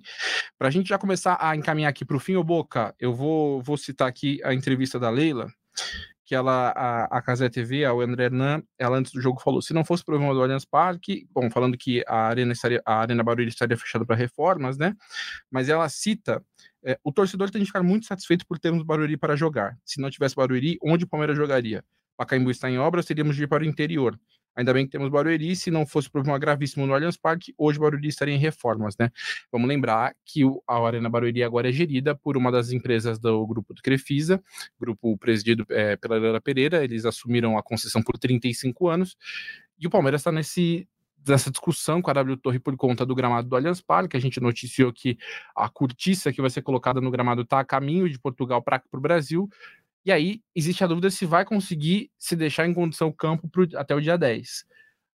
Para 0.57 0.67
a 0.67 0.71
gente 0.71 0.87
já 0.89 0.97
começar 0.97 1.37
a 1.39 1.55
encaminhar 1.55 1.89
aqui 1.89 2.05
para 2.05 2.17
o 2.17 2.19
fim, 2.19 2.35
ô 2.35 2.43
Boca, 2.43 2.95
eu 2.99 3.13
vou, 3.13 3.61
vou 3.61 3.77
citar 3.77 4.07
aqui 4.07 4.39
a 4.43 4.53
entrevista 4.53 4.99
da 4.99 5.09
Leila, 5.09 5.47
que 6.25 6.33
ela, 6.33 6.69
a, 6.69 7.17
a 7.17 7.21
Casé 7.21 7.49
TV, 7.49 7.83
a 7.83 7.91
André 7.91 8.25
Hernan, 8.25 8.63
ela 8.77 8.97
antes 8.97 9.11
do 9.11 9.21
jogo 9.21 9.41
falou, 9.41 9.61
se 9.61 9.73
não 9.73 9.83
fosse 9.83 10.05
problema 10.05 10.33
do 10.33 10.41
Allianz 10.41 10.65
Parque, 10.65 11.27
bom, 11.31 11.49
falando 11.49 11.77
que 11.77 12.03
a 12.07 12.27
Arena, 12.27 12.53
estaria, 12.53 12.81
a 12.85 12.99
Arena 13.01 13.23
Barueri 13.23 13.49
estaria 13.49 13.77
fechada 13.77 14.05
para 14.05 14.15
reformas, 14.15 14.77
né, 14.77 14.95
mas 15.51 15.67
ela 15.67 15.87
cita, 15.89 16.43
é, 16.85 16.97
o 17.03 17.11
torcedor 17.11 17.49
tem 17.49 17.61
que 17.61 17.67
ficar 17.67 17.83
muito 17.83 18.05
satisfeito 18.05 18.45
por 18.47 18.57
termos 18.57 18.83
Barueri 18.83 19.17
para 19.17 19.35
jogar, 19.35 19.77
se 19.83 19.99
não 19.99 20.09
tivesse 20.09 20.35
Barueri, 20.35 20.77
onde 20.81 21.03
o 21.03 21.07
Palmeiras 21.07 21.35
jogaria? 21.35 21.83
Pacaembu 22.15 22.51
está 22.51 22.69
em 22.69 22.77
obras, 22.77 23.05
teríamos 23.05 23.35
de 23.35 23.43
ir 23.43 23.47
para 23.47 23.63
o 23.63 23.65
interior. 23.65 24.17
Ainda 24.55 24.73
bem 24.73 24.85
que 24.85 24.91
temos 24.91 25.09
Barueri, 25.09 25.55
se 25.55 25.71
não 25.71 25.85
fosse 25.85 26.09
problema 26.09 26.37
gravíssimo 26.37 26.85
no 26.85 26.93
Allianz 26.93 27.17
Parque, 27.17 27.53
hoje 27.57 27.79
Barueri 27.79 28.07
estaria 28.07 28.33
em 28.33 28.37
reformas, 28.37 28.95
né? 28.97 29.09
Vamos 29.51 29.67
lembrar 29.67 30.15
que 30.25 30.41
a 30.67 30.85
Arena 30.85 31.09
Barueri 31.09 31.43
agora 31.43 31.69
é 31.69 31.71
gerida 31.71 32.15
por 32.15 32.37
uma 32.37 32.51
das 32.51 32.71
empresas 32.71 33.19
do 33.19 33.45
grupo 33.47 33.73
do 33.73 33.81
Crefisa, 33.81 34.41
grupo 34.79 35.17
presidido 35.17 35.65
é, 35.69 35.95
pela 35.95 36.17
Leila 36.17 36.41
Pereira, 36.41 36.83
eles 36.83 37.05
assumiram 37.05 37.57
a 37.57 37.63
concessão 37.63 38.01
por 38.01 38.17
35 38.17 38.87
anos, 38.87 39.17
e 39.79 39.87
o 39.87 39.89
Palmeiras 39.89 40.21
está 40.21 40.31
nesse 40.31 40.87
dessa 41.23 41.49
discussão 41.49 42.01
com 42.01 42.11
a 42.11 42.13
W 42.13 42.37
Torre 42.37 42.59
por 42.59 42.75
conta 42.75 43.05
do 43.05 43.15
gramado 43.15 43.47
do 43.47 43.55
Allianz 43.55 43.81
Parque. 43.81 44.17
A 44.17 44.19
gente 44.19 44.39
noticiou 44.41 44.91
que 44.91 45.17
a 45.55 45.69
cortiça 45.69 46.33
que 46.33 46.41
vai 46.41 46.49
ser 46.49 46.61
colocada 46.61 46.99
no 46.99 47.09
gramado 47.09 47.43
está 47.43 47.59
a 47.59 47.65
caminho 47.65 48.09
de 48.09 48.19
Portugal 48.19 48.61
para 48.61 48.83
o 48.91 48.99
Brasil. 48.99 49.49
E 50.05 50.11
aí 50.11 50.41
existe 50.55 50.83
a 50.83 50.87
dúvida 50.87 51.09
se 51.09 51.25
vai 51.25 51.45
conseguir 51.45 52.11
se 52.17 52.35
deixar 52.35 52.67
em 52.67 52.73
condição 52.73 53.11
campo 53.11 53.47
pro, 53.47 53.67
até 53.75 53.95
o 53.95 54.01
dia 54.01 54.17
10. 54.17 54.65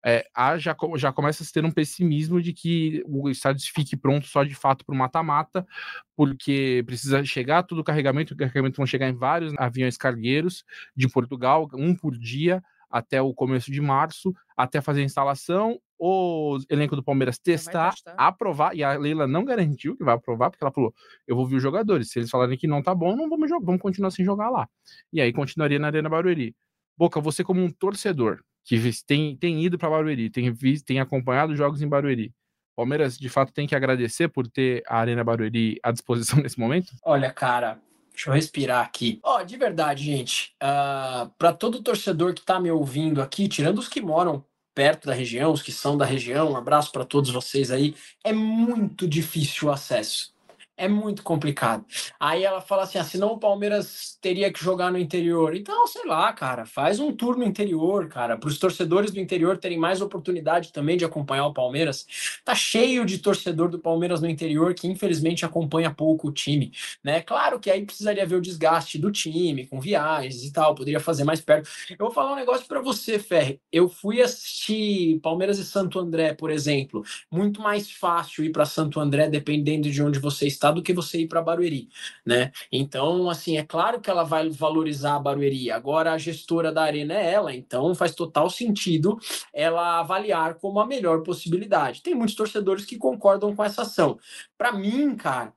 É, 0.08 0.24
já, 0.58 0.76
já 0.96 1.12
começa 1.12 1.42
a 1.42 1.46
ter 1.52 1.64
um 1.64 1.70
pessimismo 1.70 2.40
de 2.40 2.52
que 2.52 3.02
o 3.08 3.28
estádio 3.28 3.68
fique 3.74 3.96
pronto 3.96 4.24
só 4.28 4.44
de 4.44 4.54
fato 4.54 4.84
para 4.84 4.94
o 4.94 4.98
mata-mata, 4.98 5.66
porque 6.14 6.84
precisa 6.86 7.24
chegar 7.24 7.64
todo 7.64 7.80
o 7.80 7.84
carregamento, 7.84 8.32
o 8.32 8.36
carregamento 8.36 8.76
vão 8.76 8.86
chegar 8.86 9.08
em 9.08 9.16
vários 9.16 9.52
aviões 9.58 9.96
cargueiros 9.96 10.64
de 10.94 11.08
Portugal, 11.08 11.68
um 11.74 11.92
por 11.92 12.16
dia, 12.16 12.62
até 12.90 13.20
o 13.20 13.34
começo 13.34 13.70
de 13.70 13.80
março, 13.80 14.32
até 14.56 14.80
fazer 14.80 15.02
a 15.02 15.04
instalação, 15.04 15.78
o 15.98 16.58
elenco 16.68 16.94
do 16.94 17.02
Palmeiras 17.02 17.38
testar, 17.38 17.94
aprovar, 18.16 18.76
e 18.76 18.84
a 18.84 18.96
Leila 18.96 19.26
não 19.26 19.44
garantiu 19.44 19.96
que 19.96 20.04
vai 20.04 20.14
aprovar, 20.14 20.50
porque 20.50 20.62
ela 20.62 20.72
falou: 20.72 20.94
eu 21.26 21.34
vou 21.34 21.46
ver 21.46 21.56
os 21.56 21.62
jogadores. 21.62 22.10
Se 22.10 22.18
eles 22.18 22.30
falarem 22.30 22.56
que 22.56 22.66
não 22.66 22.82
tá 22.82 22.94
bom, 22.94 23.16
não 23.16 23.28
vamos 23.28 23.48
jogar, 23.48 23.64
vamos 23.64 23.80
continuar 23.80 24.10
sem 24.10 24.24
jogar 24.24 24.50
lá. 24.50 24.68
E 25.12 25.20
aí 25.20 25.32
continuaria 25.32 25.78
na 25.78 25.88
Arena 25.88 26.08
Barueri. 26.08 26.54
Boca, 26.96 27.20
você 27.20 27.44
como 27.44 27.62
um 27.62 27.70
torcedor 27.70 28.42
que 28.64 28.78
tem, 29.06 29.36
tem 29.36 29.64
ido 29.64 29.78
para 29.78 29.90
Barueri, 29.90 30.30
tem, 30.30 30.52
visto, 30.52 30.84
tem 30.84 30.98
acompanhado 30.98 31.54
jogos 31.54 31.82
em 31.82 31.88
Barueri, 31.88 32.34
Palmeiras, 32.76 33.16
de 33.16 33.28
fato, 33.30 33.54
tem 33.54 33.66
que 33.66 33.74
agradecer 33.74 34.28
por 34.28 34.46
ter 34.46 34.82
a 34.86 34.98
Arena 34.98 35.24
Barueri 35.24 35.78
à 35.82 35.90
disposição 35.90 36.38
nesse 36.42 36.60
momento? 36.60 36.92
Olha, 37.02 37.32
cara, 37.32 37.80
Deixa 38.16 38.30
eu 38.30 38.34
respirar 38.34 38.82
aqui. 38.82 39.20
Ó, 39.22 39.38
oh, 39.38 39.44
de 39.44 39.58
verdade, 39.58 40.02
gente, 40.02 40.54
uh, 40.54 40.64
ah, 40.64 41.30
para 41.36 41.52
todo 41.52 41.82
torcedor 41.82 42.32
que 42.32 42.40
está 42.40 42.58
me 42.58 42.70
ouvindo 42.70 43.20
aqui, 43.20 43.46
tirando 43.46 43.78
os 43.78 43.88
que 43.88 44.00
moram 44.00 44.42
perto 44.74 45.06
da 45.06 45.12
região, 45.12 45.52
os 45.52 45.60
que 45.60 45.70
são 45.70 45.98
da 45.98 46.06
região, 46.06 46.52
um 46.52 46.56
abraço 46.56 46.90
para 46.90 47.04
todos 47.04 47.30
vocês 47.30 47.70
aí, 47.70 47.94
é 48.24 48.32
muito 48.32 49.06
difícil 49.06 49.68
o 49.68 49.70
acesso 49.70 50.34
é 50.76 50.86
muito 50.88 51.22
complicado. 51.22 51.84
Aí 52.20 52.44
ela 52.44 52.60
fala 52.60 52.82
assim: 52.82 52.98
ah, 52.98 53.04
senão 53.04 53.32
o 53.32 53.38
Palmeiras 53.38 54.18
teria 54.20 54.52
que 54.52 54.62
jogar 54.62 54.92
no 54.92 54.98
interior. 54.98 55.54
Então, 55.54 55.86
sei 55.86 56.04
lá, 56.06 56.32
cara, 56.32 56.66
faz 56.66 57.00
um 57.00 57.12
tour 57.12 57.36
no 57.36 57.44
interior, 57.44 58.08
cara, 58.08 58.36
para 58.36 58.48
os 58.48 58.58
torcedores 58.58 59.10
do 59.10 59.20
interior 59.20 59.56
terem 59.56 59.78
mais 59.78 60.00
oportunidade 60.00 60.72
também 60.72 60.96
de 60.96 61.04
acompanhar 61.04 61.46
o 61.46 61.54
Palmeiras. 61.54 62.06
Tá 62.44 62.54
cheio 62.54 63.06
de 63.06 63.18
torcedor 63.18 63.68
do 63.70 63.78
Palmeiras 63.78 64.20
no 64.20 64.28
interior 64.28 64.74
que 64.74 64.86
infelizmente 64.86 65.44
acompanha 65.44 65.90
pouco 65.90 66.28
o 66.28 66.32
time, 66.32 66.72
né? 67.02 67.22
Claro 67.22 67.58
que 67.58 67.70
aí 67.70 67.84
precisaria 67.84 68.26
ver 68.26 68.36
o 68.36 68.40
desgaste 68.40 68.98
do 68.98 69.10
time 69.10 69.66
com 69.66 69.80
viagens 69.80 70.44
e 70.44 70.52
tal, 70.52 70.74
poderia 70.74 71.00
fazer 71.00 71.24
mais 71.24 71.40
perto. 71.40 71.68
Eu 71.90 72.06
vou 72.06 72.10
falar 72.10 72.32
um 72.32 72.36
negócio 72.36 72.66
para 72.66 72.80
você, 72.80 73.18
Ferre. 73.18 73.60
Eu 73.72 73.88
fui 73.88 74.20
assistir 74.20 75.20
Palmeiras 75.20 75.58
e 75.58 75.64
Santo 75.64 75.98
André, 75.98 76.34
por 76.34 76.50
exemplo. 76.50 77.02
Muito 77.30 77.60
mais 77.60 77.90
fácil 77.90 78.44
ir 78.44 78.50
para 78.50 78.66
Santo 78.66 79.00
André 79.00 79.28
dependendo 79.28 79.90
de 79.90 80.02
onde 80.02 80.18
você 80.18 80.46
está 80.46 80.65
do 80.70 80.82
que 80.82 80.92
você 80.92 81.20
ir 81.20 81.28
para 81.28 81.42
Barueri, 81.42 81.88
né? 82.24 82.52
Então, 82.70 83.28
assim, 83.28 83.58
é 83.58 83.64
claro 83.64 84.00
que 84.00 84.10
ela 84.10 84.24
vai 84.24 84.48
valorizar 84.48 85.16
a 85.16 85.20
Barueri. 85.20 85.70
Agora 85.70 86.12
a 86.12 86.18
gestora 86.18 86.72
da 86.72 86.82
arena 86.82 87.14
é 87.14 87.32
ela, 87.32 87.54
então 87.54 87.94
faz 87.94 88.14
total 88.14 88.50
sentido 88.50 89.18
ela 89.52 90.00
avaliar 90.00 90.54
como 90.54 90.80
a 90.80 90.86
melhor 90.86 91.22
possibilidade. 91.22 92.02
Tem 92.02 92.14
muitos 92.14 92.34
torcedores 92.34 92.84
que 92.84 92.96
concordam 92.96 93.54
com 93.54 93.64
essa 93.64 93.82
ação. 93.82 94.18
Para 94.56 94.72
mim, 94.72 95.14
cara, 95.16 95.52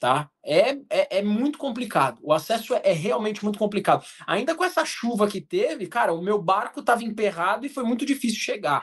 tá? 0.00 0.30
É, 0.42 0.70
é, 0.88 1.18
é, 1.18 1.22
muito 1.22 1.58
complicado. 1.58 2.18
O 2.22 2.32
acesso 2.32 2.74
é, 2.74 2.80
é, 2.84 2.92
realmente 2.92 3.44
muito 3.44 3.58
complicado. 3.58 4.02
Ainda 4.26 4.54
com 4.54 4.64
essa 4.64 4.82
chuva 4.86 5.28
que 5.28 5.42
teve, 5.42 5.86
cara, 5.86 6.14
o 6.14 6.22
meu 6.22 6.40
barco 6.40 6.80
estava 6.80 7.04
emperrado 7.04 7.66
e 7.66 7.68
foi 7.68 7.84
muito 7.84 8.06
difícil 8.06 8.40
chegar, 8.40 8.82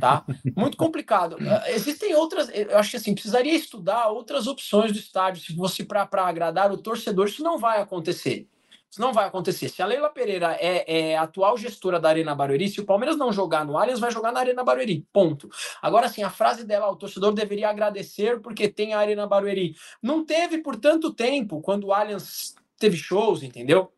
tá? 0.00 0.24
Muito 0.56 0.76
complicado. 0.76 1.36
Eh, 1.38 1.74
existem 1.74 2.14
outras, 2.14 2.48
eu 2.52 2.76
acho 2.78 2.90
que 2.90 2.96
assim, 2.96 3.14
precisaria 3.14 3.54
estudar 3.54 4.08
outras 4.08 4.46
opções 4.46 4.90
do 4.90 4.98
estádio, 4.98 5.42
se 5.42 5.54
fosse 5.54 5.84
para 5.84 6.08
agradar 6.26 6.72
o 6.72 6.78
torcedor, 6.78 7.26
isso 7.26 7.42
não 7.42 7.58
vai 7.58 7.80
acontecer. 7.80 8.48
Isso 8.90 9.00
não 9.00 9.12
vai 9.12 9.26
acontecer. 9.26 9.68
Se 9.68 9.82
a 9.82 9.86
Leila 9.86 10.08
Pereira 10.08 10.56
é, 10.60 11.10
é 11.12 11.18
atual 11.18 11.56
gestora 11.56 12.00
da 12.00 12.08
Arena 12.08 12.34
Barueri, 12.34 12.68
se 12.68 12.80
o 12.80 12.84
Palmeiras 12.84 13.16
não 13.16 13.32
jogar 13.32 13.64
no 13.64 13.76
Allianz, 13.76 14.00
vai 14.00 14.10
jogar 14.10 14.32
na 14.32 14.40
Arena 14.40 14.64
Barueri. 14.64 15.06
Ponto. 15.12 15.48
Agora, 15.82 16.08
sim, 16.08 16.22
a 16.22 16.30
frase 16.30 16.64
dela, 16.64 16.90
o 16.90 16.96
torcedor 16.96 17.32
deveria 17.32 17.68
agradecer 17.68 18.40
porque 18.40 18.68
tem 18.68 18.94
a 18.94 18.98
Arena 18.98 19.26
Barueri. 19.26 19.74
Não 20.02 20.24
teve 20.24 20.58
por 20.58 20.76
tanto 20.76 21.12
tempo 21.12 21.60
quando 21.60 21.84
o 21.84 21.92
Allianz 21.92 22.54
teve 22.78 22.96
shows, 22.96 23.42
entendeu? 23.42 23.92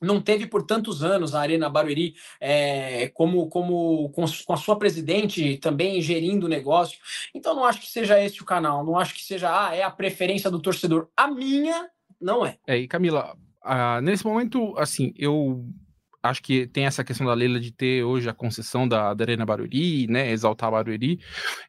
não 0.00 0.20
teve 0.20 0.46
por 0.46 0.62
tantos 0.62 1.02
anos 1.02 1.34
a 1.34 1.40
Arena 1.40 1.68
Barueri 1.68 2.14
é, 2.40 3.08
como, 3.08 3.48
como 3.48 4.10
com, 4.10 4.24
com, 4.46 4.52
a 4.52 4.56
sua 4.56 4.78
presidente 4.78 5.56
também 5.58 6.00
gerindo 6.00 6.46
o 6.46 6.48
negócio. 6.48 6.98
Então 7.34 7.54
não 7.54 7.64
acho 7.64 7.80
que 7.80 7.88
seja 7.88 8.22
esse 8.22 8.42
o 8.42 8.44
canal, 8.44 8.84
não 8.84 8.98
acho 8.98 9.14
que 9.14 9.24
seja 9.24 9.48
ah, 9.50 9.74
é 9.74 9.82
a 9.82 9.90
preferência 9.90 10.50
do 10.50 10.60
torcedor. 10.60 11.08
A 11.16 11.26
minha 11.28 11.88
não 12.20 12.44
é. 12.44 12.58
É, 12.66 12.76
e 12.76 12.86
Camila, 12.86 13.36
ah, 13.66 14.00
nesse 14.00 14.24
momento, 14.24 14.76
assim, 14.78 15.12
eu 15.16 15.64
acho 16.22 16.42
que 16.42 16.66
tem 16.66 16.86
essa 16.86 17.04
questão 17.04 17.26
da 17.26 17.34
Leila 17.34 17.60
de 17.60 17.72
ter 17.72 18.02
hoje 18.04 18.28
a 18.28 18.34
concessão 18.34 18.86
da, 18.86 19.14
da 19.14 19.24
Arena 19.24 19.46
Barueri, 19.46 20.06
né, 20.08 20.30
exaltar 20.30 20.70
Barueri. 20.70 21.20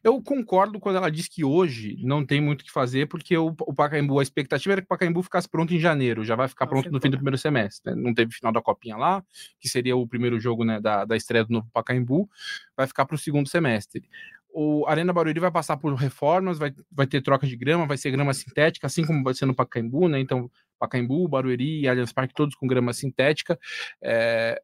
Eu 0.02 0.20
concordo 0.22 0.80
quando 0.80 0.96
ela 0.96 1.10
diz 1.10 1.28
que 1.28 1.44
hoje 1.44 1.96
não 2.02 2.24
tem 2.24 2.40
muito 2.40 2.62
o 2.62 2.64
que 2.64 2.70
fazer, 2.70 3.06
porque 3.06 3.36
o, 3.36 3.54
o 3.60 3.74
Pacaembu, 3.74 4.18
a 4.18 4.22
expectativa 4.22 4.74
era 4.74 4.80
que 4.80 4.86
o 4.86 4.88
Pacaembu 4.88 5.22
ficasse 5.22 5.48
pronto 5.48 5.74
em 5.74 5.78
janeiro, 5.78 6.24
já 6.24 6.34
vai 6.34 6.48
ficar 6.48 6.66
não, 6.66 6.70
pronto 6.70 6.90
no 6.90 7.00
fim 7.00 7.10
do 7.10 7.16
primeiro 7.16 7.38
semestre. 7.38 7.94
Né? 7.94 8.02
Não 8.02 8.14
teve 8.14 8.32
final 8.32 8.52
da 8.52 8.60
Copinha 8.60 8.96
lá, 8.96 9.22
que 9.60 9.68
seria 9.68 9.96
o 9.96 10.06
primeiro 10.06 10.38
jogo 10.40 10.64
né, 10.64 10.80
da, 10.80 11.04
da 11.04 11.16
estreia 11.16 11.44
do 11.44 11.52
novo 11.52 11.68
Pacaembu, 11.72 12.28
vai 12.76 12.86
ficar 12.86 13.06
para 13.06 13.14
o 13.14 13.18
segundo 13.18 13.48
semestre 13.48 14.08
o 14.50 14.86
Arena 14.88 15.12
Barueri 15.12 15.38
vai 15.38 15.50
passar 15.52 15.76
por 15.76 15.94
reformas, 15.94 16.58
vai, 16.58 16.74
vai 16.90 17.06
ter 17.06 17.22
troca 17.22 17.46
de 17.46 17.54
grama, 17.54 17.86
vai 17.86 17.96
ser 17.96 18.10
grama 18.10 18.32
sintética, 18.34 18.86
assim 18.86 19.04
como 19.04 19.22
vai 19.22 19.34
ser 19.34 19.46
no 19.46 19.54
Pacaembu, 19.54 20.08
né? 20.08 20.18
Então, 20.18 20.50
Pacaembu, 20.78 21.28
Barueri 21.28 21.80
e 21.80 21.88
Allianz 21.88 22.12
Parque, 22.12 22.34
todos 22.34 22.54
com 22.54 22.66
grama 22.66 22.92
sintética. 22.92 23.58
É, 24.02 24.60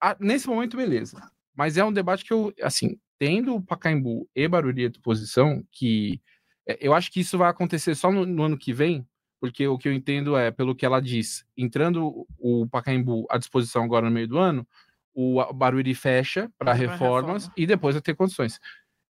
a, 0.00 0.16
nesse 0.20 0.46
momento, 0.46 0.76
beleza. 0.76 1.20
Mas 1.54 1.76
é 1.76 1.84
um 1.84 1.92
debate 1.92 2.24
que 2.24 2.32
eu, 2.32 2.52
assim, 2.62 2.98
tendo 3.18 3.60
Pacaembu 3.62 4.28
e 4.34 4.46
Barueri 4.46 4.86
à 4.86 4.88
disposição, 4.88 5.64
que 5.70 6.20
é, 6.66 6.78
eu 6.80 6.92
acho 6.94 7.10
que 7.10 7.20
isso 7.20 7.38
vai 7.38 7.48
acontecer 7.48 7.94
só 7.94 8.10
no, 8.10 8.26
no, 8.26 8.42
ano 8.42 8.58
que 8.58 8.72
vem, 8.72 9.06
porque 9.40 9.66
o 9.66 9.78
que 9.78 9.88
eu 9.88 9.92
entendo 9.92 10.36
é, 10.36 10.50
pelo 10.50 10.74
que 10.74 10.84
ela 10.84 11.00
diz, 11.00 11.46
entrando 11.56 12.26
o 12.38 12.66
Pacaembu 12.68 13.26
à 13.30 13.38
disposição 13.38 13.84
agora 13.84 14.06
no 14.06 14.12
meio 14.12 14.28
do 14.28 14.38
ano, 14.38 14.66
o 15.14 15.42
Barueri 15.52 15.94
fecha 15.94 16.50
para 16.58 16.74
reformas 16.74 17.44
reforma. 17.44 17.54
e 17.56 17.66
depois 17.66 17.94
vai 17.94 18.02
ter 18.02 18.14
condições. 18.14 18.60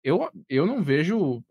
Eu, 0.02 0.28
eu 0.48 0.66
não 0.66 0.82
vejo, 0.82 1.44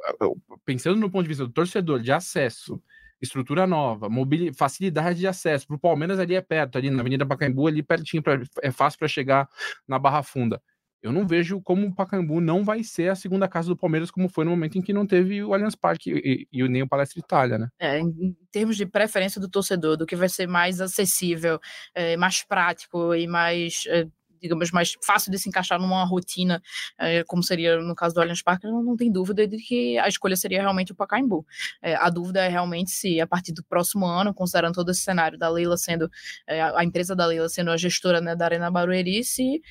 pensando 0.65 0.99
no 0.99 1.09
ponto 1.09 1.23
de 1.23 1.29
vista 1.29 1.45
do 1.45 1.53
torcedor, 1.53 2.01
de 2.01 2.11
acesso 2.11 2.81
estrutura 3.21 3.67
nova, 3.67 4.07
facilidade 4.55 5.19
de 5.19 5.27
acesso. 5.27 5.67
Para 5.67 5.75
o 5.75 5.79
Palmeiras 5.79 6.19
ali 6.19 6.36
é 6.36 6.41
perto, 6.41 6.77
ali 6.77 6.89
na 6.89 7.01
Avenida 7.01 7.25
Pacaembu, 7.25 7.67
ali 7.67 7.84
pertinho, 7.84 8.23
pra, 8.23 8.41
é 8.62 8.71
fácil 8.71 8.99
para 8.99 9.07
chegar 9.07 9.47
na 9.88 9.99
Barra 9.99 10.23
Funda. 10.23 10.62
Eu 11.01 11.12
não 11.12 11.25
vejo 11.25 11.60
como 11.62 11.88
o 11.88 11.95
Pacaembu 11.95 12.39
não 12.39 12.63
vai 12.63 12.84
ser 12.84 13.10
a 13.10 13.15
segunda 13.15 13.47
casa 13.47 13.67
do 13.67 13.75
Palmeiras, 13.75 14.12
como 14.12 14.29
foi 14.29 14.45
no 14.45 14.51
momento 14.51 14.77
em 14.77 14.81
que 14.81 14.93
não 14.93 15.05
teve 15.05 15.43
o 15.43 15.51
Allianz 15.51 15.75
Parque 15.75 16.12
e, 16.12 16.47
e, 16.51 16.62
e 16.62 16.69
nem 16.69 16.84
o 16.84 16.88
Palestra 16.88 17.19
Itália, 17.19 17.57
né? 17.57 17.69
É, 17.79 17.99
em 17.99 18.36
termos 18.51 18.77
de 18.77 18.86
preferência 18.86 19.41
do 19.41 19.49
torcedor, 19.49 19.97
do 19.97 20.05
que 20.05 20.15
vai 20.15 20.29
ser 20.29 20.47
mais 20.47 20.79
acessível, 20.79 21.60
é, 21.95 22.15
mais 22.17 22.43
prático 22.43 23.15
e 23.15 23.25
mais 23.25 23.84
é, 23.88 24.05
digamos, 24.41 24.71
mais 24.71 24.95
fácil 25.06 25.32
de 25.32 25.38
se 25.38 25.47
encaixar 25.49 25.80
numa 25.80 26.04
rotina, 26.04 26.62
é, 26.97 27.23
como 27.23 27.43
seria 27.43 27.80
no 27.82 27.95
caso 27.95 28.15
do 28.15 28.21
Allianz 28.21 28.41
Parque, 28.41 28.67
não, 28.67 28.82
não 28.82 28.95
tem 28.95 29.12
dúvida 29.12 29.47
de 29.47 29.58
que 29.58 29.97
a 29.99 30.08
escolha 30.08 30.36
seria 30.36 30.62
realmente 30.62 30.91
o 30.91 30.95
Pacaembu. 30.95 31.45
É, 31.82 31.95
a 31.95 32.10
dúvida 32.10 32.43
é 32.43 32.47
realmente 32.47 32.91
se, 32.91 33.19
a 33.21 33.27
partir 33.27 33.54
do 33.54 33.63
próximo 33.63 34.06
ano, 34.06 34.34
considerando 34.34 34.73
todo 34.73 34.91
esse 34.91 35.01
cenário 35.01 35.38
da 35.38 35.49
Leila 35.49 35.77
sendo, 35.77 36.10
é, 36.47 36.62
a 36.62 36.84
empresa 36.84 37.15
da 37.15 37.25
Leila 37.25 37.49
sendo 37.49 37.71
a 37.71 37.77
gestora 37.77 38.19
né, 38.19 38.36
da 38.36 38.45
Arena 38.45 38.71
Barueri, 38.71 39.23
se, 39.23 39.62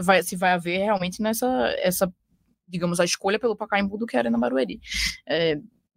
vai, 0.00 0.22
se 0.22 0.36
vai 0.36 0.52
haver 0.52 0.78
realmente 0.78 1.22
nessa, 1.22 1.46
essa, 1.78 2.12
digamos, 2.68 3.00
a 3.00 3.04
escolha 3.04 3.38
pelo 3.38 3.56
Pacaembu 3.56 3.96
do 3.96 4.06
que 4.06 4.16
a 4.16 4.20
Arena 4.20 4.38
Barueri. 4.38 4.80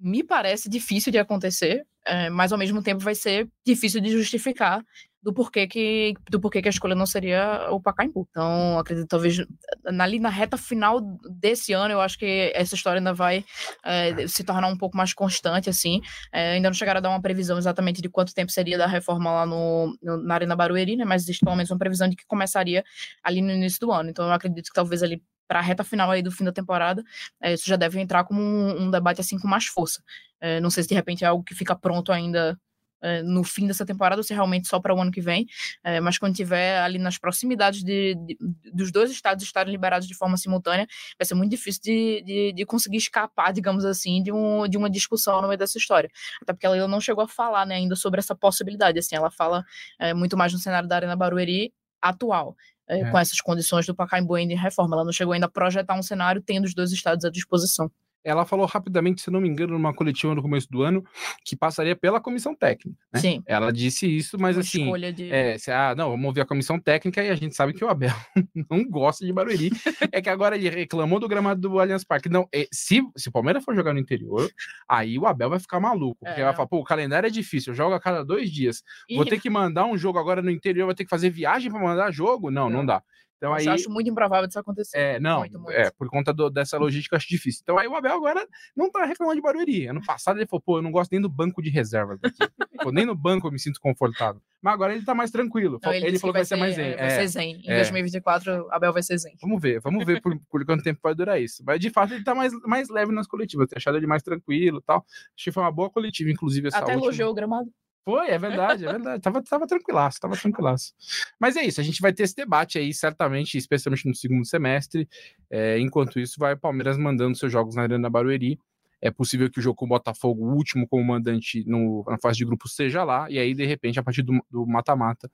Me 0.04 0.24
parece 0.24 0.70
difícil 0.70 1.12
de 1.12 1.18
acontecer, 1.18 1.86
mas 2.32 2.52
ao 2.52 2.58
mesmo 2.58 2.84
tempo 2.84 3.02
vai 3.02 3.16
ser 3.16 3.48
difícil 3.66 4.02
de 4.02 4.12
justificar 4.12 4.84
do 5.24 5.34
porquê 5.34 5.66
que 5.66 6.14
do 6.30 6.40
porquê 6.40 6.62
que 6.62 6.68
a 6.68 6.72
escolha 6.72 6.94
não 6.94 7.06
seria 7.06 7.70
o 7.72 7.80
Pacaembu. 7.80 8.28
Então, 8.30 8.78
acredito 8.78 9.08
talvez 9.08 9.38
ali 9.86 10.20
na 10.20 10.28
reta 10.28 10.58
final 10.58 11.00
desse 11.40 11.72
ano, 11.72 11.94
eu 11.94 12.02
acho 12.02 12.20
que 12.20 12.52
essa 12.54 12.76
história 12.76 13.00
ainda 13.00 13.14
vai 13.14 13.46
é, 13.86 14.28
se 14.28 14.44
tornar 14.44 14.68
um 14.68 14.78
pouco 14.78 14.98
mais 14.98 15.14
constante 15.14 15.70
assim. 15.70 16.02
É, 16.32 16.54
ainda 16.54 16.70
não 16.70 16.74
chegaram 16.74 16.98
a 16.98 17.02
dar 17.02 17.10
uma 17.10 17.22
previsão 17.22 17.58
exatamente 17.58 18.02
de 18.02 18.10
quanto 18.10 18.34
tempo 18.34 18.52
seria 18.52 18.78
da 18.78 18.86
reforma 18.86 19.32
lá 19.32 19.46
no, 19.46 19.98
no 20.04 20.18
na 20.22 20.34
Arena 20.36 20.58
Barueri, 20.58 20.98
né? 20.98 21.06
Mas 21.06 21.24
existe 21.24 21.46
pelo 21.46 21.56
menos 21.56 21.72
uma 21.72 21.80
previsão 21.80 22.10
de 22.10 22.18
que 22.18 22.26
começaria 22.28 22.84
ali 23.24 23.42
no 23.42 23.52
início 23.52 23.80
do 23.80 23.94
ano. 23.94 24.10
Então, 24.10 24.26
eu 24.26 24.34
acredito 24.34 24.66
que 24.68 24.74
talvez 24.74 25.02
ali 25.02 25.24
para 25.48 25.60
a 25.60 25.62
reta 25.62 25.84
final 25.84 26.10
aí 26.10 26.22
do 26.22 26.32
fim 26.32 26.44
da 26.44 26.52
temporada, 26.52 27.04
é, 27.42 27.54
isso 27.54 27.68
já 27.68 27.76
deve 27.76 28.00
entrar 28.00 28.24
como 28.24 28.42
um, 28.42 28.84
um, 28.84 28.92
debate 28.92 29.22
assim 29.22 29.38
com 29.40 29.48
mais 29.48 29.66
força. 29.66 30.02
É, 30.40 30.60
não 30.60 30.70
sei 30.70 30.84
se 30.84 30.90
de 30.90 30.96
repente 30.96 31.24
é 31.24 31.28
algo 31.28 31.44
que 31.44 31.56
fica 31.56 31.76
pronto 31.76 32.12
ainda 32.12 32.58
é, 33.04 33.22
no 33.22 33.44
fim 33.44 33.68
dessa 33.68 33.86
temporada 33.86 34.20
ou 34.20 34.24
se 34.24 34.34
realmente 34.34 34.68
só 34.68 34.80
para 34.80 34.96
o 34.96 35.00
ano 35.00 35.12
que 35.12 35.22
vem, 35.22 35.46
é, 35.84 36.00
mas 36.00 36.18
quando 36.18 36.36
tiver 36.36 36.80
ali 36.80 36.98
nas 36.98 37.18
proximidades 37.18 37.84
de, 37.84 38.16
de, 38.16 38.38
dos 38.74 38.92
dois 38.92 39.12
estados 39.12 39.44
estarem 39.44 39.72
liberados 39.72 40.08
de 40.08 40.16
forma 40.16 40.38
simultânea, 40.38 40.88
vai 41.20 41.26
ser 41.26 41.36
muito 41.36 41.52
difícil 41.52 41.82
de, 41.84 42.24
de, 42.26 42.54
de, 42.54 42.66
conseguir 42.66 42.98
escapar, 42.98 43.52
digamos 43.52 43.84
assim, 43.84 44.24
de, 44.24 44.32
um, 44.32 44.68
de 44.68 44.78
uma 44.78 44.90
discussão 44.90 45.42
no 45.42 45.50
meio 45.50 45.58
dessa 45.58 45.78
história. 45.78 46.10
Até 46.42 46.54
porque 46.54 46.66
ela 46.66 46.88
não 46.88 47.02
chegou 47.02 47.24
a 47.26 47.28
falar 47.28 47.66
né, 47.66 47.76
ainda 47.76 47.96
sobre 47.96 48.20
essa 48.20 48.36
possibilidade, 48.36 48.98
assim, 48.98 49.16
ela 49.16 49.30
fala 49.30 49.66
é, 50.00 50.14
muito 50.14 50.38
mais 50.38 50.54
no 50.54 50.60
cenário 50.60 50.88
da 50.88 50.96
Arena 50.96 51.16
Barueri 51.16 51.74
atual. 52.02 52.56
É, 52.88 53.00
é. 53.00 53.12
Com 53.12 53.18
essas 53.18 53.40
condições 53.40 53.86
do 53.86 53.96
Pacaembu 53.96 54.36
ainda 54.36 54.54
em 54.54 54.58
reforma, 54.58 54.96
ela 54.96 55.06
não 55.06 55.12
chegou 55.12 55.34
ainda 55.34 55.46
a 55.46 55.50
projetar 55.50 55.96
um 55.96 56.04
cenário 56.04 56.42
tendo 56.42 56.66
os 56.66 56.74
dois 56.74 56.92
estados 56.92 57.26
à 57.26 57.30
disposição. 57.30 57.90
Ela 58.24 58.46
falou 58.46 58.66
rapidamente, 58.66 59.22
se 59.22 59.30
não 59.30 59.42
me 59.42 59.50
engano, 59.50 59.74
numa 59.74 59.94
coletiva 59.94 60.34
no 60.34 60.42
começo 60.42 60.70
do 60.70 60.82
ano, 60.82 61.04
que 61.44 61.56
passaria 61.56 61.96
pela 61.96 62.20
comissão 62.20 62.56
técnica. 62.56 62.98
Né? 63.14 63.20
Sim. 63.20 63.44
Ela 63.46 63.72
disse 63.72 64.06
isso, 64.06 64.38
mas 64.40 64.56
Uma 64.56 64.62
assim. 64.62 64.84
Escolha 64.84 65.14
de... 65.14 65.32
é, 65.32 65.58
se, 65.58 65.72
ah, 65.72 65.94
não, 65.96 66.12
vamos 66.12 66.26
ouvir 66.26 66.42
a 66.42 66.46
comissão 66.46 66.80
técnica 66.80 67.24
e 67.24 67.30
a 67.30 67.36
gente 67.36 67.56
sabe 67.56 67.74
que 67.74 67.84
o 67.84 67.90
Abel 67.90 68.14
não 68.70 68.84
gosta 68.84 69.26
de 69.26 69.34
Barueri. 69.34 69.72
é 70.12 70.22
que 70.22 70.30
agora 70.30 70.56
ele 70.56 70.70
reclamou 70.70 71.20
do 71.20 71.28
gramado 71.28 71.62
do 71.62 71.80
Allianz 71.80 72.04
Parque. 72.04 72.30
Não, 72.30 72.48
é, 72.54 72.68
se, 72.72 73.02
se 73.16 73.30
o 73.30 73.32
Palmeiras 73.32 73.64
for 73.64 73.76
jogar 73.76 73.94
no 73.94 74.00
interior, 74.00 74.50
aí 74.88 75.18
o 75.20 75.26
Abel 75.26 75.50
vai 75.50 75.60
ficar 75.60 75.80
maluco. 75.80 76.26
Porque 76.26 76.42
é. 76.42 76.44
vai 76.44 76.54
falar, 76.54 76.68
pô, 76.68 76.80
o 76.80 76.84
calendário 76.84 77.28
é 77.28 77.30
difícil, 77.30 77.72
eu 77.72 77.78
jogo 77.78 77.94
a 77.94 78.00
cada 78.00 78.24
dois 78.24 78.52
dias. 78.52 78.84
E... 79.10 79.16
Vou 79.16 79.26
ter 79.26 79.40
que 79.40 79.50
mandar 79.50 79.86
um 79.86 79.98
jogo 79.98 80.18
agora 80.18 80.42
no 80.42 80.50
interior, 80.50 80.86
vou 80.86 80.96
ter 80.96 81.04
que 81.04 81.10
fazer 81.10 81.30
viagem 81.30 81.72
para 81.72 81.82
mandar 81.82 82.12
jogo? 82.12 82.50
Não, 82.50 82.70
não, 82.70 82.80
não 82.80 82.86
dá. 82.86 83.04
Então 83.44 83.54
aí. 83.54 83.66
Eu 83.66 83.74
acho 83.74 83.90
muito 83.90 84.10
improvável 84.10 84.48
disso 84.48 84.60
acontecer. 84.60 84.98
É, 84.98 85.20
não. 85.20 85.40
Muito, 85.40 85.60
muito. 85.60 85.76
É, 85.76 85.92
por 85.92 86.10
conta 86.10 86.34
do, 86.34 86.50
dessa 86.50 86.78
logística, 86.78 87.18
acho 87.18 87.28
difícil. 87.28 87.60
Então 87.62 87.78
aí 87.78 87.90
o 87.90 87.96
Abel 87.96 88.16
agora 88.16 88.48
não 88.74 88.90
tá 88.90 89.04
reclamando 89.04 89.36
de 89.36 89.42
Barueri. 89.42 89.88
Ano 89.88 90.02
passado 90.02 90.40
ele 90.40 90.48
falou, 90.48 90.62
pô, 90.62 90.78
eu 90.78 90.82
não 90.82 90.92
gosto 90.92 91.12
nem 91.12 91.20
do 91.20 91.28
banco 91.28 91.62
de 91.62 91.70
reserva 91.70 92.18
daqui. 92.18 92.38
pô, 92.82 92.90
nem 92.90 93.06
no 93.06 93.14
banco 93.14 93.48
eu 93.48 93.52
me 93.52 93.60
sinto 93.60 93.82
confortável. 93.82 94.42
Mas 94.62 94.74
agora 94.74 94.96
ele 94.96 95.04
tá 95.04 95.14
mais 95.14 95.30
tranquilo. 95.30 95.78
Não, 95.84 95.92
ele, 95.92 96.08
ele 96.08 96.20
falou 96.20 96.34
que 96.34 96.40
vai 96.40 96.46
ser, 96.46 96.56
mais 96.56 96.76
zen. 96.76 96.96
Vai 96.96 97.06
é, 97.06 97.10
ser 97.10 97.28
zen. 97.28 97.62
Em 97.66 97.70
é. 97.70 97.78
2024, 97.80 98.72
Abel 98.72 98.94
vai 98.94 99.04
ser 99.04 99.18
zen. 99.18 99.36
Vamos 99.42 99.62
ver, 99.62 99.82
vamos 99.82 100.06
ver 100.06 100.22
por, 100.22 100.40
por 100.50 100.66
quanto 100.66 100.82
tempo 100.82 101.02
vai 101.04 101.14
durar 101.14 101.42
isso. 101.42 101.62
Mas 101.66 101.82
de 101.82 101.90
fato 101.90 102.14
ele 102.14 102.24
tá 102.24 102.34
mais, 102.34 102.54
mais 102.62 102.88
leve 102.88 103.12
nas 103.12 103.28
coletivas. 103.28 103.70
Eu 103.70 103.78
achado 103.78 103.98
ele 103.98 104.08
mais 104.08 104.24
tranquilo 104.24 104.78
e 104.78 104.84
tal. 104.84 105.00
Acho 105.36 105.44
que 105.44 105.52
foi 105.52 105.62
uma 105.62 105.72
boa 105.72 105.90
coletiva, 105.90 106.32
inclusive. 106.32 106.70
Essa 106.70 106.78
Até 106.78 106.94
última... 106.94 107.08
elogiou 107.08 107.32
o 107.32 107.34
gramado. 107.34 107.70
Foi, 108.06 108.30
é 108.30 108.38
verdade, 108.38 108.86
é 108.86 108.92
verdade. 108.92 109.22
Tava, 109.22 109.42
tava 109.42 109.66
tranquilaço, 109.66 110.20
tava 110.20 110.36
tranquilaço. 110.36 110.94
Mas 111.40 111.56
é 111.56 111.64
isso, 111.64 111.80
a 111.80 111.84
gente 111.84 112.02
vai 112.02 112.12
ter 112.12 112.24
esse 112.24 112.36
debate 112.36 112.78
aí, 112.78 112.94
certamente, 112.94 113.58
especialmente 113.58 114.08
no 114.08 114.14
segundo 114.14 114.46
semestre. 114.46 115.08
É, 115.50 115.80
enquanto 115.80 116.20
isso, 116.20 116.36
vai 116.38 116.54
o 116.54 116.58
Palmeiras 116.58 116.98
mandando 116.98 117.38
seus 117.38 117.52
jogos 117.52 117.76
na 117.76 117.84
Arena 117.84 118.10
Barueri. 118.10 118.60
É 119.02 119.12
possível 119.12 119.50
que 119.50 119.60
o 119.60 119.62
jogo 119.62 119.76
com 119.76 119.86
o 119.86 119.90
Botafogo, 119.90 120.46
o 120.46 120.54
último 120.54 120.88
como 120.88 121.04
mandante 121.04 121.64
no, 121.66 122.06
na 122.08 122.18
fase 122.18 122.38
de 122.38 122.46
grupo, 122.46 122.68
seja 122.68 123.04
lá, 123.04 123.30
e 123.30 123.38
aí, 123.38 123.54
de 123.54 123.66
repente, 123.66 124.00
a 124.00 124.04
partir 124.04 124.22
do 124.22 124.42
mata-mata, 124.66 125.30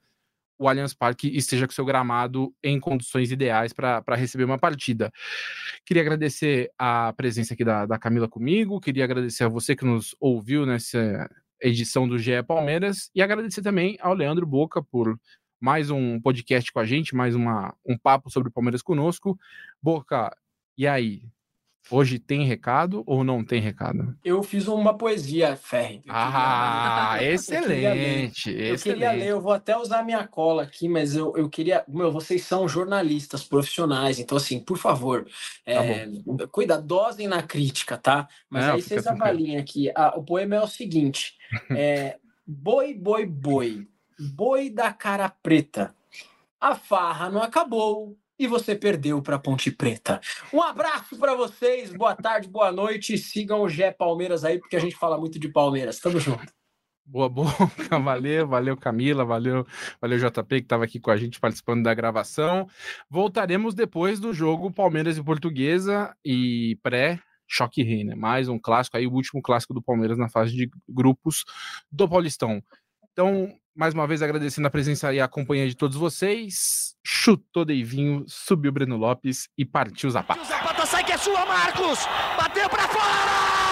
o 0.60 0.68
Allianz 0.68 0.92
Parque 0.92 1.28
esteja 1.34 1.66
com 1.66 1.72
seu 1.72 1.86
gramado 1.86 2.54
em 2.62 2.78
condições 2.78 3.32
ideais 3.32 3.72
para 3.72 4.14
receber 4.14 4.44
uma 4.44 4.58
partida. 4.58 5.10
Queria 5.86 6.02
agradecer 6.02 6.70
a 6.78 7.14
presença 7.14 7.54
aqui 7.54 7.64
da, 7.64 7.86
da 7.86 7.98
Camila 7.98 8.28
comigo, 8.28 8.78
queria 8.78 9.04
agradecer 9.04 9.44
a 9.44 9.48
você 9.48 9.74
que 9.74 9.86
nos 9.86 10.14
ouviu 10.20 10.66
nessa 10.66 11.30
edição 11.60 12.08
do 12.08 12.18
GE 12.18 12.42
Palmeiras 12.46 13.10
e 13.14 13.22
agradecer 13.22 13.62
também 13.62 13.96
ao 14.00 14.14
Leandro 14.14 14.46
Boca 14.46 14.82
por 14.82 15.18
mais 15.60 15.90
um 15.90 16.20
podcast 16.20 16.72
com 16.72 16.80
a 16.80 16.84
gente, 16.84 17.14
mais 17.14 17.34
uma, 17.34 17.74
um 17.84 17.96
papo 17.98 18.30
sobre 18.30 18.50
Palmeiras 18.50 18.82
conosco. 18.82 19.38
Boca, 19.82 20.34
e 20.76 20.86
aí? 20.86 21.22
Hoje 21.90 22.18
tem 22.18 22.44
recado 22.44 23.02
ou 23.06 23.24
não 23.24 23.44
tem 23.44 23.60
recado? 23.60 24.16
Eu 24.24 24.42
fiz 24.42 24.68
uma 24.68 24.96
poesia, 24.96 25.56
Ferri. 25.56 26.02
Ah, 26.08 27.16
excelente, 27.20 28.50
eu 28.54 28.74
excelente. 28.74 28.88
Eu 28.88 28.94
queria 28.94 29.12
ler, 29.12 29.28
eu 29.28 29.40
vou 29.40 29.52
até 29.52 29.76
usar 29.76 30.04
minha 30.04 30.26
cola 30.26 30.62
aqui, 30.62 30.88
mas 30.88 31.16
eu, 31.16 31.36
eu 31.36 31.48
queria. 31.48 31.84
Meu, 31.88 32.12
vocês 32.12 32.44
são 32.44 32.68
jornalistas 32.68 33.42
profissionais, 33.42 34.18
então, 34.18 34.36
assim, 34.36 34.60
por 34.60 34.78
favor, 34.78 35.26
é, 35.66 36.06
tá 36.06 36.46
cuida, 36.48 36.80
dosem 36.80 37.26
na 37.26 37.42
crítica, 37.42 37.96
tá? 37.96 38.28
Mas 38.48 38.66
não, 38.66 38.74
aí 38.74 38.82
vocês 38.82 39.06
avaliem 39.06 39.56
aqui. 39.56 39.90
Ah, 39.94 40.14
o 40.16 40.22
poema 40.22 40.56
é 40.56 40.60
o 40.60 40.68
seguinte: 40.68 41.34
é, 41.76 42.18
boi, 42.46 42.94
boi, 42.94 43.26
boi, 43.26 43.88
boi 44.18 44.70
da 44.70 44.92
cara 44.92 45.28
preta. 45.28 45.94
A 46.60 46.74
farra 46.74 47.30
não 47.30 47.42
acabou, 47.42 48.16
e 48.40 48.46
você 48.46 48.74
perdeu 48.74 49.20
para 49.20 49.38
Ponte 49.38 49.70
Preta. 49.70 50.18
Um 50.50 50.62
abraço 50.62 51.14
para 51.18 51.34
vocês, 51.34 51.92
boa 51.92 52.16
tarde, 52.16 52.48
boa 52.48 52.72
noite. 52.72 53.18
Sigam 53.18 53.60
o 53.60 53.68
Gé 53.68 53.90
Palmeiras 53.90 54.46
aí, 54.46 54.58
porque 54.58 54.76
a 54.76 54.80
gente 54.80 54.96
fala 54.96 55.18
muito 55.18 55.38
de 55.38 55.46
Palmeiras. 55.52 56.00
Tamo 56.00 56.18
junto. 56.18 56.50
Boa, 57.04 57.28
boa, 57.28 57.50
valeu, 58.02 58.48
valeu 58.48 58.76
Camila, 58.78 59.26
valeu, 59.26 59.66
valeu 60.00 60.18
JP 60.18 60.46
que 60.48 60.56
estava 60.56 60.84
aqui 60.84 60.98
com 60.98 61.10
a 61.10 61.18
gente 61.18 61.38
participando 61.38 61.82
da 61.82 61.92
gravação. 61.92 62.66
Voltaremos 63.10 63.74
depois 63.74 64.18
do 64.18 64.32
jogo 64.32 64.72
Palmeiras 64.72 65.18
e 65.18 65.22
Portuguesa 65.22 66.16
e 66.24 66.78
pré 66.82 67.20
Choque 67.46 67.82
Rei, 67.82 68.04
né? 68.04 68.14
Mais 68.14 68.48
um 68.48 68.58
clássico 68.58 68.96
aí, 68.96 69.08
o 69.08 69.12
último 69.12 69.42
clássico 69.42 69.74
do 69.74 69.82
Palmeiras 69.82 70.16
na 70.16 70.28
fase 70.28 70.54
de 70.54 70.70
grupos 70.88 71.44
do 71.90 72.08
Paulistão. 72.08 72.62
Então, 73.20 73.52
mais 73.76 73.92
uma 73.92 74.06
vez 74.06 74.22
agradecendo 74.22 74.66
a 74.66 74.70
presença 74.70 75.12
e 75.12 75.20
a 75.20 75.28
companhia 75.28 75.68
de 75.68 75.76
todos 75.76 75.94
vocês. 75.94 76.94
Chutou 77.04 77.66
Deivinho, 77.66 78.24
subiu 78.26 78.72
Breno 78.72 78.96
Lopes 78.96 79.46
e 79.58 79.64
partiu 79.66 80.08
Zapata. 80.08 80.40
O 80.40 80.44
Zapata 80.46 80.86
sai 80.86 81.04
que 81.04 81.12
é 81.12 81.18
sua, 81.18 81.44
Marcos! 81.44 81.98
Bateu 82.38 82.66
para 82.70 82.88
fora! 82.88 83.69